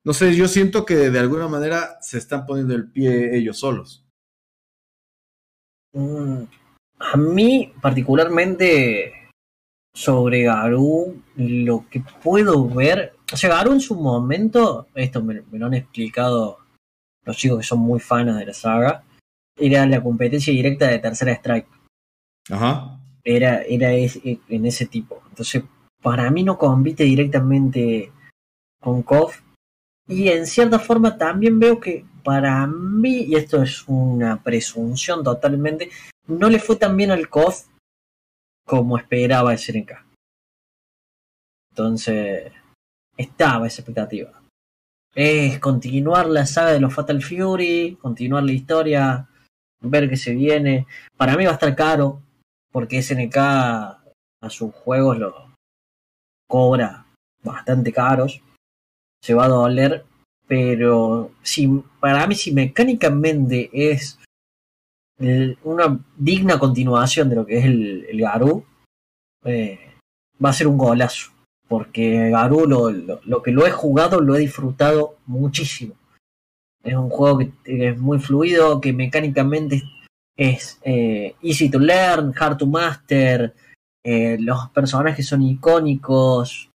[0.08, 4.06] no sé, yo siento que de alguna manera se están poniendo el pie ellos solos.
[5.92, 6.44] Mm,
[7.00, 9.30] a mí, particularmente,
[9.94, 15.60] sobre Garu, lo que puedo ver, o sea, Garu en su momento, esto me, me
[15.60, 16.60] lo han explicado
[17.26, 19.04] los chicos que son muy fans de la saga,
[19.58, 21.68] era la competencia directa de Tercera Strike
[22.50, 22.98] Ajá.
[23.26, 25.22] Era, era en ese tipo.
[25.28, 25.66] Entonces,
[26.02, 28.14] para mí no compite directamente
[28.80, 29.47] con KOF.
[30.08, 35.90] Y en cierta forma también veo que para mí, y esto es una presunción totalmente,
[36.28, 37.68] no le fue tan bien al KOF
[38.66, 39.92] como esperaba el SNK.
[41.72, 42.52] Entonces,
[43.16, 44.42] estaba esa expectativa.
[45.14, 49.28] Es continuar la saga de los Fatal Fury, continuar la historia,
[49.82, 50.86] ver qué se viene.
[51.16, 52.22] Para mí va a estar caro,
[52.72, 55.56] porque SNK a sus juegos lo
[56.48, 57.06] cobra
[57.44, 58.42] bastante caros,
[59.22, 60.06] se va a doler,
[60.48, 61.68] pero si,
[62.00, 64.20] para mí si mecánicamente es
[65.64, 68.64] una digna continuación de lo que es el, el Garú,
[69.44, 69.80] eh,
[70.44, 71.32] va a ser un golazo,
[71.68, 75.96] porque Garú lo, lo, que lo he jugado lo he disfrutado muchísimo.
[76.84, 79.84] Es un juego que es muy fluido, que mecánicamente
[80.38, 83.54] es eh, easy to learn, hard to master,
[84.04, 86.70] eh, los personajes son icónicos,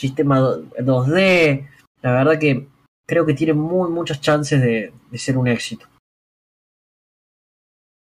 [0.00, 1.68] sistema 2D,
[2.02, 2.68] la verdad que
[3.06, 5.86] creo que tiene muy muchas chances de, ser un éxito.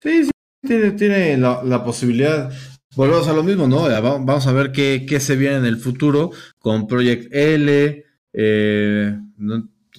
[0.03, 0.31] Sí, sí,
[0.67, 2.53] tiene, tiene la, posibilidad.
[2.97, 3.83] Volvemos a lo mismo, ¿no?
[4.03, 8.05] Vamos a ver qué, qué se viene en el futuro con Project L.
[8.33, 9.19] Eh,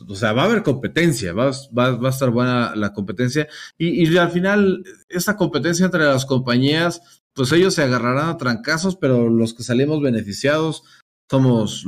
[0.07, 3.47] o sea, va a haber competencia, va, va, a estar buena la competencia.
[3.77, 9.30] Y, al final, esa competencia entre las compañías, pues ellos se agarrarán a trancazos, pero
[9.30, 10.84] los que salimos beneficiados
[11.31, 11.85] somos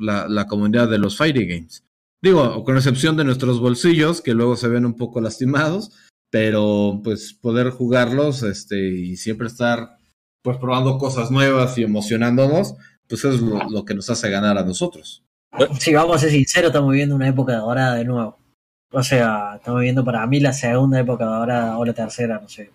[0.00, 1.84] la, comunidad de los Fighting Games.
[2.22, 5.92] Digo, con excepción de nuestros bolsillos, que luego se ven un poco lastimados,
[6.30, 9.98] pero pues poder jugarlos este, y siempre estar
[10.42, 15.22] pues probando cosas nuevas y emocionándonos, pues es lo que nos hace ganar a nosotros.
[15.78, 18.38] Si vamos a ser sinceros, estamos viviendo una época dorada de nuevo.
[18.92, 22.70] O sea, estamos viviendo para mí la segunda época dorada o la tercera, no sé.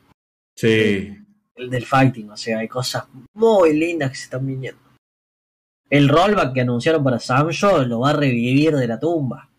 [0.56, 1.18] Sí.
[1.56, 4.81] El del fighting, o sea, hay cosas muy lindas que se están viniendo.
[5.92, 9.50] El rollback que anunciaron para Samsho lo va a revivir de la tumba.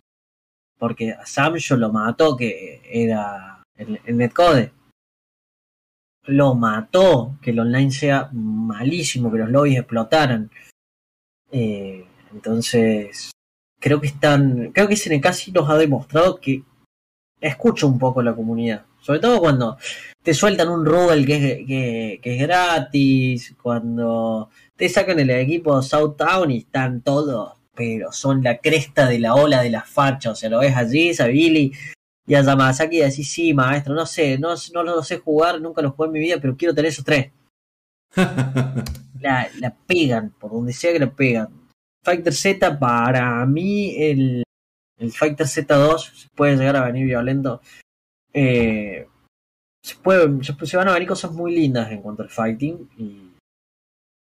[0.79, 4.73] Porque a Samsho lo mató, que era el, el netcode.
[6.25, 10.51] Lo mató, que el online sea malísimo, que los lobbies explotaran.
[11.51, 13.31] Eh, entonces,
[13.79, 14.73] creo que están.
[14.73, 16.65] Creo que SNK nos ha demostrado que
[17.43, 18.87] escucha un poco la comunidad.
[19.01, 19.77] Sobre todo cuando
[20.23, 24.49] te sueltan un Rubel que es, que, que es gratis, cuando
[24.83, 29.63] te sacan el equipo Southtown y están todos, pero son la cresta de la ola
[29.63, 30.33] de la facha.
[30.33, 31.73] O sea, lo ves allí, a Billy
[32.27, 35.83] y a Yamazaki y decís, sí, maestro, no sé, no, no lo sé jugar, nunca
[35.83, 37.31] lo jugué en mi vida, pero quiero tener esos tres.
[39.21, 41.69] la, la pegan, por donde sea que la pegan.
[42.03, 44.43] Fighter Z, para mí, el,
[44.99, 47.61] el Fighter Z2 puede llegar a venir violento.
[48.35, 49.07] Eh,
[49.81, 53.32] se, puede, se, se, van a venir cosas muy lindas en cuanto al fighting y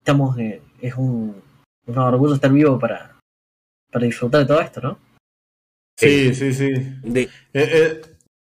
[0.04, 1.34] estamos eh, es un,
[1.86, 3.18] un, orgullo estar vivo para,
[3.90, 4.98] para disfrutar de todo esto, ¿no?
[5.96, 6.72] Sí, sí, sí.
[7.02, 7.22] De...
[7.22, 8.00] Eh, eh,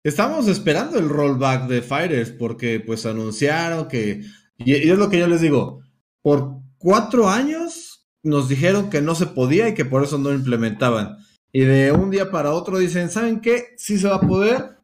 [0.03, 4.25] estamos esperando el rollback de Fighters porque pues anunciaron que,
[4.59, 5.81] y, y es lo que yo les digo,
[6.23, 10.35] por cuatro años nos dijeron que no se podía y que por eso no lo
[10.35, 11.19] implementaban.
[11.53, 13.75] Y de un día para otro dicen, ¿saben qué?
[13.77, 14.79] Sí se va a poder,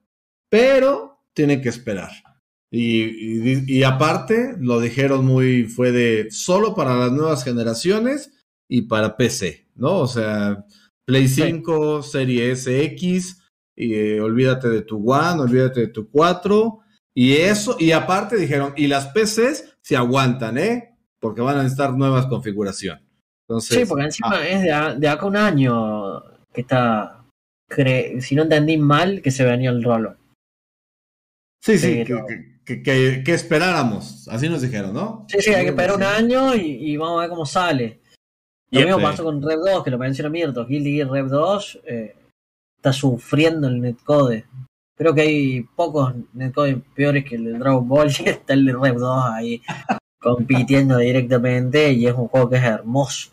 [0.49, 2.11] pero tiene que esperar.
[2.73, 8.33] Y, y, y, aparte, lo dijeron muy, fue de solo para las nuevas generaciones
[8.69, 9.99] y para PC, ¿no?
[9.99, 10.65] O sea,
[11.05, 12.11] Play 5, sí.
[12.13, 13.43] Serie SX,
[13.75, 16.79] y, eh, olvídate de tu One, olvídate de tu 4,
[17.13, 20.97] y eso, y aparte dijeron, y las PCs se aguantan, ¿eh?
[21.19, 23.03] Porque van a necesitar nuevas configuraciones.
[23.49, 24.47] Entonces, sí, porque encima ah.
[24.47, 26.23] es de, de, acá un año
[26.53, 27.27] que está,
[28.21, 30.17] si no entendí mal, que se venía el rolo.
[31.61, 32.25] Sí, sí, Pero...
[32.27, 35.27] que, que, que, que, esperáramos, así nos dijeron, ¿no?
[35.29, 38.01] Sí, sí, hay que esperar un año y, y vamos a ver cómo sale.
[38.71, 40.65] Lo mismo pasó con Rev 2, que lo menciona Mirto.
[40.65, 42.17] Guilty Gear Rev 2 eh,
[42.77, 44.47] está sufriendo el netcode.
[44.97, 48.73] Creo que hay pocos netcodes peores que el de Dragon Ball y está el de
[48.73, 49.63] Rev 2 ahí
[50.21, 53.31] compitiendo directamente y es un juego que es hermoso.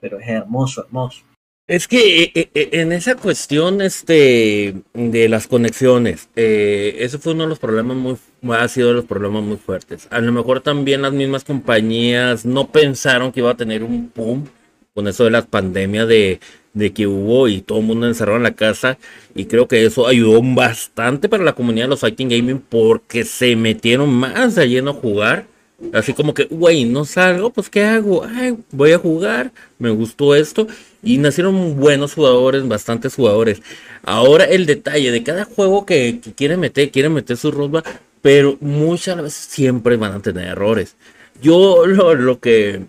[0.00, 1.22] Pero es hermoso, hermoso.
[1.68, 7.44] Es que eh, eh, en esa cuestión este, de las conexiones, eh, eso fue uno
[7.44, 8.16] de los problemas muy,
[8.52, 10.08] ha sido de los problemas muy fuertes.
[10.10, 14.48] A lo mejor también las mismas compañías no pensaron que iba a tener un boom
[14.92, 16.40] con eso de las pandemias de,
[16.74, 18.98] de que hubo y todo el mundo encerrado en la casa.
[19.34, 23.56] Y creo que eso ayudó bastante para la comunidad de los Fighting Gaming porque se
[23.56, 25.46] metieron más de lleno jugar.
[25.92, 28.24] Así como que, güey, no salgo, pues ¿qué hago?
[28.24, 30.66] Ay, voy a jugar, me gustó esto.
[31.02, 33.62] Y nacieron buenos jugadores, bastantes jugadores.
[34.04, 37.86] Ahora el detalle de cada juego que, que meter, quieren meter su roadmap,
[38.20, 40.96] pero muchas veces siempre van a tener errores.
[41.42, 42.86] Yo lo, lo que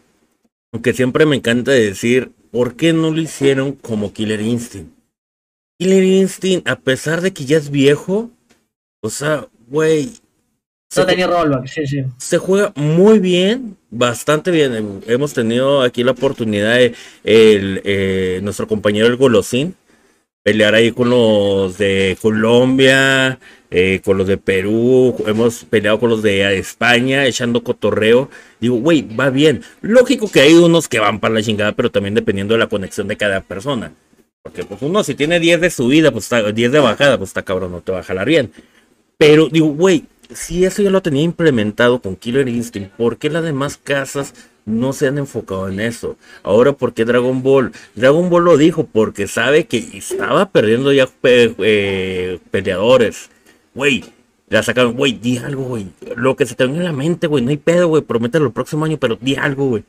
[0.93, 4.93] siempre me encanta decir, ¿por qué no lo hicieron como Killer Instinct?
[5.79, 8.29] Killer Instinct, a pesar de que ya es viejo,
[9.01, 10.11] o sea, güey.
[10.95, 12.03] No tenía rollback, sí, sí.
[12.17, 15.01] Se juega muy bien, bastante bien.
[15.07, 16.93] Hemos tenido aquí la oportunidad de
[17.23, 19.75] el, eh, nuestro compañero el Golosín
[20.43, 23.39] pelear ahí con los de Colombia,
[23.71, 28.29] eh, con los de Perú, hemos peleado con los de España, echando cotorreo.
[28.59, 29.63] Digo, güey, va bien.
[29.81, 33.07] Lógico que hay unos que van para la chingada, pero también dependiendo de la conexión
[33.07, 33.93] de cada persona.
[34.43, 37.43] Porque pues uno si tiene 10 de subida, pues está 10 de bajada, pues está
[37.43, 38.51] cabrón, no te va a jalar bien.
[39.17, 43.43] Pero digo, güey, si eso ya lo tenía implementado con Killer Instinct, ¿por qué las
[43.43, 44.33] demás casas
[44.65, 46.17] no se han enfocado en eso.
[46.41, 47.71] Ahora, ¿por qué Dragon Ball?
[47.95, 53.29] Dragon Ball lo dijo porque sabe que estaba perdiendo ya pe eh, peleadores.
[53.75, 54.05] Güey,
[54.49, 55.87] la sacaron, güey, di algo, güey.
[56.15, 58.03] Lo que se te venga en la mente, güey, no hay pedo, güey.
[58.03, 59.83] Promételo el próximo año, pero di algo, güey.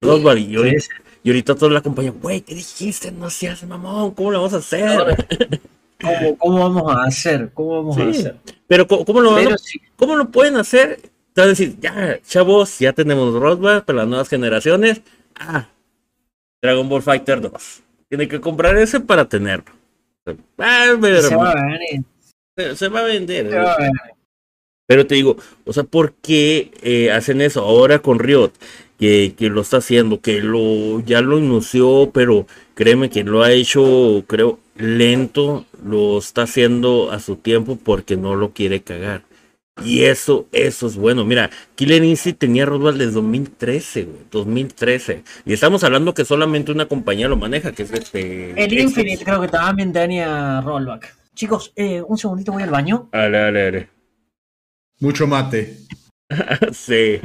[0.00, 0.84] Sí, y, ahorita,
[1.24, 3.10] y ahorita toda la compañía, güey, ¿qué dijiste?
[3.10, 5.26] No seas mamón, ¿cómo lo vamos a hacer?
[6.00, 7.50] ¿Cómo, cómo vamos a hacer?
[7.52, 8.02] ¿Cómo vamos sí.
[8.02, 8.36] a hacer?
[8.68, 9.80] Pero ¿cómo, lo, pero sí.
[9.96, 11.00] ¿cómo lo pueden hacer?
[11.32, 15.02] Te a decir, ya, chavos, ya tenemos roadmap para las nuevas generaciones.
[15.34, 15.68] Ah,
[16.62, 17.82] Dragon Ball Fighter 2.
[18.08, 19.72] Tiene que comprar ese para tenerlo.
[20.58, 22.04] Ah, pero, se va a venir
[22.74, 23.50] se va a vender.
[24.86, 28.52] Pero te digo, o sea, ¿por qué eh, hacen eso ahora con Riot?
[28.98, 33.52] Que, que, lo está haciendo, que lo ya lo anunció, pero créeme que lo ha
[33.52, 39.22] hecho, creo, lento, lo está haciendo a su tiempo porque no lo quiere cagar.
[39.84, 41.24] Y eso, eso es bueno.
[41.24, 45.22] Mira, Killer Instinct tenía roadmap desde 2013, güey, 2013.
[45.44, 48.62] Y estamos hablando que solamente una compañía lo maneja, que es este...
[48.62, 51.14] El Infinite creo que también tenía rollback.
[51.34, 53.08] Chicos, eh, un segundito voy al baño.
[53.12, 53.88] Dale, dale, dale.
[55.00, 55.78] Mucho mate.
[56.72, 57.20] sí.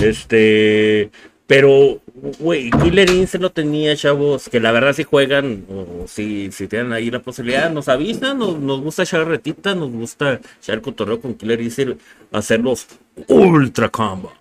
[0.00, 1.10] Este.
[1.46, 2.00] Pero,
[2.38, 7.10] güey, Killer Instinct lo tenía, chavos, que la verdad si juegan, o si, tienen ahí
[7.10, 11.60] la posibilidad, nos avisan, nos, nos gusta echar retita, nos gusta echar cotorreo con Killer
[11.60, 12.00] Instinct,
[12.30, 12.86] hacer los
[13.28, 14.32] ultra combos.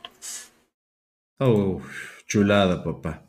[1.40, 1.82] Oh,
[2.28, 3.26] chulada, papá.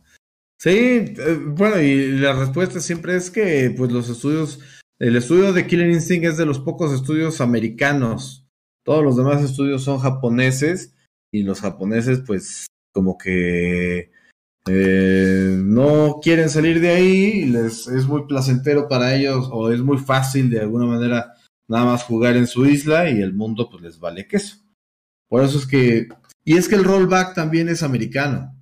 [0.58, 4.60] Sí, eh, bueno, y la respuesta siempre es que, pues, los estudios,
[5.00, 8.46] el estudio de Killer Instinct es de los pocos estudios americanos.
[8.84, 10.94] Todos los demás estudios son japoneses,
[11.32, 14.10] y los japoneses, pues, como que
[14.68, 19.98] eh, no quieren salir de ahí, les es muy placentero para ellos o es muy
[19.98, 21.34] fácil de alguna manera
[21.66, 24.56] nada más jugar en su isla y el mundo pues les vale queso.
[25.28, 26.08] Por eso es que,
[26.44, 28.54] y es que el rollback también es americano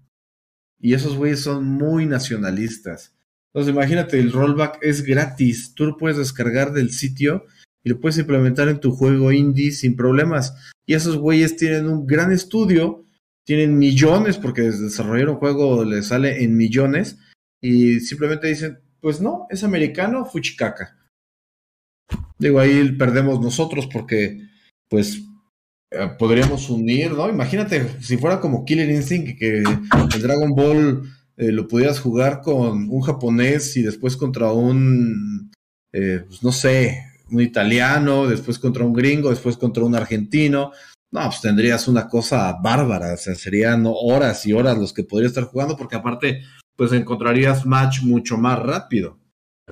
[0.81, 3.15] y esos güeyes son muy nacionalistas.
[3.52, 7.44] Entonces imagínate, el rollback es gratis, tú lo puedes descargar del sitio
[7.82, 10.55] y lo puedes implementar en tu juego indie sin problemas.
[10.86, 13.05] Y esos güeyes tienen un gran estudio
[13.51, 17.19] tienen millones, porque desarrollar un juego le sale en millones,
[17.61, 20.97] y simplemente dicen, pues no, es americano, fuchicaca.
[22.39, 24.47] Digo, ahí perdemos nosotros porque,
[24.89, 25.21] pues,
[25.91, 27.29] eh, podríamos unir, ¿no?
[27.29, 29.65] Imagínate si fuera como Killer Instinct, que
[30.15, 35.51] el Dragon Ball eh, lo pudieras jugar con un japonés y después contra un,
[35.93, 37.03] eh, pues, no sé,
[37.33, 40.71] un italiano, después contra un gringo, después contra un argentino,
[41.12, 45.32] no, pues tendrías una cosa bárbara, o sea, serían horas y horas los que podrías
[45.32, 46.43] estar jugando, porque aparte,
[46.77, 49.19] pues encontrarías match mucho más rápido.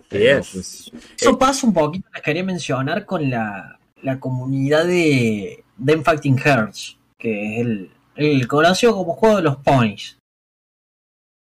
[0.09, 6.39] Pues, Eso pasa un poquito, les quería mencionar con la, la comunidad de, de Fighting
[6.39, 10.19] Hearts, que es el, el conocido como juego de los ponies.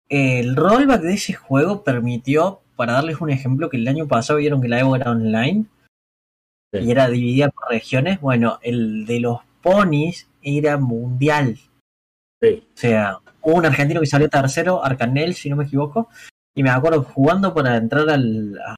[0.09, 4.61] El rollback de ese juego permitió, para darles un ejemplo, que el año pasado vieron
[4.61, 5.65] que la Evo era online
[6.71, 8.19] y era dividida por regiones.
[8.21, 11.57] Bueno, el de los Ponis era mundial.
[12.43, 16.09] O sea, hubo un argentino que salió tercero, Arcanel, si no me equivoco,
[16.53, 18.75] y me acuerdo jugando para entrar al, a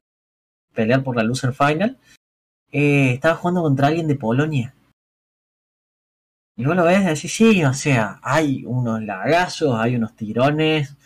[0.72, 1.98] pelear por la loser final,
[2.70, 4.74] eh, estaba jugando contra alguien de Polonia.
[6.56, 10.96] Y vos lo ves así, sí, o sea, hay unos lagazos, hay unos tirones.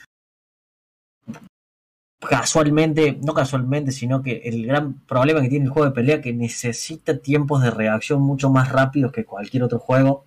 [2.21, 6.35] Casualmente, no casualmente, sino que el gran problema que tiene el juego de pelea que
[6.35, 10.27] necesita tiempos de reacción mucho más rápidos que cualquier otro juego.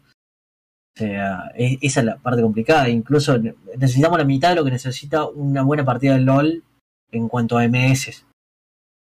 [0.95, 2.89] O sea, e, esa es la parte complicada.
[2.89, 3.37] Incluso
[3.77, 6.63] necesitamos la mitad de lo que necesita una buena partida de LOL
[7.11, 8.25] en cuanto a MS.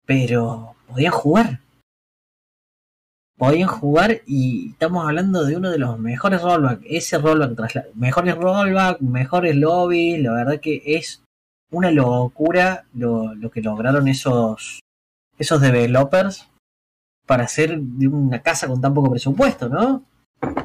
[0.05, 1.59] Pero podían jugar.
[3.38, 6.81] Podían jugar y estamos hablando de uno de los mejores rollback.
[6.85, 10.22] Ese rollback, mejores rollback, mejores lobbies.
[10.22, 11.22] La verdad que es
[11.72, 14.81] una locura lo, lo que lograron esos,
[15.38, 16.48] esos developers
[17.26, 20.03] para hacer de una casa con tan poco presupuesto, ¿no?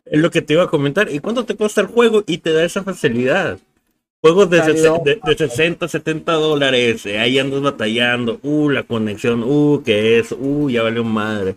[0.05, 1.11] Es lo que te iba a comentar.
[1.11, 2.23] ¿Y cuánto te cuesta el juego?
[2.27, 3.59] Y te da esa facilidad.
[4.21, 7.07] Juegos de, de, 60, 70 dólares.
[7.07, 8.39] Eh, ahí andas batallando.
[8.43, 9.43] Uh, la conexión.
[9.43, 10.33] Uh, que es.
[10.33, 11.57] Uh, ya valió madre.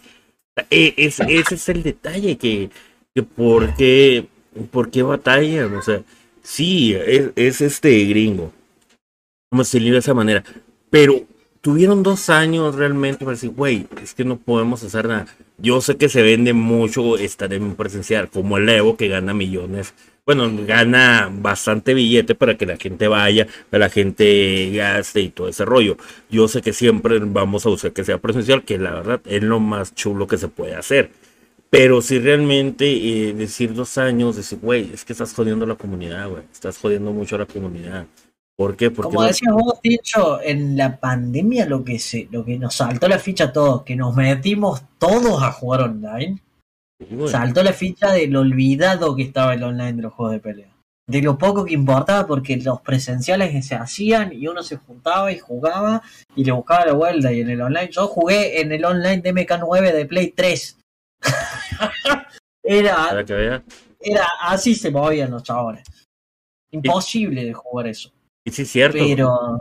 [0.71, 2.37] E, es, ese es el detalle.
[2.37, 2.69] Que,
[3.13, 4.25] que por qué,
[4.71, 5.75] por qué batallan.
[5.75, 6.01] O sea,
[6.41, 8.51] sí, es, es este gringo
[9.51, 10.43] vamos a de esa manera.
[10.89, 11.23] Pero
[11.61, 15.27] tuvieron dos años realmente para decir, güey, es que no podemos hacer nada.
[15.57, 19.93] Yo sé que se vende mucho estar en presencial, como el Evo que gana millones.
[20.25, 25.47] Bueno, gana bastante billete para que la gente vaya, para la gente gaste y todo
[25.47, 25.97] ese rollo.
[26.29, 29.59] Yo sé que siempre vamos a usar que sea presencial, que la verdad es lo
[29.59, 31.11] más chulo que se puede hacer.
[31.69, 36.29] Pero si realmente eh, decir dos años, decir, güey, es que estás jodiendo la comunidad,
[36.29, 38.05] güey, estás jodiendo mucho a la comunidad.
[38.57, 38.89] ¿Por qué?
[38.89, 43.07] Porque Como decías vos, dicho, en la pandemia lo que se, lo que nos saltó
[43.09, 46.41] la ficha a todos, que nos metimos todos a jugar online,
[47.27, 50.69] saltó la ficha de lo olvidado que estaba el online de los juegos de pelea.
[51.07, 55.37] De lo poco que importaba porque los presenciales se hacían y uno se juntaba y
[55.37, 56.01] jugaba
[56.35, 57.31] y le buscaba la vuelta.
[57.33, 60.77] Y en el online, yo jugué en el online de MK9 de Play 3.
[62.63, 63.23] era,
[63.99, 65.83] era así se movían los chabones.
[66.71, 68.14] Imposible de jugar eso.
[68.45, 68.99] Y sí, cierto.
[68.99, 69.59] Pero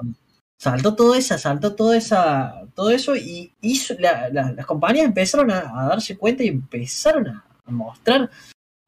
[0.59, 6.16] saltó todo esa, saltó todo esa, todo eso y hizo, las compañías empezaron a, darse
[6.16, 8.31] cuenta y empezaron a, mostrar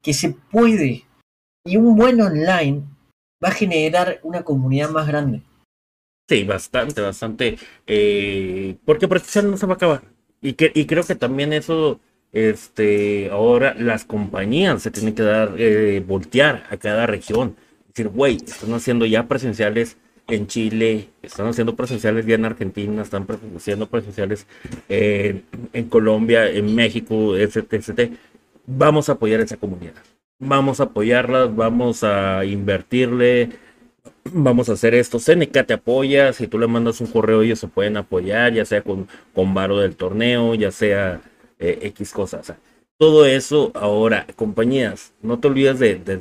[0.01, 1.03] que se puede.
[1.65, 2.83] Y un buen online
[3.43, 5.41] va a generar una comunidad más grande.
[6.29, 7.57] Sí, bastante, bastante.
[7.87, 10.03] Eh, porque presencial no se va a acabar.
[10.41, 11.99] Y, que, y creo que también eso,
[12.31, 17.55] este, ahora las compañías se tienen que dar, eh, voltear a cada región
[17.97, 19.97] decir, güey, están haciendo ya presenciales
[20.27, 23.25] en Chile, están haciendo presenciales ya en Argentina, están
[23.55, 24.45] haciendo presenciales
[24.89, 25.43] en,
[25.89, 28.11] Colombia, en México, etc, etc.
[28.65, 29.93] Vamos a apoyar a esa comunidad.
[30.39, 33.49] Vamos a apoyarlas, vamos a invertirle.
[34.31, 35.19] vamos a hacer esto.
[35.19, 38.81] CNK te apoya, si tú le mandas un correo ellos se pueden apoyar, ya sea
[38.83, 41.21] con, con varo del torneo, ya sea
[41.59, 42.53] eh, X cosas.
[42.97, 46.19] Todo eso ahora, compañías, no te olvides de, de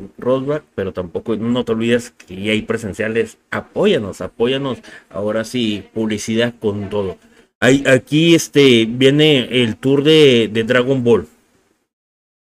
[0.74, 3.38] pero tampoco no te olvides que hay presenciales.
[3.50, 4.78] Apóyanos, apóyanos.
[5.08, 7.16] Ahora sí, publicidad con todo.
[7.60, 11.26] Hay, aquí este, viene el tour de, de Dragon Ball.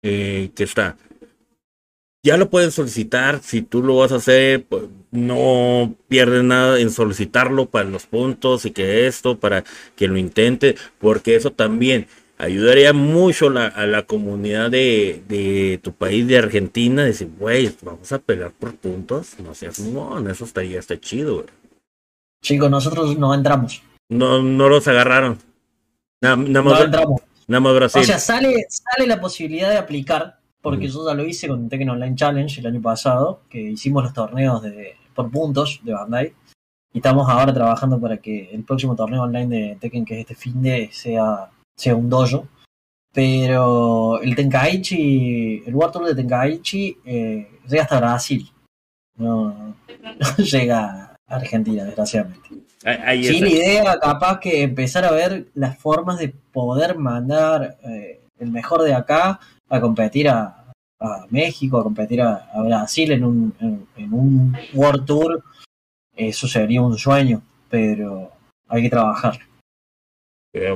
[0.04, 0.98] Eh, que está
[2.26, 3.42] ya lo pueden solicitar.
[3.44, 8.66] Si tú lo vas a hacer, pues, no pierdes nada en solicitarlo para los puntos
[8.66, 9.64] y que esto, para
[9.96, 12.08] que lo intente, porque eso también
[12.38, 18.52] ayudaría mucho a la comunidad de, tu país, de Argentina, decir, güey, vamos a pelear
[18.52, 19.40] por puntos.
[19.40, 21.48] No seas no, eso estaría está chido, güey.
[22.42, 23.82] Chicos, nosotros no entramos.
[24.10, 25.40] No, no los agarraron.
[26.22, 27.22] Nada, más, no entramos.
[27.48, 28.02] Nada más Brasil.
[28.02, 31.92] O sea, sale, sale la posibilidad de aplicar porque yo ya lo hice con Tekken
[31.92, 36.34] Online Challenge el año pasado, que hicimos los torneos de, por puntos de Bandai.
[36.92, 40.34] Y estamos ahora trabajando para que el próximo torneo online de Tekken, que es este
[40.34, 42.48] fin de, sea, sea un dojo.
[43.14, 48.50] Pero el Tenkaichi, el World Tour de Tenkaichi eh, llega hasta Brasil.
[49.18, 49.76] No,
[50.38, 52.50] llega a Argentina, desgraciadamente.
[52.50, 58.52] sí, la idea capaz que empezar a ver las formas de poder mandar eh, el
[58.52, 59.40] mejor de acá
[59.70, 60.62] a competir a,
[61.30, 63.54] México, a competir a, Brasil en un,
[63.96, 65.44] en, un World Tour,
[66.16, 68.32] eso sería un sueño, pero
[68.68, 69.40] hay que trabajar.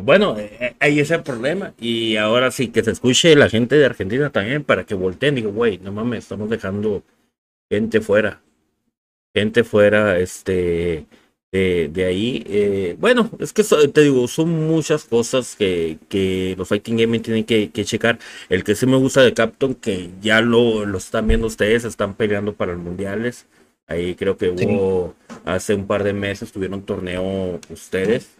[0.03, 1.73] Bueno, eh, eh, ahí es el problema.
[1.79, 5.35] Y ahora sí que se escuche la gente de Argentina también para que volteen.
[5.35, 7.03] Digo, güey, no mames, estamos dejando
[7.69, 8.41] gente fuera.
[9.33, 11.05] Gente fuera, este,
[11.51, 12.43] de, ahí.
[12.47, 17.45] Eh, bueno, es que te digo, son muchas cosas que, que los Fighting Gaming tienen
[17.45, 18.19] que, checar.
[18.49, 22.15] El que sí me gusta de Captain, que ya lo, lo están viendo ustedes, están
[22.15, 23.47] peleando para los mundiales.
[23.87, 25.15] Ahí creo que hubo
[25.45, 28.38] hace un par de meses, tuvieron torneo ustedes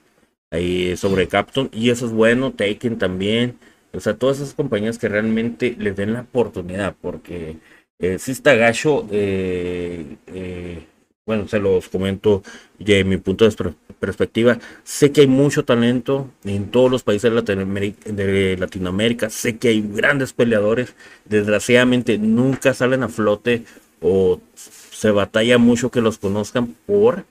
[0.51, 1.69] ahí sobre Captain.
[1.73, 3.57] Y eso es bueno, Taken también.
[3.93, 7.57] O sea, todas esas compañías que realmente les den la oportunidad, porque
[7.99, 9.07] eh, si está gacho.
[9.11, 10.85] Eh, eh,
[11.29, 12.41] bueno, se los comento
[12.79, 14.57] de mi punto de perspectiva.
[14.83, 20.33] Sé que hay mucho talento en todos los países de Latinoamérica, Sé que hay grandes
[20.33, 20.95] peleadores.
[21.25, 23.63] Desgraciadamente nunca salen a flote
[24.01, 27.25] o se batalla mucho que los conozcan por,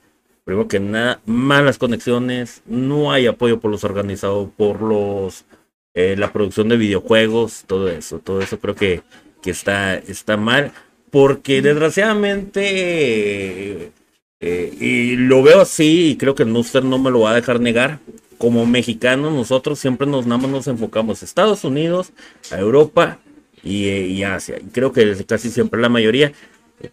[0.49, 2.63] primero que nada, malas conexiones.
[2.65, 5.45] No hay apoyo por los organizados, por los
[5.93, 8.19] eh, la producción de videojuegos, todo eso.
[8.19, 9.03] Todo eso creo que,
[9.43, 10.73] que está, está mal
[11.11, 13.93] porque desgraciadamente,
[14.41, 17.61] eh, y lo veo así, y creo que Nuster no me lo va a dejar
[17.61, 17.99] negar,
[18.39, 22.13] como mexicanos nosotros siempre nos, nada más nos enfocamos a Estados Unidos,
[22.51, 23.19] a Europa
[23.63, 24.57] y, eh, Asia.
[24.59, 26.33] Y creo que casi siempre la mayoría,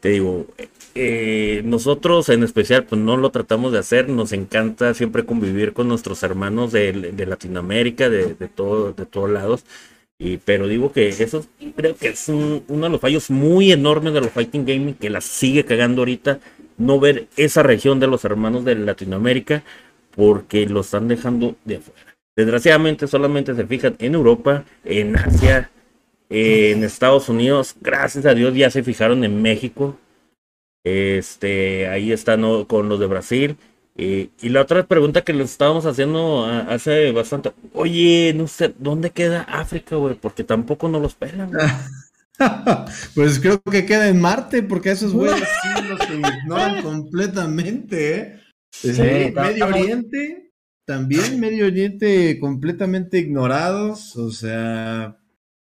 [0.01, 0.45] te digo,
[1.65, 6.23] nosotros en especial pues no lo tratamos de hacer, nos encanta siempre convivir con nuestros
[6.23, 9.65] hermanos de, Latinoamérica, de, de, todo, de todos lados.
[10.17, 11.45] Y, pero digo que eso
[11.75, 15.19] creo que es uno de los fallos muy enormes de los Fighting Gaming que la
[15.21, 16.39] sigue cagando ahorita.
[16.77, 19.63] No ver esa región de los hermanos de Latinoamérica
[20.15, 22.15] porque lo están dejando de afuera.
[22.35, 25.69] Desgraciadamente solamente se fijan en Europa, en Asia,
[26.29, 27.75] en Estados Unidos.
[27.81, 29.97] Gracias a Dios ya se fijaron en México.
[30.85, 33.57] Este, ahí están con los de Brasil.
[33.97, 39.41] Y, la otra pregunta que les estábamos haciendo hace bastante, oye, no sé, ¿dónde queda
[39.43, 40.15] África, güey?
[40.15, 41.51] Porque tampoco nos los pelan.
[43.15, 48.41] pues creo que queda en Marte, porque esos güeyes sí los ignoran completamente, ¿eh?
[49.33, 50.51] Medio Oriente,
[50.85, 55.17] también Medio Oriente completamente ignorados, o sea...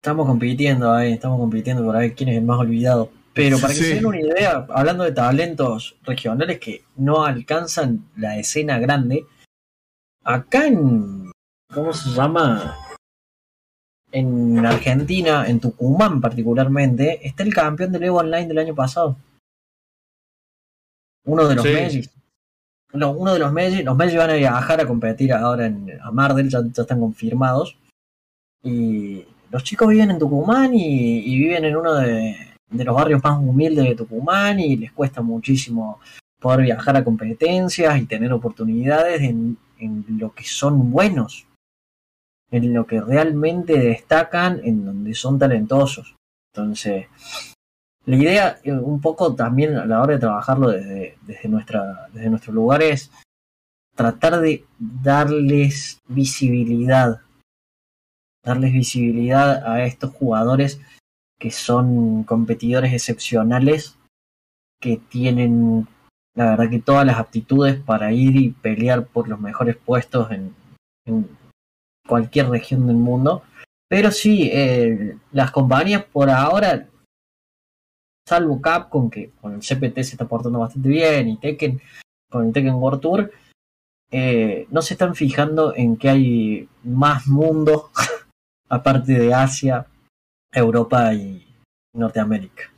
[0.03, 3.11] Estamos compitiendo ahí, estamos compitiendo por ver quién es el más olvidado.
[3.33, 8.37] Pero para que se den una idea, hablando de talentos regionales que no alcanzan la
[8.39, 9.25] escena grande,
[10.25, 11.31] acá en.
[11.73, 12.77] ¿Cómo se llama?
[14.11, 19.17] En Argentina, en Tucumán particularmente, está el campeón del Evo Online del año pasado.
[21.25, 22.11] Uno de los sí.
[22.93, 23.85] uno de los Messi.
[23.85, 27.77] Los Messi van a viajar a competir ahora en a Mardel, ya, están confirmados.
[28.65, 33.39] Y los chicos viven en Tucumán y viven en uno de, de los barrios más
[33.39, 36.01] humildes de Tucumán y les cuesta muchísimo
[36.41, 39.59] poder viajar a competencias y tener oportunidades en,
[40.19, 41.47] lo que son buenos,
[42.51, 46.17] en lo que realmente destacan, en donde son talentosos.
[46.53, 47.07] Entonces,
[48.05, 52.31] la idea eh, un poco también a la hora de trabajarlo desde, desde, nuestra, desde
[52.31, 53.11] nuestro lugar es
[53.95, 57.21] tratar de darles visibilidad,
[58.45, 60.81] darles visibilidad a estos jugadores
[61.41, 63.99] que son competidores excepcionales,
[64.81, 65.89] que tienen
[66.35, 70.55] la verdad que todas las aptitudes para ir y pelear por los mejores puestos en,
[72.07, 73.43] cualquier región del mundo.
[73.89, 76.89] Pero sí, eh, las compañías por ahora,
[78.29, 81.81] salvo Capcom, que con el CPT se está portando bastante bien, y Tekken,
[82.31, 83.33] con el Tekken World Tour,
[84.13, 87.91] eh, no se están fijando en que hay más mundo,
[88.69, 89.87] aparte de Asia,
[90.53, 91.47] Europa y
[91.95, 92.73] Norteamérica.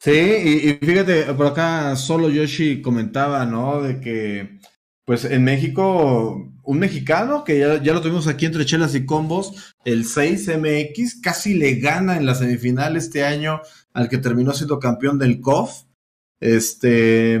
[0.00, 3.80] Sí, y, fíjate, por acá solo Yoshi comentaba, ¿no?
[3.80, 4.58] De que,
[5.06, 9.74] pues en México, un mexicano que ya, ya lo tuvimos aquí entre chelas y combos,
[9.84, 13.62] el 6MX, casi le gana en la semifinal este año
[13.94, 15.84] al que terminó siendo campeón del COF.
[16.38, 17.40] Este,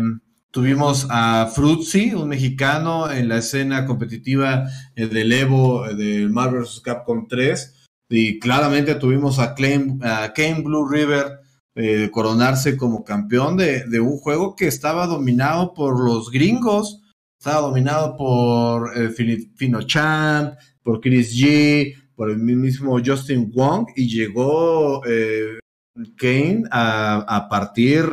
[0.50, 6.80] tuvimos a Fruzzi, un mexicano en la escena competitiva del Evo del Marvel vs.
[6.80, 7.83] Capcom 3.
[8.08, 11.40] Y claramente tuvimos a, Kane Blue River
[11.74, 17.00] eh, coronarse como campeón de, un juego que estaba dominado por los gringos,
[17.38, 19.10] estaba dominado por eh,
[19.86, 25.58] Champ, por Chris G, por el mismo Justin Wong, y llegó eh,
[26.16, 28.04] Kane a, a, partir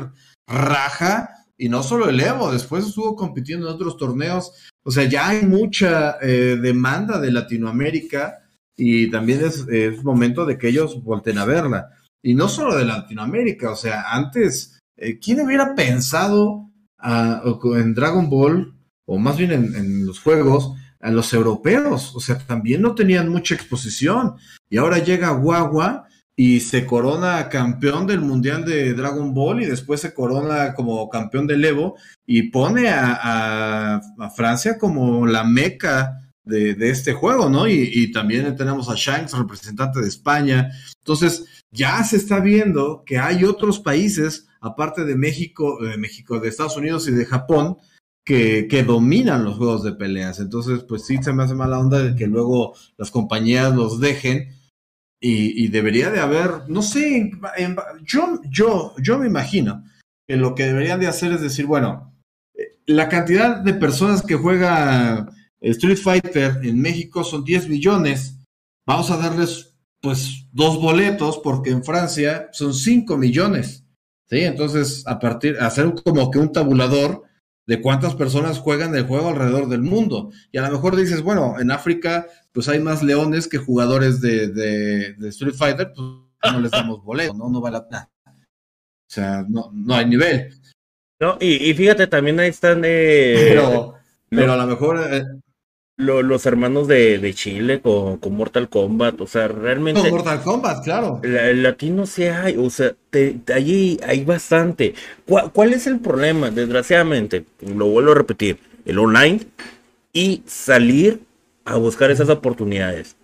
[0.48, 4.52] raja, y no solo el Evo, después estuvo compitiendo en otros torneos,
[4.84, 8.41] o sea, ya hay mucha eh, demanda de Latinoamérica,
[8.76, 11.90] y también es, es momento de que ellos volten a verla
[12.24, 16.70] y no solo de Latinoamérica, o sea, antes, eh, ¿quién hubiera pensado
[17.04, 18.76] uh, en Dragon Ball,
[19.06, 22.16] o más bien en, los juegos, a los europeos?
[22.16, 24.36] O sea, también no tenían mucha exposición.
[24.70, 30.02] Y ahora llega Guagua y se corona campeón del Mundial de Dragon Ball y después
[30.02, 31.96] se corona como campeón del Evo
[32.26, 37.68] y pone a, a Francia como la meca de, este juego, ¿no?
[37.68, 40.72] Y, también tenemos a Shanks, representante de España.
[41.00, 46.50] Entonces, ya se está viendo que hay otros países, aparte de México, de México, de
[46.50, 47.78] Estados Unidos y de Japón,
[48.26, 50.40] que, dominan los juegos de peleas.
[50.40, 54.58] Entonces, pues sí se me hace mala onda de que luego las compañías los dejen.
[55.24, 57.32] Y, debería de haber, no sé,
[58.04, 59.84] yo, yo, yo me imagino
[60.28, 62.12] que lo que deberían de hacer es decir, bueno,
[62.88, 65.30] la cantidad de personas que juega
[65.62, 68.38] Street Fighter en México son 10 millones.
[68.86, 73.86] Vamos a darles pues dos boletos porque en Francia son 5 millones.
[74.30, 74.40] ¿Sí?
[74.40, 77.24] Entonces, a partir, hacer como que un tabulador
[77.68, 80.32] de cuántas personas juegan el juego alrededor del mundo.
[80.52, 84.48] Y a lo mejor dices, bueno, en África, pues hay más leones que jugadores de,
[84.48, 86.08] de, de Street Fighter, pues
[86.54, 87.50] no les damos boleto, ¿no?
[87.50, 88.10] No vale la pena.
[88.26, 90.50] O sea, no, no hay nivel.
[91.20, 92.82] No, y, y fíjate, también ahí están.
[92.84, 93.96] Eh, pero,
[94.30, 95.00] pero a lo mejor.
[95.12, 95.24] Eh,
[95.98, 100.02] lo, los hermanos de, de Chile con, con, Mortal Kombat, o sea, realmente...
[100.02, 101.20] Con Mortal Kombat, claro.
[101.24, 104.94] La, el latino sí hay, o sea, te, te, allí hay bastante.
[105.28, 106.50] ¿Cuál, ¿Cuál, es el problema?
[106.50, 109.42] Desgraciadamente, lo vuelvo a repetir, el online
[110.14, 111.22] y salir
[111.66, 113.16] a buscar esas oportunidades.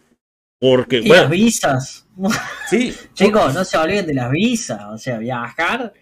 [0.59, 2.05] Porque, y bueno, las visas.
[2.69, 2.93] Sí.
[3.13, 5.93] Chicos, no se olviden de las visas, o sea, viajar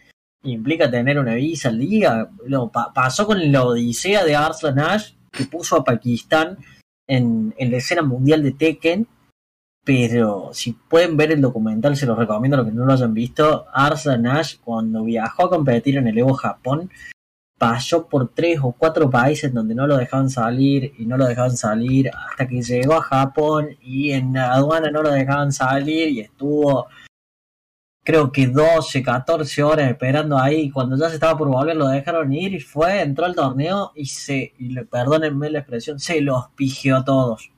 [0.45, 2.29] implica tener una visa al día.
[2.45, 6.57] Lo, pa pasó con la odisea de Arslan Ash que puso a Pakistán
[7.07, 9.07] en, en, la escena mundial de Tekken.
[9.84, 13.14] Pero si pueden ver el documental, se los recomiendo a los que no lo hayan
[13.14, 13.68] visto.
[13.72, 16.90] Arsa Nash, cuando viajó a competir en el Evo Japón,
[17.57, 21.56] pasó por tres o cuatro países donde no lo dejaban salir y no lo dejaban
[21.56, 26.20] salir hasta que llegó a Japón y en la aduana no lo dejaban salir y
[26.20, 26.88] estuvo
[28.06, 30.69] creo que 12, 14 horas esperando ahí.
[30.69, 34.06] Cuando ya se estaba por volver, lo dejaron ir y fue, entró al torneo y
[34.06, 37.52] se, y le, perdónenme la expresión, se los pigió a todos.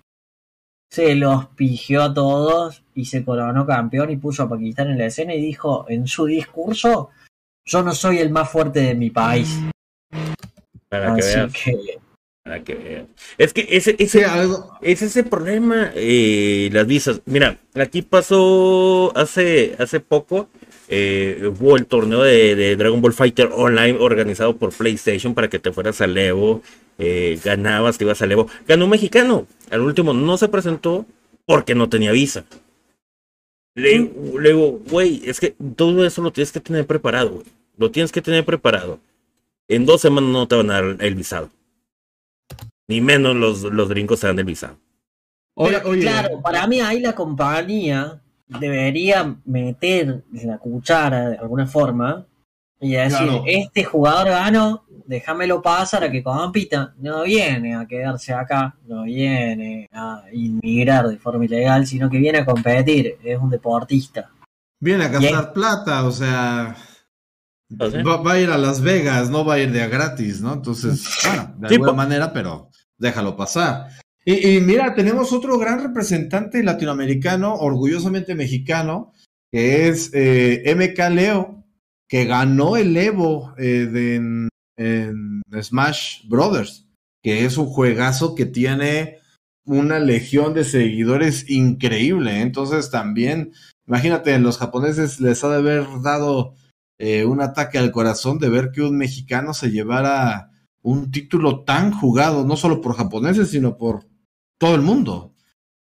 [0.89, 5.07] Se los pigió a todos y se coronó campeón y puso a Pakistán en la
[5.07, 7.09] escena y dijo en su discurso:
[7.65, 9.59] Yo no soy el más fuerte de mi país.
[10.87, 11.53] Para que veas.
[11.53, 11.99] Que...
[12.47, 13.07] Para que vean.
[13.37, 14.25] Es que ese, ese,
[14.81, 17.19] es ese problema, eh, las visas.
[17.25, 20.47] Mira, aquí pasó hace, hace poco,
[20.87, 25.59] eh, hubo el torneo de, de, Dragon Ball Fighter Online organizado por PlayStation para que
[25.59, 26.61] te fueras al Evo,
[26.99, 28.47] eh, ganabas, te ibas al Evo.
[28.65, 31.05] Ganó un mexicano, al último no se presentó
[31.45, 32.45] porque no tenía visa.
[33.75, 34.09] Le,
[34.39, 37.45] le digo, güey, es que todo eso lo tienes que tener preparado, güey.
[37.77, 39.01] Lo tienes que tener preparado.
[39.67, 41.49] En dos semanas no te van a dar el visado
[42.87, 44.77] ni menos los, los gringos se dan el visado.
[45.55, 46.01] Oye, oye.
[46.01, 52.25] Claro, para mí ahí la compañía debería meter la cuchara de alguna forma
[52.79, 53.43] y decir, claro.
[53.47, 56.93] este jugador gano, déjamelo pasar a que compita.
[56.99, 62.39] No viene a quedarse acá, no viene a inmigrar de forma ilegal, sino que viene
[62.39, 64.29] a competir, es un deportista.
[64.79, 66.75] Viene a gastar plata, o sea...
[67.69, 70.53] Va, a ir a Las Vegas, no va a ir de a gratis, ¿no?
[70.53, 72.66] Entonces, bueno, de alguna manera, pero
[72.97, 73.89] déjalo pasar.
[74.29, 79.13] Y, mira, tenemos otro gran representante latinoamericano, orgullosamente mexicano,
[79.53, 81.63] que es eh, MK Leo,
[82.09, 86.89] que ganó el Evo eh, de, en, Smash Brothers,
[87.23, 89.19] que es un juegazo que tiene
[89.65, 92.41] una legión de seguidores increíble.
[92.41, 93.53] Entonces también,
[93.87, 96.55] imagínate, los japoneses les ha de haber dado
[96.99, 100.51] eh, un ataque al corazón de ver que un mexicano se llevara
[100.81, 104.05] un título tan jugado, no solo por japoneses, sino por
[104.57, 105.33] todo el mundo.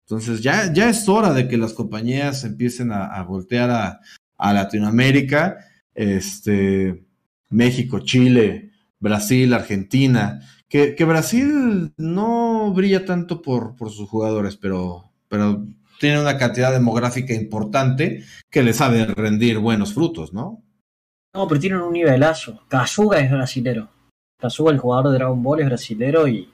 [0.06, 4.00] Entonces ya, ya es hora de que las compañías empiecen a, voltear a,
[4.38, 5.58] a, Latinoamérica,
[5.94, 7.06] este,
[7.50, 15.12] México, Chile, Brasil, Argentina, que, que, Brasil no brilla tanto por, por sus jugadores, pero,
[15.28, 15.66] pero
[16.00, 20.64] tiene una cantidad demográfica importante que les sabe rendir buenos frutos, ¿no?
[21.34, 22.66] No, pero tienen un nivelazo.
[22.68, 23.90] Kazuga es brasilero.
[24.40, 26.50] Kazuga, el jugador de Dragon Ball, es brasilero y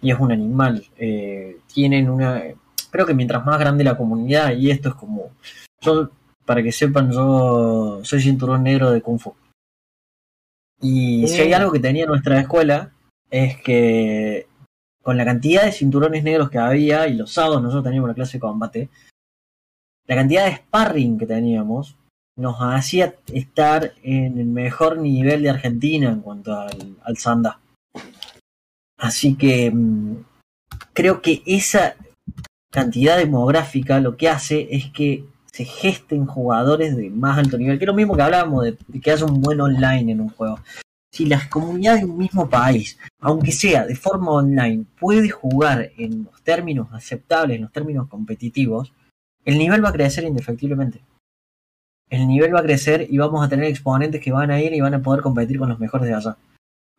[0.00, 0.84] y es un animal.
[0.96, 2.42] Eh, tienen una.
[2.90, 5.30] Creo que mientras más grande la comunidad, y esto es como.
[5.80, 6.10] Yo,
[6.44, 9.34] para que sepan, yo soy cinturón negro de Kung Fu.
[10.80, 12.92] Y si hay algo que tenía nuestra escuela,
[13.30, 14.46] es que
[15.02, 18.34] con la cantidad de cinturones negros que había, y los sábados nosotros teníamos la clase
[18.34, 18.88] de combate,
[20.06, 21.96] la cantidad de sparring que teníamos
[22.38, 27.60] nos hacía estar en el mejor nivel de Argentina en cuanto al, al sanda.
[28.96, 30.24] Así que mm,
[30.94, 31.96] creo que esa
[32.70, 37.84] cantidad demográfica lo que hace es que se gesten jugadores de más alto nivel, que
[37.84, 40.60] es lo mismo que hablábamos de, que haya un buen online en un juego.
[41.12, 46.24] Si las comunidades de un mismo país, aunque sea de forma online, puede jugar en
[46.24, 48.92] los términos aceptables, en los términos competitivos,
[49.44, 51.00] el nivel va a crecer indefectiblemente.
[52.10, 54.80] El nivel va a crecer y vamos a tener exponentes que van a ir y
[54.80, 56.36] van a poder competir con los mejores de allá.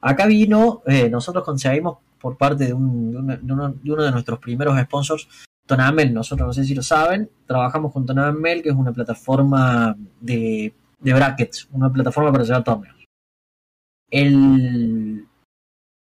[0.01, 5.27] Acá vino, eh, nosotros conseguimos por parte de, uno, de, nuestros primeros sponsors,
[5.65, 10.73] Tonamel, nosotros no sé si lo saben, trabajamos con Tonamel, que es una plataforma de,
[10.99, 12.95] brackets, una plataforma para llevar torneos.
[14.09, 15.27] El,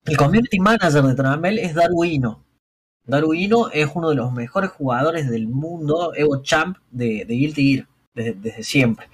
[0.04, 2.44] el community manager de Tonamel es Darwino.
[3.04, 7.88] Darwino es uno de los mejores jugadores del mundo, Evo Champ de, de Guilty Gear,
[8.24, 9.08] desde siempre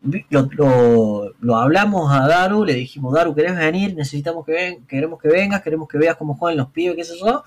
[0.00, 3.94] lo, lo, hablamos a Daru, le dijimos, Daru, ¿querés venir?
[3.94, 7.10] Necesitamos que ven, queremos que vengas, queremos que veas cómo juegan los pibes, qué es
[7.10, 7.44] eso.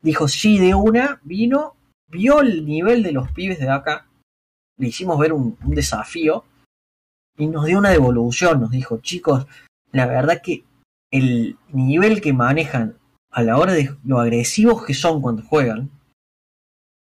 [0.00, 1.74] Dijo, sí, de una, vino,
[2.06, 4.06] vio el nivel de los pibes de acá,
[4.76, 6.44] le hicimos ver un, desafío
[7.36, 9.46] y nos dio una devolución, nos dijo, chicos,
[9.90, 10.64] la verdad que
[11.10, 12.96] el nivel que manejan
[13.30, 15.90] a la hora de lo agresivos que son cuando juegan,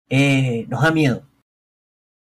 [0.10, 1.27] eh, nos da miedo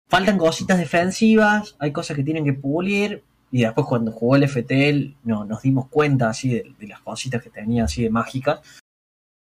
[0.09, 3.23] faltan cositas defensivas, hay cosas que tienen que pulir.
[3.51, 7.51] Y después cuando jugó el FTL no, nos dimos cuenta así de, las cositas que
[7.51, 8.61] tenía así de mágicas.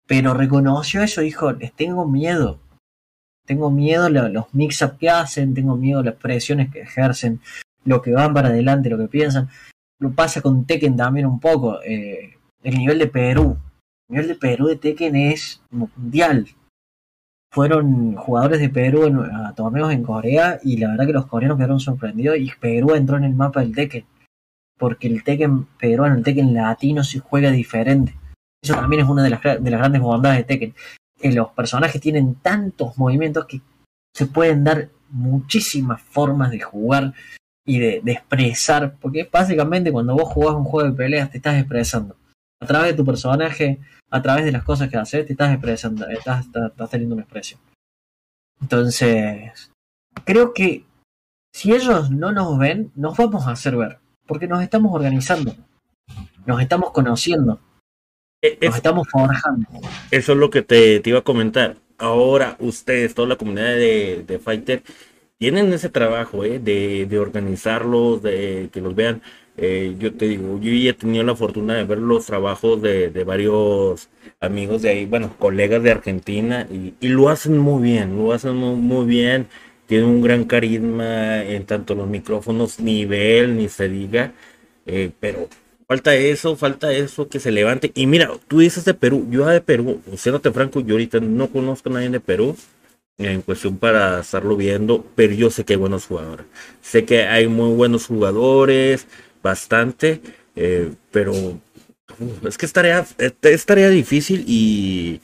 [0.06, 2.60] Pero reconoció eso, dijo, les tengo miedo.
[3.46, 7.40] Tengo miedo los mix-up que hacen, tengo miedo las presiones que ejercen,
[7.84, 9.48] lo que van para adelante, lo que piensan.
[9.98, 11.82] Lo pasa con Tekken también un poco.
[11.82, 13.58] Eh, el nivel de Perú.
[14.08, 16.46] El nivel de Perú de Tekken es mundial
[17.54, 21.78] fueron jugadores de Perú a torneos en Corea y la verdad que los coreanos quedaron
[21.78, 24.04] sorprendidos y Perú entró en el mapa del Tekken.
[24.76, 28.18] Porque el Tekken peruano, el Tekken latino se juega diferente.
[28.60, 30.74] Eso también es una de las, de las grandes bondades de Tekken.
[31.16, 33.60] Que los personajes tienen tantos movimientos que
[34.12, 37.12] se pueden dar muchísimas formas de jugar
[37.64, 38.96] y de, de expresar.
[39.00, 42.16] Porque básicamente cuando vos jugás un juego de peleas te estás expresando
[42.60, 46.06] a través de tu personaje, a través de las cosas que haces, te estás expresando,
[46.08, 46.46] estás,
[46.90, 47.60] teniendo una expresión.
[48.60, 49.70] Entonces,
[50.24, 50.84] creo que
[51.52, 55.54] si ellos no nos ven, nos vamos a hacer ver, porque nos estamos organizando,
[56.46, 57.60] nos estamos conociendo,
[58.42, 59.68] e, nos estamos forjando.
[60.10, 61.76] Eso es lo que te, iba a comentar.
[61.98, 64.82] Ahora ustedes, toda la comunidad de, de Fighter,
[65.38, 66.58] tienen ese trabajo ¿eh?
[66.58, 69.22] de, de organizarlos, de que los vean
[69.56, 73.08] eh, yo te digo, yo ya he tenido la fortuna de ver los trabajos de,
[73.24, 74.08] varios
[74.40, 79.06] amigos de ahí, bueno, colegas de Argentina, y, lo hacen muy bien, lo hacen muy,
[79.06, 79.46] bien,
[79.86, 84.32] tienen un gran carisma en tanto los micrófonos, nivel, ni se diga,
[84.86, 85.48] eh, pero
[85.86, 87.92] falta eso, falta eso que se levante.
[87.94, 91.90] Y mira, tú dices de Perú, yo de Perú, siéndote franco, yo ahorita no conozco
[91.90, 92.56] a nadie de Perú
[93.18, 96.46] en cuestión para estarlo viendo, pero yo sé que hay buenos jugadores.
[96.82, 99.06] Sé que hay muy buenos jugadores,
[99.44, 100.20] bastante,
[100.56, 101.32] eh, pero
[102.48, 105.20] es que es tarea, es tarea difícil y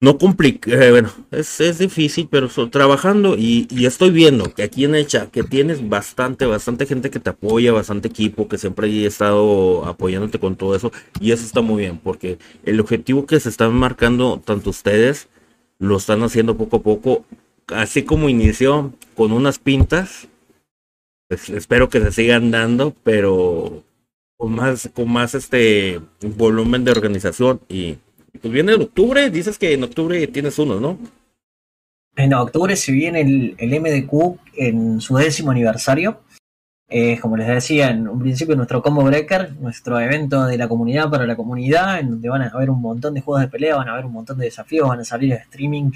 [0.00, 4.84] no complica, eh, bueno, es, es, difícil, pero estoy trabajando y, estoy viendo que aquí
[4.84, 9.06] en Echa, que tienes bastante, bastante gente que te apoya, bastante equipo, que siempre he
[9.06, 13.48] estado apoyándote con todo eso, y eso está muy bien, porque el objetivo que se
[13.48, 15.28] están marcando tanto ustedes,
[15.78, 17.24] lo están haciendo poco a poco,
[17.68, 20.28] así como inició con unas pintas,
[21.28, 23.82] pues espero que se sigan dando, pero
[24.36, 27.98] con más, con más este volumen de organización y
[28.40, 30.98] pues viene en octubre, dices que en octubre tienes uno, ¿no?
[32.16, 36.20] En octubre se viene el, el MDQ en su décimo aniversario.
[36.88, 41.10] Eh, como les decía en un principio, nuestro Combo Breaker, nuestro evento de la comunidad
[41.10, 43.88] para la comunidad, en donde van a haber un montón de juegos de pelea, van
[43.88, 45.90] a haber un montón de desafíos, van a salir a streaming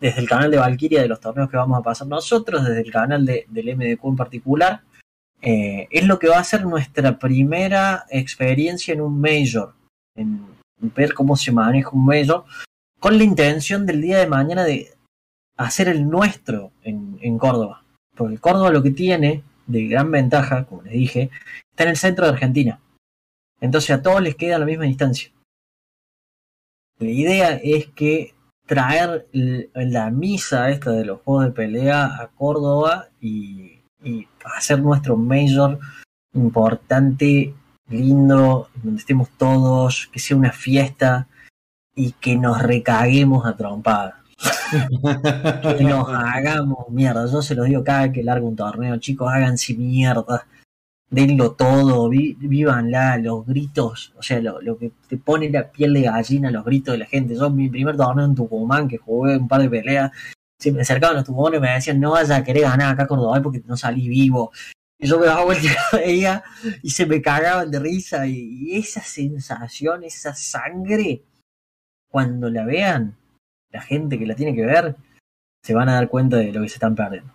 [0.00, 2.92] desde el canal de Valkyria de los torneos que vamos a pasar nosotros, desde el
[2.92, 4.82] canal de, del MDQ en particular.
[5.40, 9.74] Eh, es lo que va a ser nuestra primera experiencia en un Major,
[10.16, 10.46] en,
[10.78, 12.44] ver cómo se maneja un Major,
[12.98, 14.94] con la intención del día de mañana de
[15.56, 17.84] hacer el nuestro en Córdoba.
[18.16, 21.30] Porque Córdoba lo que tiene de gran ventaja, como les dije,
[21.70, 22.80] está en el centro de Argentina.
[23.60, 25.30] Entonces a todos les queda la misma distancia.
[26.98, 28.33] La idea es que
[28.66, 34.26] traer la misa esta de los juegos de pelea a Córdoba y, y
[34.56, 35.78] hacer nuestro major
[36.34, 37.54] importante,
[37.88, 41.28] lindo, donde estemos todos, que sea una fiesta
[41.94, 44.14] y que nos recaguemos a trompadas.
[45.78, 47.26] que nos hagamos mierda.
[47.30, 50.46] Yo se los digo cada vez que largo un torneo, chicos, háganse mierda.
[51.14, 52.36] Denlo todo, vi,
[53.22, 56.98] los gritos, o sea, lo, que te pone la piel de gallina, los gritos de
[56.98, 57.36] la gente.
[57.36, 60.10] Yo, mi primer torneo en Tucumán, que jugué un par de peleas,
[60.58, 63.40] se me acercaban los tucumanos y me decían, no vaya a querer ganar acá Córdoba
[63.42, 64.50] porque no salí vivo.
[64.98, 66.42] Y yo me daba vuelta y veía
[66.82, 68.26] y se me cagaban de risa.
[68.26, 71.22] Y, y esa sensación, esa sangre,
[72.10, 73.16] cuando la vean,
[73.70, 74.96] la gente que la tiene que ver,
[75.62, 77.33] se van a dar cuenta de lo que se están perdiendo.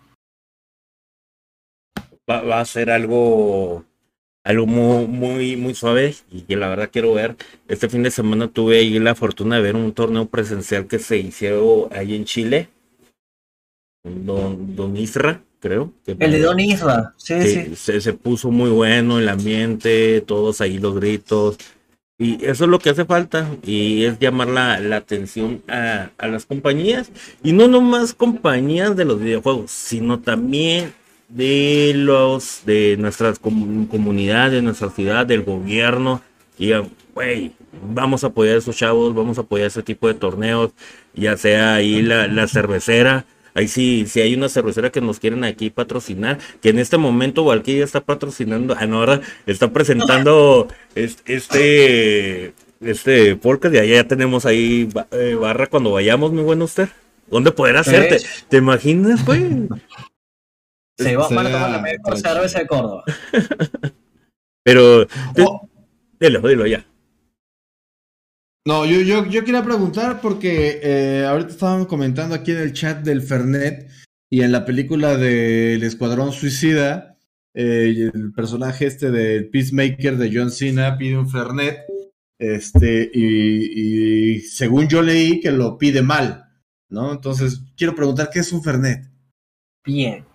[2.28, 3.84] Va, va a ser algo,
[4.44, 7.36] algo muy, muy, muy suave y que la verdad quiero ver.
[7.68, 11.18] Este fin de semana tuve ahí la fortuna de ver un torneo presencial que se
[11.18, 12.68] hizo ahí en Chile.
[14.04, 15.92] Don, Don Isra, creo.
[16.04, 17.76] Que el de Don Isra, sí, sí.
[17.76, 21.58] Se, se puso muy bueno el ambiente, todos ahí los gritos.
[22.18, 26.28] Y eso es lo que hace falta y es llamar la, la atención a, a,
[26.28, 27.10] las compañías
[27.42, 30.92] y no nomás compañías de los videojuegos, sino también
[31.30, 36.22] de los de nuestras com comunidades, de nuestra ciudad, del gobierno.
[36.58, 36.72] Y
[37.14, 37.52] güey,
[37.94, 40.72] vamos a apoyar a esos chavos, vamos a apoyar ese tipo de torneos,
[41.14, 43.24] ya sea ahí la, la cervecera.
[43.54, 47.44] Ahí sí, si hay una cervecera que nos quieren aquí patrocinar, que en este momento
[47.44, 54.46] Valkyria está patrocinando, ah, no, ahora está presentando este, este podcast y allá ya tenemos
[54.46, 54.88] ahí
[55.40, 56.88] barra cuando vayamos, mi buen usted.
[57.28, 58.18] ¿Dónde poder hacerte?
[58.18, 59.68] ¿Te, ¿Te imaginas, güey?
[61.04, 63.04] Se va, van a tomar la mejor cerveza de Córdoba.
[64.62, 65.06] Pero,
[65.44, 65.68] oh.
[66.18, 66.84] dilo, dilo ya.
[68.66, 73.02] No, yo, yo, yo quería preguntar porque eh, ahorita estaban comentando aquí en el chat
[73.02, 73.88] del Fernet
[74.30, 77.18] y en la película del Escuadrón Suicida,
[77.54, 81.80] eh, el personaje este del Peacemaker de John Cena pide un Fernet,
[82.38, 86.44] este, y, y según yo leí que lo pide mal,
[86.90, 87.12] ¿no?
[87.12, 89.10] Entonces, quiero preguntar, ¿qué es un Fernet?
[89.84, 90.29] Bien.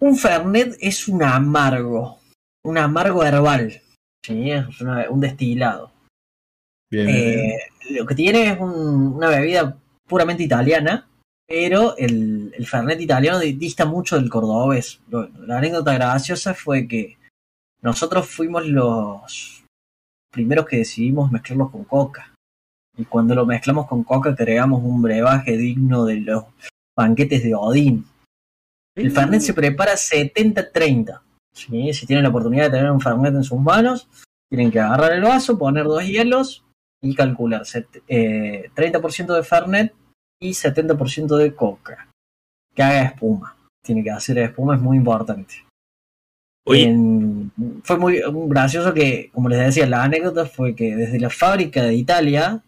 [0.00, 2.18] Un Fernet es un amargo,
[2.64, 3.82] un amargo herbal,
[4.24, 4.50] ¿sí?
[4.50, 5.90] Es una, un destilado.
[6.90, 7.58] Bien, eh,
[7.90, 9.76] lo que tiene es un, una bebida
[10.06, 11.08] puramente italiana,
[11.46, 15.00] pero el, el, Fernet italiano dista mucho del cordobés.
[15.10, 17.18] La anécdota graciosa fue que
[17.82, 19.64] nosotros fuimos los
[20.30, 22.34] primeros que decidimos mezclarlos con coca.
[22.96, 26.44] Y cuando lo mezclamos con coca creamos un brebaje digno de los
[26.96, 28.04] banquetes de Odín.
[28.98, 31.20] El Fernet se prepara 70-30.
[31.52, 31.92] ¿sí?
[31.92, 34.08] Si tienen la oportunidad de tener un Fernet en sus manos,
[34.50, 36.64] tienen que agarrar el vaso, poner dos hielos,
[37.00, 37.62] y calcular
[38.08, 39.94] eh, 30% de Fernet
[40.40, 42.08] y 70% de coca.
[42.74, 43.56] Que haga espuma.
[43.84, 45.54] Tiene que hacer espuma, es muy importante.
[46.66, 47.50] En,
[47.82, 51.94] fue muy gracioso que, como les decía, la anécdota fue que desde la fábrica de
[51.94, 52.62] Italia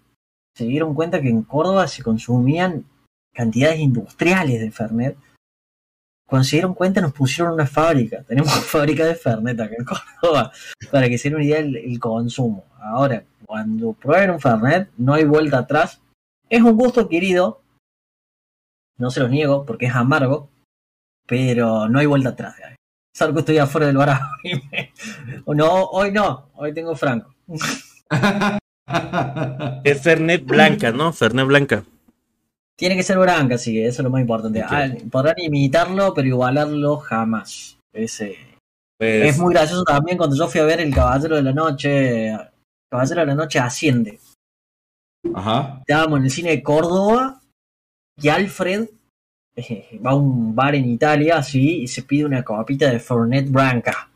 [0.56, 2.86] se dieron cuenta que en Córdoba se consumían
[3.34, 5.16] cantidades industriales de Fernet.
[6.30, 8.22] Cuando se dieron cuenta nos pusieron una fábrica.
[8.28, 10.52] Tenemos fábrica de Fernet acá en Córdoba.
[10.92, 12.64] Para que se den una idea del el consumo.
[12.80, 16.00] Ahora, cuando prueben un Fernet, no hay vuelta atrás.
[16.48, 17.62] Es un gusto adquirido,
[18.96, 20.48] no se los niego porque es amargo,
[21.26, 22.54] pero no hay vuelta atrás.
[23.12, 24.20] Salvo que estoy afuera del bar.
[25.46, 27.34] no, hoy no, hoy tengo franco.
[29.84, 31.12] Es Fernet Blanca, ¿no?
[31.12, 31.84] Fernet Blanca.
[32.80, 34.62] Tiene que ser blanca, sí, eso es lo más importante.
[34.62, 37.76] Ah, podrán imitarlo, pero igualarlo jamás.
[37.92, 38.38] Ese.
[38.98, 42.34] Pues, Es muy gracioso también cuando yo fui a ver El Caballero de la Noche.
[42.90, 44.18] Caballero de la Noche asciende.
[45.34, 45.80] Ajá.
[45.80, 47.42] Estábamos en el cine de Córdoba
[48.16, 48.88] y Alfred
[49.56, 53.50] eh, va a un bar en Italia así y se pide una copita de Fernet
[53.50, 54.09] Branca.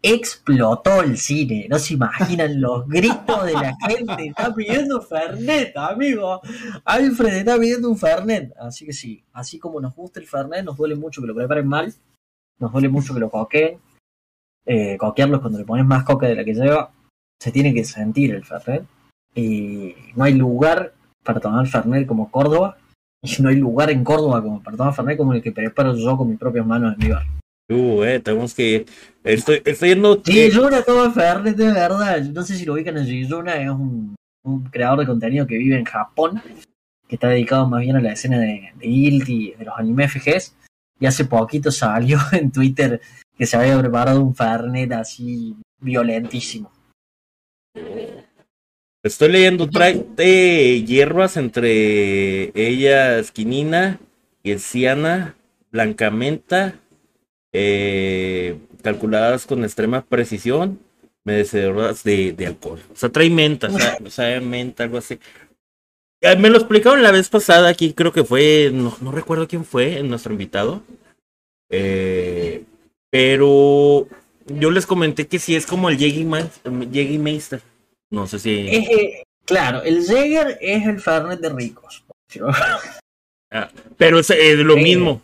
[0.00, 4.26] Explotó el cine, no se imaginan los gritos de la gente.
[4.26, 6.40] Está pidiendo Fernet, amigo.
[6.84, 8.52] Alfred está pidiendo un Fernet.
[8.58, 11.66] Así que sí, así como nos gusta el Fernet, nos duele mucho que lo preparen
[11.66, 11.92] mal.
[12.60, 13.80] Nos duele mucho que lo coqueen.
[14.64, 16.92] Eh, coquearlos cuando le pones más coca de la que lleva.
[17.40, 18.84] Se tiene que sentir el Fernet.
[19.34, 20.94] Y no hay lugar
[21.24, 22.78] para tomar Fernet como Córdoba.
[23.20, 26.16] Y no hay lugar en Córdoba como para tomar Fernet como el que preparo yo
[26.16, 27.26] con mis propias manos en mi bar.
[27.70, 28.86] Uh, eh, tenemos que ir.
[29.24, 30.22] Estoy, estoy yendo.
[30.22, 32.22] Giyuna toma Fernet de verdad.
[32.22, 35.78] No sé si lo ubican en Giyuna, es un, un creador de contenido que vive
[35.78, 36.42] en Japón,
[37.06, 40.54] que está dedicado más bien a la escena de, de Guilty, de los anime FGs.
[41.00, 43.00] Y hace poquito salió en Twitter
[43.36, 46.72] que se había preparado un Fernet así violentísimo.
[49.02, 54.00] Estoy leyendo, trae eh, hierbas entre ellas quinina,
[54.42, 55.36] yesiana,
[55.70, 56.74] blancamenta,
[57.52, 60.78] eh, calculadas con extrema precisión,
[61.24, 62.80] merecedoras de, de alcohol.
[62.92, 63.68] O sea, trae menta,
[64.04, 65.18] o sea, menta, algo así.
[66.20, 69.64] Eh, Me lo explicaron la vez pasada, aquí creo que fue, no, no recuerdo quién
[69.64, 70.82] fue, nuestro invitado.
[71.70, 72.64] Eh,
[73.10, 74.08] pero
[74.46, 77.62] yo les comenté que sí es como el Jägermeister.
[78.10, 78.68] No sé si...
[78.68, 82.04] Es, eh, claro, el Jäger es el Fernet de ricos.
[83.96, 85.20] Pero es eh, lo mismo.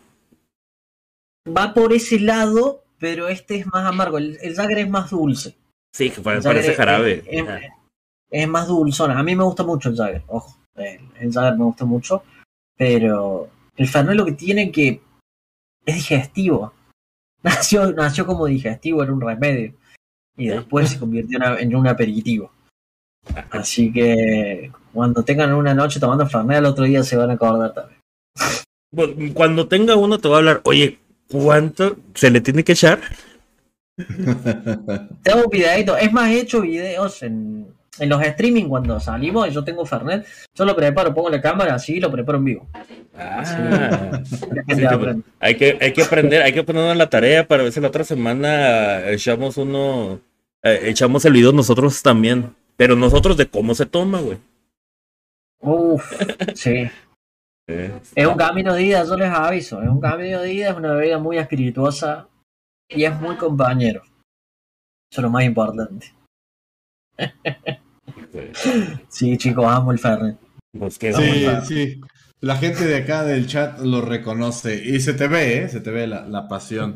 [1.47, 4.17] Va por ese lado, pero este es más amargo.
[4.17, 5.55] El, el Jäger es más dulce.
[5.93, 7.23] Sí, que parece es- jarabe.
[7.27, 7.59] Es, Ajá.
[8.31, 9.11] es más dulzón.
[9.11, 10.57] A mí me gusta mucho el Jagger, ojo.
[10.75, 12.23] El, el Jagger me gusta mucho.
[12.77, 15.01] Pero el Fernet lo que tiene que
[15.85, 16.73] es digestivo.
[17.43, 19.73] Nació, nació como digestivo, era un remedio.
[20.35, 22.51] Y después se convirtió en, un aperitivo.
[23.51, 27.71] Así que cuando tengan una noche tomando Fernet, al otro día se van a acordar
[27.73, 27.99] también.
[28.91, 30.97] Bueno, Cuando tenga uno te voy a hablar, oye,
[31.43, 32.99] ¿cuánto se le tiene que echar?
[33.97, 37.67] Tengo un videito, es más, he hecho videos en,
[37.99, 40.25] en los streaming cuando salimos y yo tengo Fernet.
[40.53, 42.67] Yo lo preparo, pongo la cámara así y lo preparo en vivo.
[43.17, 43.43] Ah,
[44.25, 44.35] Sí,
[44.81, 47.87] que- hay que, hay que aprender, hay que ponernos la tarea para ver si la
[47.87, 50.19] otra semana echamos uno,
[50.63, 52.53] eh, echamos el video nosotros también.
[52.77, 54.37] Pero nosotros de cómo se toma, güey.
[55.61, 56.03] Uf,
[56.55, 56.89] sí.
[57.67, 59.81] Eh, Es un camino de ida, yo les aviso.
[59.81, 62.27] Es un camino de ida, es una bebida muy espirituosa
[62.89, 64.03] y es muy compañero.
[65.11, 66.13] Eso es lo más importante.
[69.09, 70.37] Sí, chicos, amo el Fernet.
[70.77, 72.01] Pues qué Sí, sí.
[72.41, 74.83] La gente de acá del chat lo reconoce.
[74.83, 75.69] Y se te ve, ¿eh?
[75.69, 76.95] Se te ve la, la pasión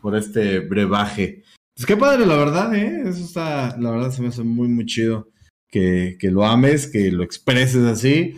[0.00, 1.44] por este brebaje.
[1.76, 3.02] Pues qué padre, la verdad, ¿eh?
[3.06, 5.28] Eso está, la verdad se me hace muy, muy chido.
[5.70, 8.34] Que, que lo ames, que lo expreses así.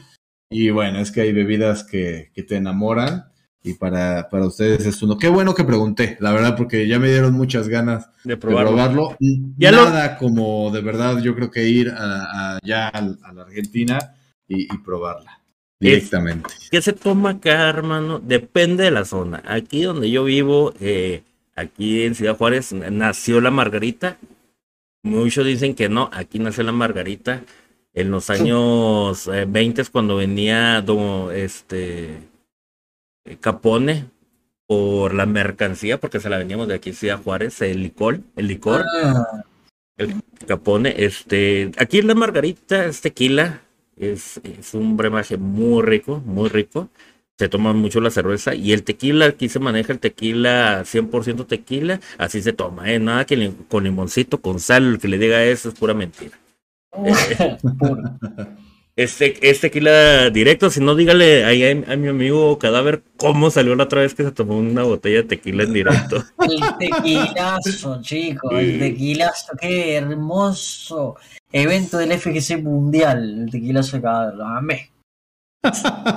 [0.52, 3.26] Y bueno, es que hay bebidas que, que te enamoran.
[3.62, 5.18] Y para, para ustedes es uno.
[5.18, 8.70] Qué bueno que pregunté, la verdad, porque ya me dieron muchas ganas De de probarlo.
[8.70, 9.16] probarlo.
[9.58, 13.42] Ya lo- Nada como de verdad, yo creo que ir a, a- ya a, la
[13.42, 13.98] Argentina
[14.48, 15.42] y, y probarla
[15.78, 16.48] directamente.
[16.70, 18.18] ¿Qué se toma acá, hermano?
[18.18, 19.42] Depende de la zona.
[19.46, 21.22] Aquí donde yo vivo, eh,
[21.54, 24.16] aquí en Ciudad Juárez, nació la margarita.
[25.02, 27.42] Muchos dicen que no, aquí nació la margarita.
[27.94, 32.18] En los años eh, 20 cuando venía do- este
[33.24, 34.06] eh, Capone
[34.66, 38.84] por la mercancía, porque se la veníamos de aquí Ciudad Juárez, el licor, el licor.
[39.02, 39.42] Ah,
[40.46, 43.60] Capone, este, aquí la margarita es tequila,
[43.96, 46.88] es, es un brebaje muy rico, muy rico.
[47.38, 52.00] Se toma mucho la cerveza y el tequila, aquí se maneja el tequila 100% tequila,
[52.18, 52.98] así se toma, ¿eh?
[52.98, 56.38] Nada que li- con limoncito, con sal, el que le diga eso es pura mentira.
[56.90, 58.02] Puro.
[58.96, 63.74] Este, es tequila directo, si no, dígale ahí a, a mi amigo Cadáver cómo salió
[63.74, 66.22] la otra vez que se tomó una botella de tequila en directo.
[66.38, 71.16] El tequilazo, chicos, el tequilazo, qué hermoso
[71.50, 74.90] evento del FGC Mundial, el tequilazo de lo amé.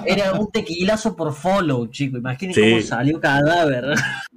[0.06, 2.62] Era un tequilazo por follow, chico, imaginen Sí.
[2.70, 3.94] cómo salió cadáver.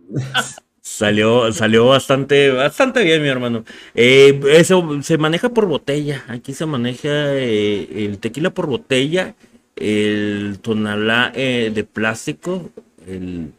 [0.97, 3.64] Salió, salió bastante, bastante bien, mi hermano.
[3.94, 6.24] Eh, eso se maneja por botella.
[6.27, 9.35] Aquí se maneja eh, el tequila por botella,
[9.77, 12.70] el tonalá eh, de plástico,
[13.06, 13.52] el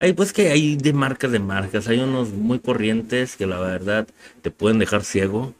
[0.00, 4.06] hay pues que hay de marcas de marcas, hay unos muy corrientes que la verdad
[4.42, 5.54] te pueden dejar ciego.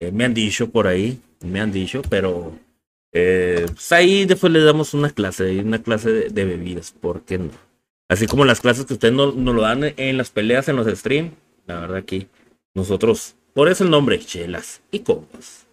[0.00, 1.20] Eh, me han dicho por ahí.
[1.42, 2.54] me han dicho, pero
[3.12, 7.65] pues ahí después le damos una clase, una clase de, de bebidas, ¿por qué no?
[8.08, 10.86] Así como las clases que ustedes nos no lo dan en las peleas, en los
[10.86, 11.32] streams,
[11.66, 12.28] la verdad que
[12.74, 15.66] nosotros, por eso el nombre, chelas y copas.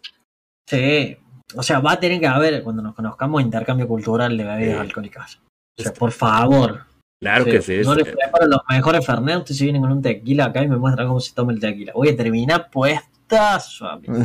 [0.68, 1.18] Sí,
[1.56, 4.80] o sea, va a tener que haber, cuando nos conozcamos, intercambio cultural de bebidas Sí.
[4.80, 5.40] alcohólicas.
[5.80, 6.86] O sea, por favor.
[7.22, 7.82] Claro Sí, que sí.
[7.84, 10.68] No es- les preparo los mejores Fernet, ustedes se vienen con un tequila acá y
[10.68, 11.94] me muestran cómo se toma el tequila.
[11.94, 14.16] Voy a terminar puestazo, amigo.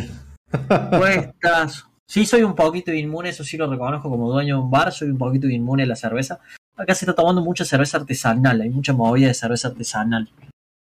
[0.90, 1.86] Puestazo.
[2.10, 5.10] Sí, soy un poquito inmune, eso sí lo reconozco como dueño de un bar, soy
[5.10, 6.40] un poquito inmune a la cerveza.
[6.78, 10.30] Acá se está tomando mucha cerveza artesanal, hay mucha movida de cerveza artesanal.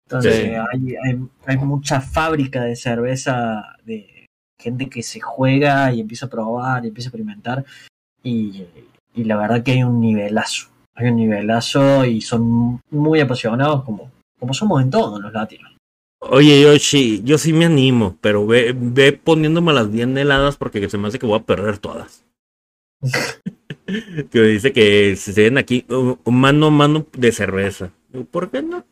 [0.08, 0.42] Entonces, Sí.
[0.50, 4.28] hay, hay, hay mucha fábrica de cerveza de
[4.62, 7.66] gente que se juega y empieza a probar y empieza a experimentar.
[8.22, 8.66] Y,
[9.16, 10.68] y la verdad que hay un nivelazo.
[10.96, 15.72] Hay un nivelazo y son muy apasionados como, como somos en todos los latinos.
[16.20, 20.98] Oye, Yoshi, yo sí me animo, pero ve, ve poniéndome las bien heladas porque se
[20.98, 22.24] me hace que voy a perder todas.
[24.32, 27.92] que dice que se den aquí uh, mano a mano de cerveza.
[28.32, 28.86] ¿Por qué no?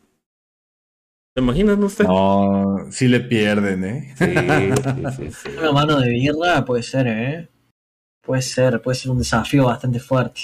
[1.36, 2.04] ¿Se imaginan usted?
[2.04, 4.14] No, sí le pierden, ¿eh?
[4.16, 5.58] Sí, sí, sí, sí.
[5.58, 7.48] Una mano de birra puede ser, ¿eh?
[8.24, 10.40] Puede ser, puede ser un desafío bastante fuerte.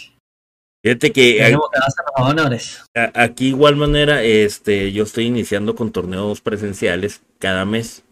[0.82, 2.84] Fíjate que a- Tenemos que hacer los honores.
[3.14, 8.02] aquí igual manera, este, yo estoy iniciando con torneos presenciales cada mes.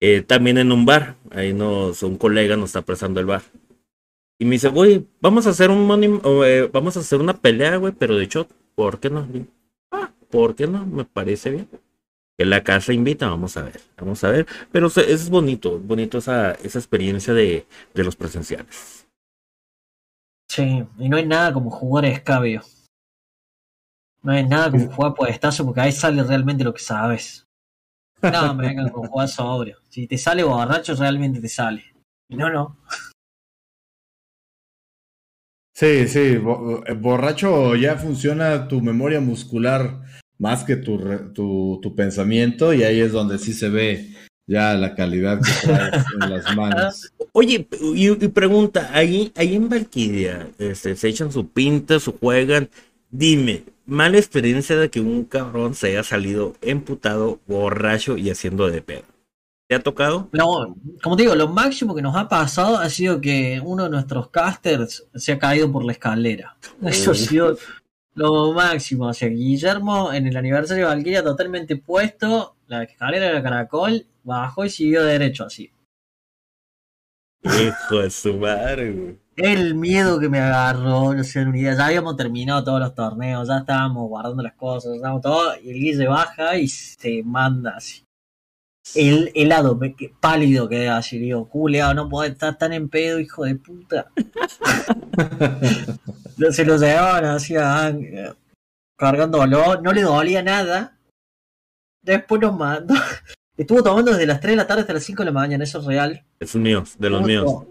[0.00, 1.16] Eh, también en un bar.
[1.30, 3.42] Ahí nos, un colega nos está prestando el bar.
[4.38, 7.76] Y me dice, güey, vamos a hacer un money- eh, vamos a hacer una pelea,
[7.76, 9.26] güey, pero de hecho, ¿por qué no?
[9.90, 10.84] Ah, ¿por qué no?
[10.84, 11.68] Me parece bien.
[12.38, 14.46] Que la casa invita, vamos a ver, vamos a ver.
[14.70, 19.06] Pero es bonito, bonito esa, esa experiencia de, de los presenciales.
[20.50, 22.62] Sí, y no hay nada como jugar a escabio.
[24.22, 27.42] No hay nada como jugar puestazo porque ahí sale realmente lo que sabes.
[28.22, 29.78] No, me vengan con jugar sobrio.
[29.90, 31.84] Si te sale borracho, realmente te sale.
[32.28, 32.76] Y no, no.
[35.76, 36.40] Sí, sí, eh,
[36.98, 40.00] borracho ya funciona tu memoria muscular
[40.38, 40.98] más que tu,
[41.34, 44.14] tu, tu pensamiento y ahí es donde sí se ve
[44.46, 47.12] ya la calidad que traes en las manos.
[47.32, 52.70] Oye, y, y pregunta, ahí, ahí en Valkyria, este, se echan su pinta, su juegan.
[53.10, 58.80] Dime, mala experiencia de que un cabrón se haya salido emputado, borracho y haciendo de
[58.80, 59.15] pedo.
[59.68, 60.28] ¿Te ha tocado?
[60.32, 63.90] No, como te digo, lo máximo que nos ha pasado ha sido que uno de
[63.90, 66.56] nuestros casters se ha caído por la escalera.
[66.82, 67.58] Eso ha sido
[68.14, 69.06] lo máximo.
[69.06, 74.64] O sea, Guillermo en el aniversario de Valkyria totalmente puesto, la escalera era caracol, bajó
[74.64, 75.72] y siguió derecho así.
[77.42, 79.18] Hijo de su madre, güey.
[79.36, 81.76] El miedo que me agarró, no sé, una idea.
[81.76, 85.70] Ya habíamos terminado todos los torneos, ya estábamos guardando las cosas, ya estábamos todo, y
[85.70, 88.05] el Guille baja y se manda así.
[88.94, 93.18] El helado, me- que- pálido quedé así, digo, culeado, no podés estar tan en pedo,
[93.20, 94.06] hijo de puta.
[96.38, 98.36] No, se lo llevaban así a Ang-
[98.98, 100.98] cargándolo, no le dolía nada.
[102.02, 102.94] Después nos mandó.
[103.56, 105.78] Estuvo tomando desde las 3 de la tarde hasta las 5 de la mañana, eso
[105.80, 106.22] es real.
[106.38, 107.64] Es míos, de los míos.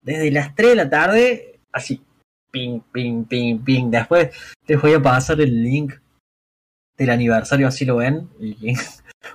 [0.00, 2.02] Desde las 3 de la tarde, así.
[2.50, 3.90] Ping, ping, ping, ping.
[3.90, 4.30] Después
[4.66, 5.92] les voy a pasar el link
[6.96, 8.30] del aniversario, así lo ven.
[8.40, 8.74] Y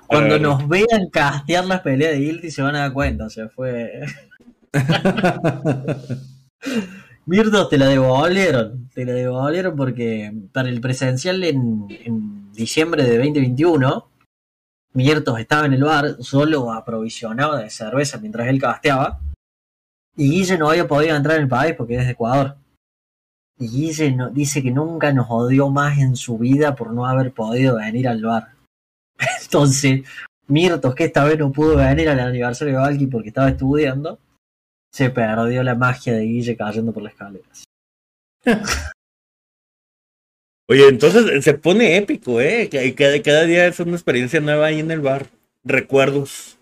[0.08, 3.26] cuando nos vean castear las peleas de Guilty se van a dar cuenta.
[3.26, 4.02] O sea, fue.
[7.26, 8.90] Mirdo, te la devolvieron.
[8.94, 14.08] Te la devolvieron porque para el presencial en, en diciembre de 2021,
[14.94, 19.20] Miertos estaba en el bar, solo aprovisionado de cerveza mientras él casteaba.
[20.18, 22.56] Y Guille no había podido entrar en el país porque es de Ecuador.
[23.60, 27.32] Y Guille no- dice que nunca nos odió más en su vida por no haber
[27.34, 28.48] podido venir al bar.
[29.44, 30.02] Entonces,
[30.48, 34.20] Mirtos, que esta vez no pudo venir al aniversario de Valky porque estaba estudiando,
[34.92, 37.64] se perdió la magia de Guille cayendo por las escaleras.
[40.70, 42.70] Oye, entonces se pone épico, ¿eh?
[42.96, 45.26] Cada, cada día es una experiencia nueva ahí en el bar.
[45.64, 46.60] Recuerdos.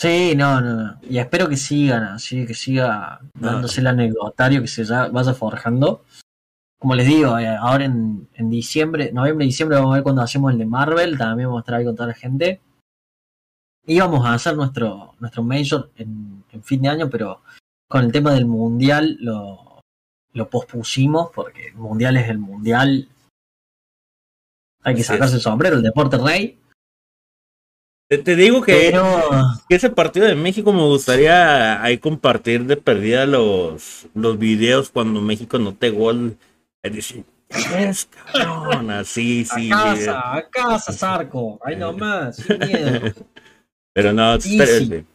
[0.00, 1.00] Sí, no, no, no.
[1.02, 6.06] Y espero que sigan así, que siga dándose el anecdotario que se ya vaya forjando.
[6.80, 10.50] Como les digo, eh, ahora en, en diciembre, noviembre, diciembre vamos a ver cuando hacemos
[10.50, 12.58] el de Marvel, también vamos a estar ahí con toda la gente.
[13.86, 17.42] Íbamos a hacer nuestro, nuestro Major en, en fin de año, pero
[17.86, 19.82] con el tema del Mundial lo,
[20.32, 23.08] lo pospusimos, porque el Mundial es el Mundial.
[24.82, 25.40] Hay que Así sacarse es.
[25.40, 26.58] el sombrero, el deporte rey.
[28.08, 29.20] Te, te digo que, Pero
[29.68, 35.20] que ese partido de México me gustaría ahí compartir de perdida los, los videos cuando
[35.20, 36.38] México note gol.
[36.82, 37.24] Es decir,
[37.68, 39.70] es cabrón, así, sí.
[39.72, 41.58] a casa, a casa, Zarco.
[41.64, 43.12] Ahí nomás, sin miedo.
[43.94, 45.06] Pero no, espérense.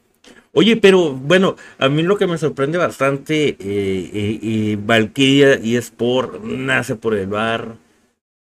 [0.54, 5.76] Oye, pero bueno, a mí lo que me sorprende bastante, eh, eh, eh, Valkyria y
[5.78, 7.78] Sport nace por el bar,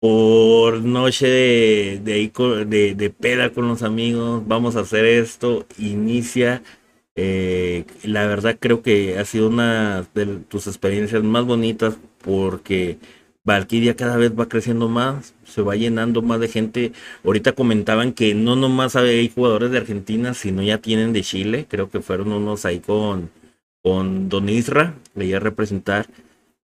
[0.01, 6.63] por noche de, de, de, de peda con los amigos, vamos a hacer esto, inicia.
[7.17, 12.99] eh, la verdad creo que ha sido una de tus experiencias más bonitas porque
[13.45, 16.93] Valkyria cada vez va creciendo más, se va llenando más de gente.
[17.25, 21.67] Ahorita comentaban que no nomás hay jugadores de Argentina, sino ya tienen de Chile.
[21.69, 23.31] Creo que fueron unos ahí con,
[23.83, 26.07] con Don Isra, le iba a representar.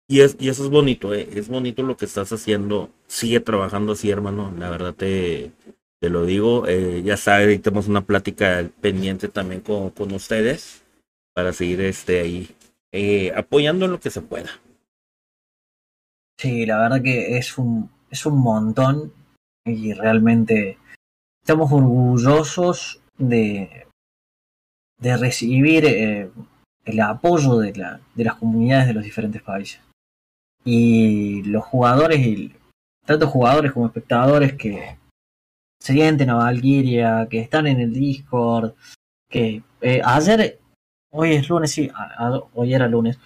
[0.07, 1.27] Y, es, eso es bonito, ¿eh?
[1.35, 2.89] es bonito lo que estás haciendo.
[3.07, 4.53] Sigue trabajando así, hermano.
[4.57, 5.51] La verdad te,
[5.99, 6.67] te lo digo.
[6.67, 10.83] Eh, ya sabes, tenemos una plática pendiente también con, con ustedes
[11.33, 12.49] para seguir este, ahí
[12.91, 14.49] eh, apoyando en lo que se pueda.
[16.41, 19.13] Sí, la verdad que es un, es un montón
[19.63, 20.79] y realmente
[21.43, 23.85] estamos orgullosos de,
[24.97, 26.31] de recibir eh,
[26.85, 29.81] el apoyo de, la, de las comunidades de los diferentes países.
[30.65, 32.55] Y los jugadores, y,
[33.05, 34.97] tanto jugadores como espectadores que
[35.79, 38.73] se sienten a Valkyria, que están en el Discord,
[39.29, 40.59] que eh, ayer,
[41.11, 41.91] hoy es lunes, sí,
[42.55, 43.19] hoy era lunes,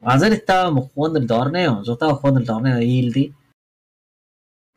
[0.00, 3.34] Ayer estábamos jugando el torneo, yo estaba jugando el torneo de Guilty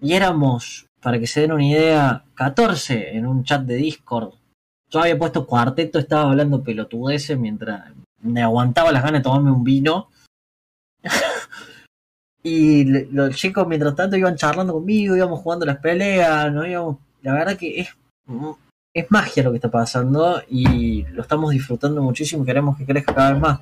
[0.02, 4.34] y éramos, para que se den una idea, 14 en un chat de Discord.
[4.90, 9.64] Yo había puesto cuarteto, estaba hablando pelotudeces mientras me aguantaba las ganas de tomarme un
[9.64, 10.10] vino.
[12.44, 17.34] y los chicos mientras tanto iban charlando conmigo, íbamos jugando las peleas, no íbamos, la
[17.34, 17.90] verdad que es
[18.94, 23.14] es magia lo que está pasando y lo estamos disfrutando muchísimo y queremos que crezca
[23.14, 23.60] cada vez más.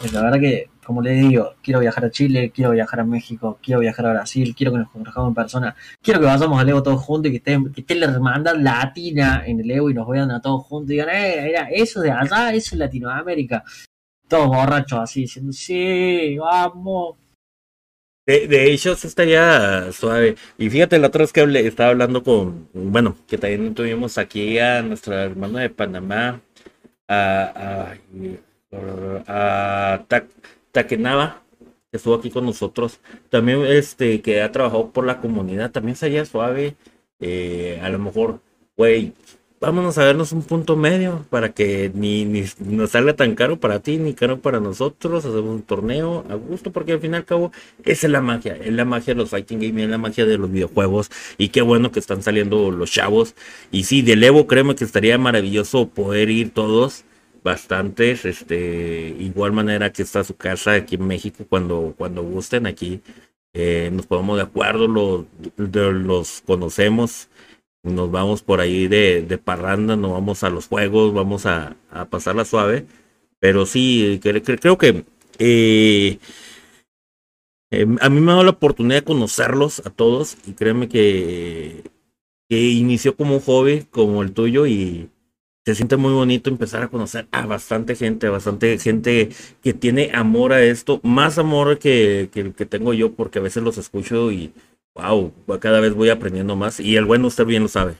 [0.00, 3.58] Y La verdad que, como les digo, quiero viajar a Chile, quiero viajar a México,
[3.62, 6.82] quiero viajar a Brasil, quiero que nos conozcamos en persona, quiero que vayamos al Evo
[6.82, 10.08] todos juntos y que esté, que esté la hermandad latina en el Evo y nos
[10.08, 13.62] vean a todos juntos y digan, eh, mira, eso de allá, eso es Latinoamérica.
[14.28, 17.16] Todos borrachos así, diciendo, sí, vamos.
[18.26, 20.36] De, de hecho, eso estaría suave.
[20.56, 24.58] Y fíjate, la otra vez que hablé- estaba hablando con, bueno, que también tuvimos aquí
[24.58, 26.40] a nuestra hermana de Panamá,
[27.08, 27.52] a,
[27.92, 27.94] a,
[29.26, 30.26] a Ta-
[30.72, 31.42] Takenava,
[31.90, 33.00] que estuvo aquí con nosotros.
[33.30, 36.74] También, este, que ha trabajado por la comunidad, también sería suave.
[37.20, 38.40] eh, a lo mejor,
[38.76, 39.12] güey,
[39.60, 43.78] vámonos a vernos un punto medio para que ni, ni nos salga tan caro para
[43.78, 45.24] ti ni caro para nosotros.
[45.24, 47.52] Hacemos un torneo a gusto, porque al fin y al cabo,
[47.84, 50.36] esa es la magia, es la magia de los fighting games, es la magia de
[50.38, 51.10] los videojuegos.
[51.38, 53.34] Y qué bueno que están saliendo los chavos.
[53.70, 57.04] Y sí, del Evo, créeme que estaría maravilloso poder ir todos,
[57.42, 58.24] bastantes.
[58.24, 63.00] Este, igual manera que está su casa aquí en México, cuando, cuando gusten aquí.
[63.54, 67.28] eh, nos ponemos de acuerdo, los, los conocemos,
[67.82, 72.44] nos vamos por ahí de, parranda, nos vamos a los juegos, vamos a, a pasarla
[72.44, 72.86] suave.
[73.40, 75.04] Pero sí, cre- cre- creo que
[75.38, 76.18] eh,
[77.70, 81.82] eh, a mí me ha dado la oportunidad de conocerlos a todos y créeme que,
[82.48, 85.10] que inició como un hobby como el tuyo y
[85.64, 89.28] se siente muy bonito empezar a conocer a bastante gente, a bastante gente
[89.62, 93.42] que tiene amor a esto, más amor que, que el que tengo yo porque a
[93.42, 94.52] veces los escucho y
[94.94, 97.94] wow, cada vez voy aprendiendo más y el bueno usted bien lo sabe.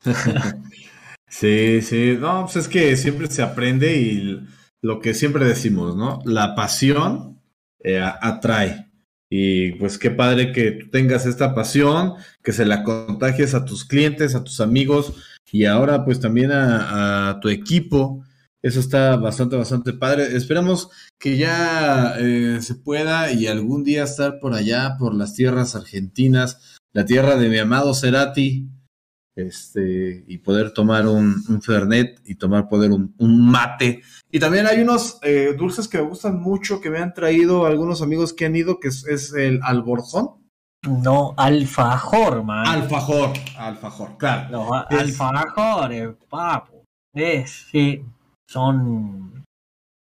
[1.26, 4.46] Sí, sí, no, pues es que siempre se aprende y
[4.82, 6.20] lo que siempre decimos, ¿no?
[6.24, 7.42] La pasión
[7.82, 8.88] eh, atrae.
[9.28, 13.84] Y pues qué padre que tú tengas esta pasión, que se la contagies a tus
[13.84, 15.14] clientes, a tus amigos
[15.54, 18.24] y ahora pues también a, tu equipo.
[18.60, 20.36] Eso está bastante, bastante padre.
[20.36, 25.76] Esperamos que ya eh, se pueda y algún día estar por allá, por las tierras
[25.76, 28.68] argentinas, la tierra de mi amado Cerati,
[29.36, 34.02] este, y poder tomar un, un Fernet y tomar poder un, mate.
[34.32, 38.02] Y también hay unos eh, dulces que me gustan mucho, que me han traído algunos
[38.02, 40.43] amigos que han ido, que es, es el alborjón.
[40.86, 42.66] No, alfajor, man.
[42.66, 44.50] Alfajor, alfajor, claro.
[44.50, 46.82] Los Es- alfajores, papo.
[47.14, 48.04] Es, sí,
[48.48, 49.44] son,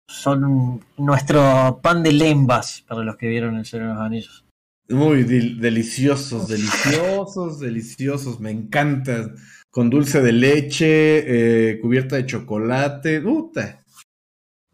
[0.09, 4.45] son nuestro pan de lembas para los que vieron el Señor de los Anillos.
[4.89, 9.35] Muy del- deliciosos, deliciosos, deliciosos, me encantan.
[9.71, 13.21] Con dulce de leche, eh, cubierta de chocolate.
[13.21, 13.83] Puta.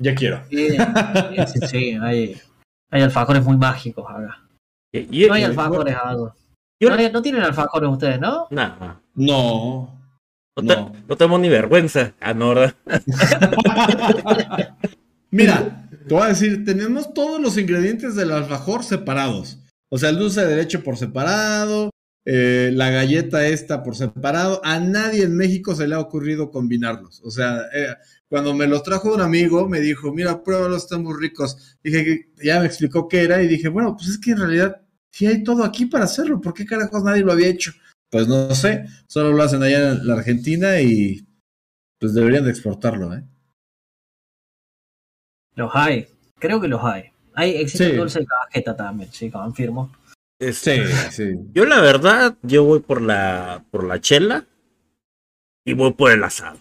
[0.02, 0.42] Ya quiero.
[0.50, 0.70] Sí,
[1.48, 2.40] sí, sí, hay,
[2.92, 4.42] hay alfajores muy mágicos acá.
[5.12, 5.96] Y- y- No hay alfajores
[6.80, 8.48] yo- No, no tienen alfajores ustedes, ¿no?
[8.52, 8.76] Nah,
[9.16, 10.02] No.
[10.58, 10.92] no, te- No.
[11.08, 12.14] no tenemos ni vergüenza.
[12.20, 12.76] Ah, no, ¿verdad?
[15.32, 19.60] Mira, te voy a decir, tenemos todos los ingredientes del alfajor separados.
[19.90, 21.90] O sea, el dulce de leche por separado,
[22.26, 24.62] eh, la galleta esta por separado.
[24.64, 27.22] A nadie en México se le ha ocurrido combinarlos.
[27.24, 27.96] O sea, eh,
[28.28, 31.78] cuando me los trajo un amigo, me dijo, mira, pruébalos, están muy ricos.
[31.84, 34.82] Dije, ya me explicó qué era y dije, bueno, pues es que en realidad
[35.16, 36.42] sí hay todo aquí para hacerlo.
[36.42, 37.72] ¿Por qué carajos nadie lo había hecho?
[38.12, 41.26] Pues no sé, solo lo hacen allá en la Argentina y
[41.98, 43.24] pues deberían de exportarlo, ¿eh?
[45.56, 47.12] Los hay, creo que los hay.
[47.34, 47.96] Hay, existe sí.
[47.96, 49.90] dulce de cajeta también, sí, confirmo.
[50.38, 51.40] Este, sí, sí.
[51.54, 54.46] Yo la verdad, yo voy por la, por la chela
[55.64, 56.60] y voy por el asado.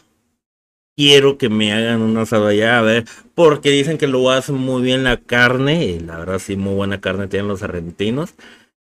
[0.97, 3.05] Quiero que me hagan un asado allá, a ver,
[3.35, 7.01] porque dicen que lo hacen muy bien la carne, y la verdad sí, muy buena
[7.01, 8.35] carne tienen los argentinos.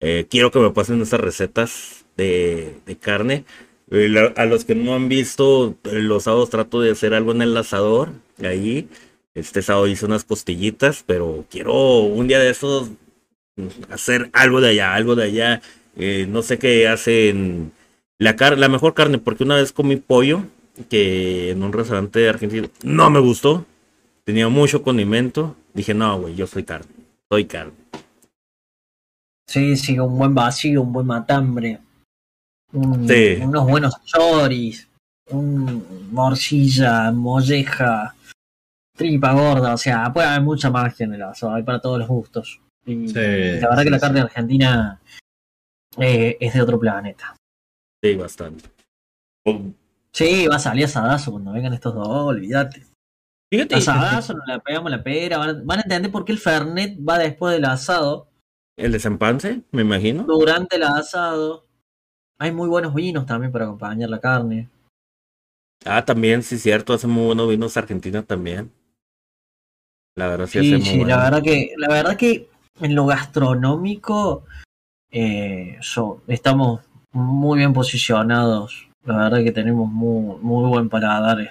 [0.00, 3.44] Eh, quiero que me pasen esas recetas de, carne.
[3.90, 7.56] Eh, a los que no han visto los sábados trato de hacer algo en el
[7.56, 8.10] asador,
[8.42, 8.88] ahí.
[9.34, 12.90] Este sábado hice unas costillitas, pero quiero un día de esos
[13.90, 15.62] hacer algo de allá, algo de allá.
[15.96, 17.72] Eh, no sé qué hacen
[18.18, 20.44] la, car la mejor carne, porque una vez comí pollo
[20.88, 23.64] que en un restaurante argentino no me gustó.
[24.24, 25.56] Tenía mucho condimento.
[25.72, 26.92] Dije, no, güey, yo soy carne.
[27.30, 27.72] Soy carne.
[29.46, 31.78] Sí, sí, un buen vacío, un buen matambre.
[32.72, 33.38] Un, sí.
[33.42, 34.88] Unos buenos choris.
[35.30, 38.14] Un morcilla, molleja,
[38.94, 39.74] tripa gorda.
[39.74, 41.54] O sea, puede haber mucha magia en el asado.
[41.54, 42.60] Hay para todos los gustos.
[42.84, 45.00] Y sí, la verdad sí, que la carne argentina
[45.98, 47.34] eh, es de otro planeta.
[48.02, 48.68] Sí, bastante.
[50.12, 52.86] Sí, va a salir asadazo cuando vengan estos dos, olvídate.
[53.50, 53.76] Fíjate.
[53.76, 55.38] Asadazo, nos la pegamos la pera.
[55.38, 58.28] Van a, van a, entender por qué el Fernet va después del asado.
[58.76, 59.62] ¿El desempanse?
[59.70, 60.24] Me imagino.
[60.24, 61.66] Durante el asado.
[62.38, 64.68] Hay muy buenos vinos también para acompañar la carne.
[65.84, 66.92] Ah, también, sí, cierto.
[66.92, 68.72] Hacen muy buenos vinos argentinos también.
[70.14, 71.16] La verdad sí, sí hace muy sí, bueno.
[71.16, 72.48] la verdad que, la verdad que
[72.80, 74.44] en lo gastronómico
[75.10, 76.80] eh, so, estamos
[77.12, 81.50] muy bien posicionados la verdad que tenemos muy, muy buen paladar eh,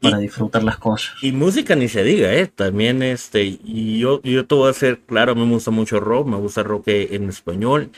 [0.00, 1.14] para y, disfrutar las cosas.
[1.22, 2.46] Y música ni se diga, ¿eh?
[2.46, 6.36] También, este, y yo, yo te voy a hacer, claro, me gusta mucho rock, me
[6.36, 7.90] gusta rock en español,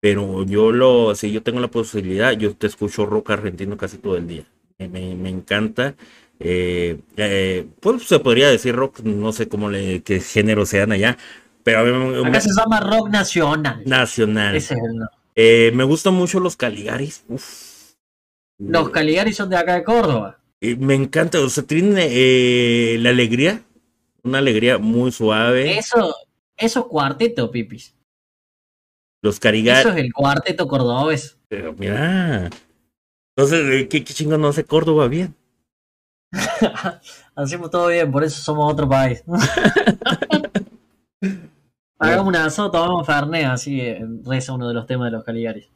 [0.00, 4.16] pero yo lo, si yo tengo la posibilidad, yo te escucho rock argentino casi todo
[4.16, 4.44] el día.
[4.78, 5.94] Me, me, me encanta.
[6.40, 11.18] Eh, eh, pues se podría decir rock, no sé cómo le, qué género sean allá,
[11.64, 13.82] pero a mí me, Acá se llama rock nacional.
[13.84, 14.54] Nacional.
[14.54, 15.00] Ese es el
[15.40, 17.24] eh, me gustan mucho los Caligaris.
[17.28, 17.92] Uf.
[18.58, 20.40] Los Caligaris son de acá de Córdoba.
[20.60, 23.62] Eh, me encanta, o sea, tiene eh, la alegría,
[24.24, 25.78] una alegría muy suave.
[25.78, 26.12] Eso,
[26.56, 27.94] eso es cuarteto, Pipis.
[29.22, 29.86] Los Caligaris.
[29.86, 31.38] Eso es el cuarteto cordobés.
[31.46, 32.50] Pero mira.
[33.36, 35.36] Entonces, eh, ¿qué, qué chingón no hace Córdoba bien?
[37.36, 39.22] Hacemos todo bien, por eso somos otro país.
[41.98, 43.82] Hagamos un asado, tomamos Fernet, así
[44.24, 45.68] reza uno de los temas de los Caligaris.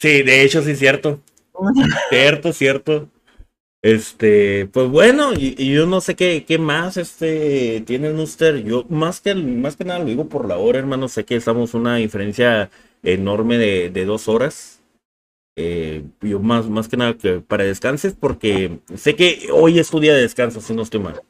[0.00, 1.20] Sí, de hecho, sí, cierto.
[2.10, 3.08] cierto, cierto.
[3.82, 8.56] Este, pues bueno, y, y, yo no sé qué, qué más este tienen usted.
[8.56, 11.08] Yo más que más que nada lo digo por la hora, hermano.
[11.08, 12.70] Sé que estamos una diferencia
[13.02, 14.82] enorme de, de dos horas.
[15.56, 20.00] Eh, yo más, más que nada que para descanses, porque sé que hoy es tu
[20.00, 21.20] día de descanso, si no estoy mal.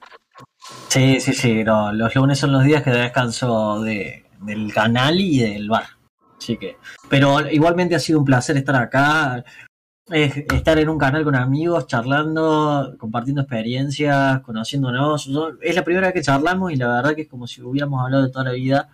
[0.89, 1.65] Sí, sí, sí.
[1.65, 5.85] No, los lunes son los días que descanso de, del canal y del bar.
[6.39, 6.77] Así que,
[7.09, 9.45] pero igualmente ha sido un placer estar acá,
[10.11, 15.31] estar en un canal con amigos, charlando, compartiendo experiencias, conociéndonos.
[15.61, 18.25] Es la primera vez que charlamos y la verdad que es como si hubiéramos hablado
[18.25, 18.89] de toda la vida.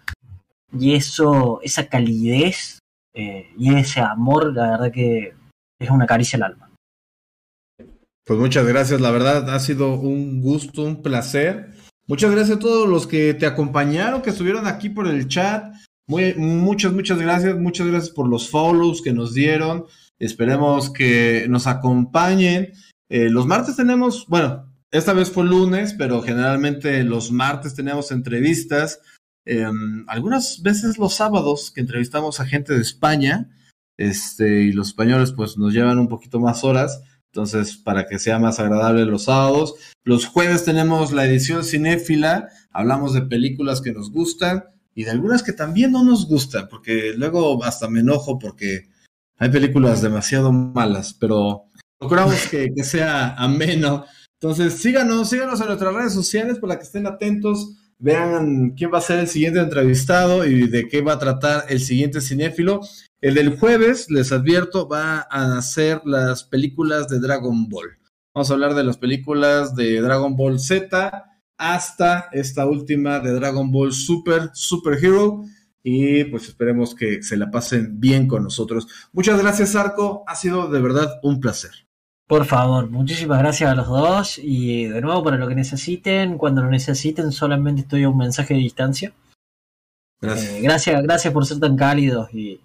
[0.78, 2.80] Y eso, esa calidez
[3.14, 5.34] eh, y ese amor, la verdad que
[5.78, 6.65] es una caricia al alma.
[8.26, 11.70] Pues muchas gracias, la verdad ha sido un gusto, un placer.
[12.08, 15.72] Muchas gracias a todos los que te acompañaron, que estuvieron aquí por el chat.
[16.08, 17.56] Muy, muchas, muchas gracias.
[17.56, 19.84] Muchas gracias por los follows que nos dieron.
[20.18, 22.72] Esperemos que nos acompañen.
[23.08, 29.00] Eh, los martes tenemos, bueno, esta vez fue lunes, pero generalmente los martes tenemos entrevistas.
[29.44, 29.70] Eh,
[30.08, 33.50] algunas veces los sábados que entrevistamos a gente de España.
[33.96, 37.02] Este, y los españoles pues nos llevan un poquito más horas.
[37.36, 39.74] Entonces, para que sea más agradable los sábados.
[40.04, 42.48] Los jueves tenemos la edición cinéfila.
[42.70, 44.64] Hablamos de películas que nos gustan
[44.94, 48.88] y de algunas que también no nos gustan, porque luego hasta me enojo porque
[49.36, 51.64] hay películas demasiado malas, pero
[51.98, 54.06] procuramos que, sea ameno.
[54.40, 59.02] Entonces, síganos, síganos en nuestras redes sociales para que estén atentos, vean quién va a
[59.02, 62.80] ser el siguiente entrevistado y de qué va a tratar el siguiente cinéfilo.
[63.26, 67.98] El del jueves, les advierto, va a ser las películas de Dragon Ball.
[68.32, 71.24] Vamos a hablar de las películas de Dragon Ball Z
[71.58, 75.42] hasta esta última de Dragon Ball Super, Super Hero.
[75.82, 78.86] y pues esperemos que se la pasen bien con nosotros.
[79.12, 80.22] Muchas gracias, Arco.
[80.28, 81.72] Ha sido de verdad un placer.
[82.28, 86.62] Por favor, muchísimas gracias a los dos y de nuevo para lo que necesiten, cuando
[86.62, 89.12] lo necesiten solamente estoy a un mensaje de distancia.
[90.20, 92.60] Gracias, eh, gracias, gracias por ser tan cálidos y,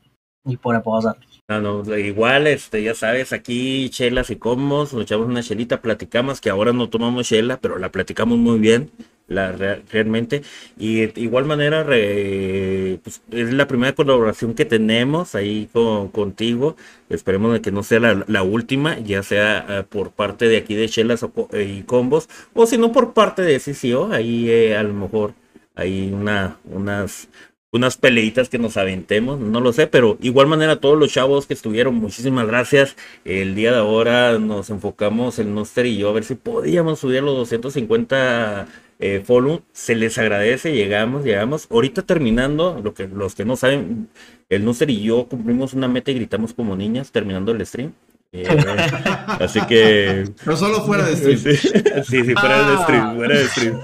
[0.45, 1.41] y por apoyarnos.
[1.47, 6.39] No, no, igual, este, ya sabes, aquí chelas y comos, nos echamos una chelita, platicamos,
[6.39, 8.89] que ahora no tomamos chela, pero la platicamos muy bien,
[9.27, 10.43] la realmente.
[10.77, 16.75] Y de igual manera, pues, es la primera colaboración que tenemos ahí con, contigo.
[17.09, 20.89] Esperemos de que no sea la, última, ya sea eh, por parte de aquí de
[20.89, 24.93] chelas eh, y combos, o si no por parte de CCO, ahí eh, a lo
[24.93, 25.33] mejor
[25.75, 27.29] hay una, unas
[27.71, 31.53] unas peleitas que nos aventemos, no lo sé, pero igual manera todos los chavos que
[31.53, 32.97] estuvieron, muchísimas gracias.
[33.23, 37.23] El día de ahora nos enfocamos el Noster y yo a ver si podíamos subir
[37.23, 38.67] los 250
[38.99, 39.63] eh, follow.
[39.71, 41.67] Se les agradece, llegamos, llegamos.
[41.71, 44.09] Ahorita terminando, lo que los que no saben,
[44.49, 47.93] el Noster y yo cumplimos una meta y gritamos como niñas terminando el stream.
[48.33, 48.47] Eh,
[49.27, 50.23] así que.
[50.45, 51.37] No solo fuera de stream.
[51.37, 53.13] Sí, sí, fuera de stream, ah.
[53.15, 53.79] fuera de stream.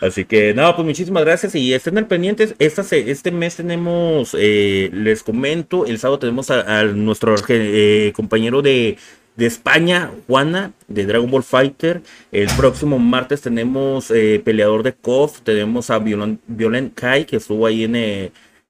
[0.00, 2.54] Así que, no, pues muchísimas gracias y estén al pendientes.
[2.60, 8.98] Esta, este mes tenemos, eh, les comento, el sábado tenemos a, nuestro eh, compañero de,
[9.34, 12.02] de, España, Juana, de Dragon Ball Fighter.
[12.30, 14.12] El próximo martes tenemos
[14.44, 17.96] peleador de KOF, tenemos a Violent, Violent Kai, que estuvo ahí en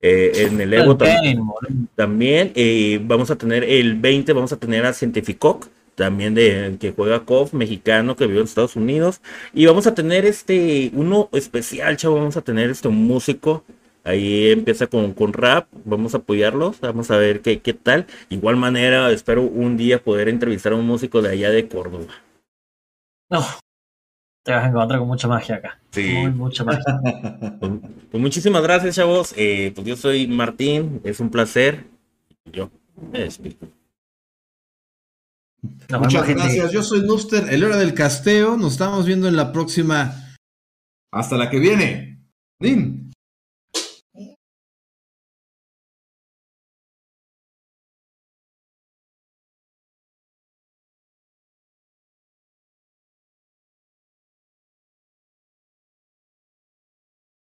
[0.06, 0.98] eh, en el Evo
[1.94, 6.93] también, eh, vamos a tener el 20, vamos a tener a Cientificoc, también de que
[6.93, 9.22] juega KOF, mexicano que vive en Estados Unidos.
[9.55, 13.64] Y vamos a tener este, uno especial, chavo, vamos a tener este un músico.
[14.05, 18.05] Ahí empieza con, con rap, vamos a apoyarlos, vamos a ver qué, qué tal.
[18.28, 22.12] Igual manera, espero un día poder entrevistar a un músico de allá de Córdoba.
[23.31, 23.43] No,
[24.45, 25.81] te vas a encontrar con mucha magia acá.
[25.91, 26.12] Sí.
[26.35, 26.85] mucha magia.
[27.59, 27.73] Pues,
[28.11, 29.35] pues, muchísimas gracias, chavos.
[29.37, 31.87] Eh, pues yo soy Martín, es un placer.
[32.53, 32.71] Yo
[33.11, 33.57] me despido.
[35.99, 36.73] Muchas gracias.
[36.73, 38.57] Yo soy Nuster, el hora del casteo.
[38.57, 40.37] Nos estamos viendo en la próxima.
[41.11, 42.21] Hasta la que viene.
[42.61, 43.03] Din.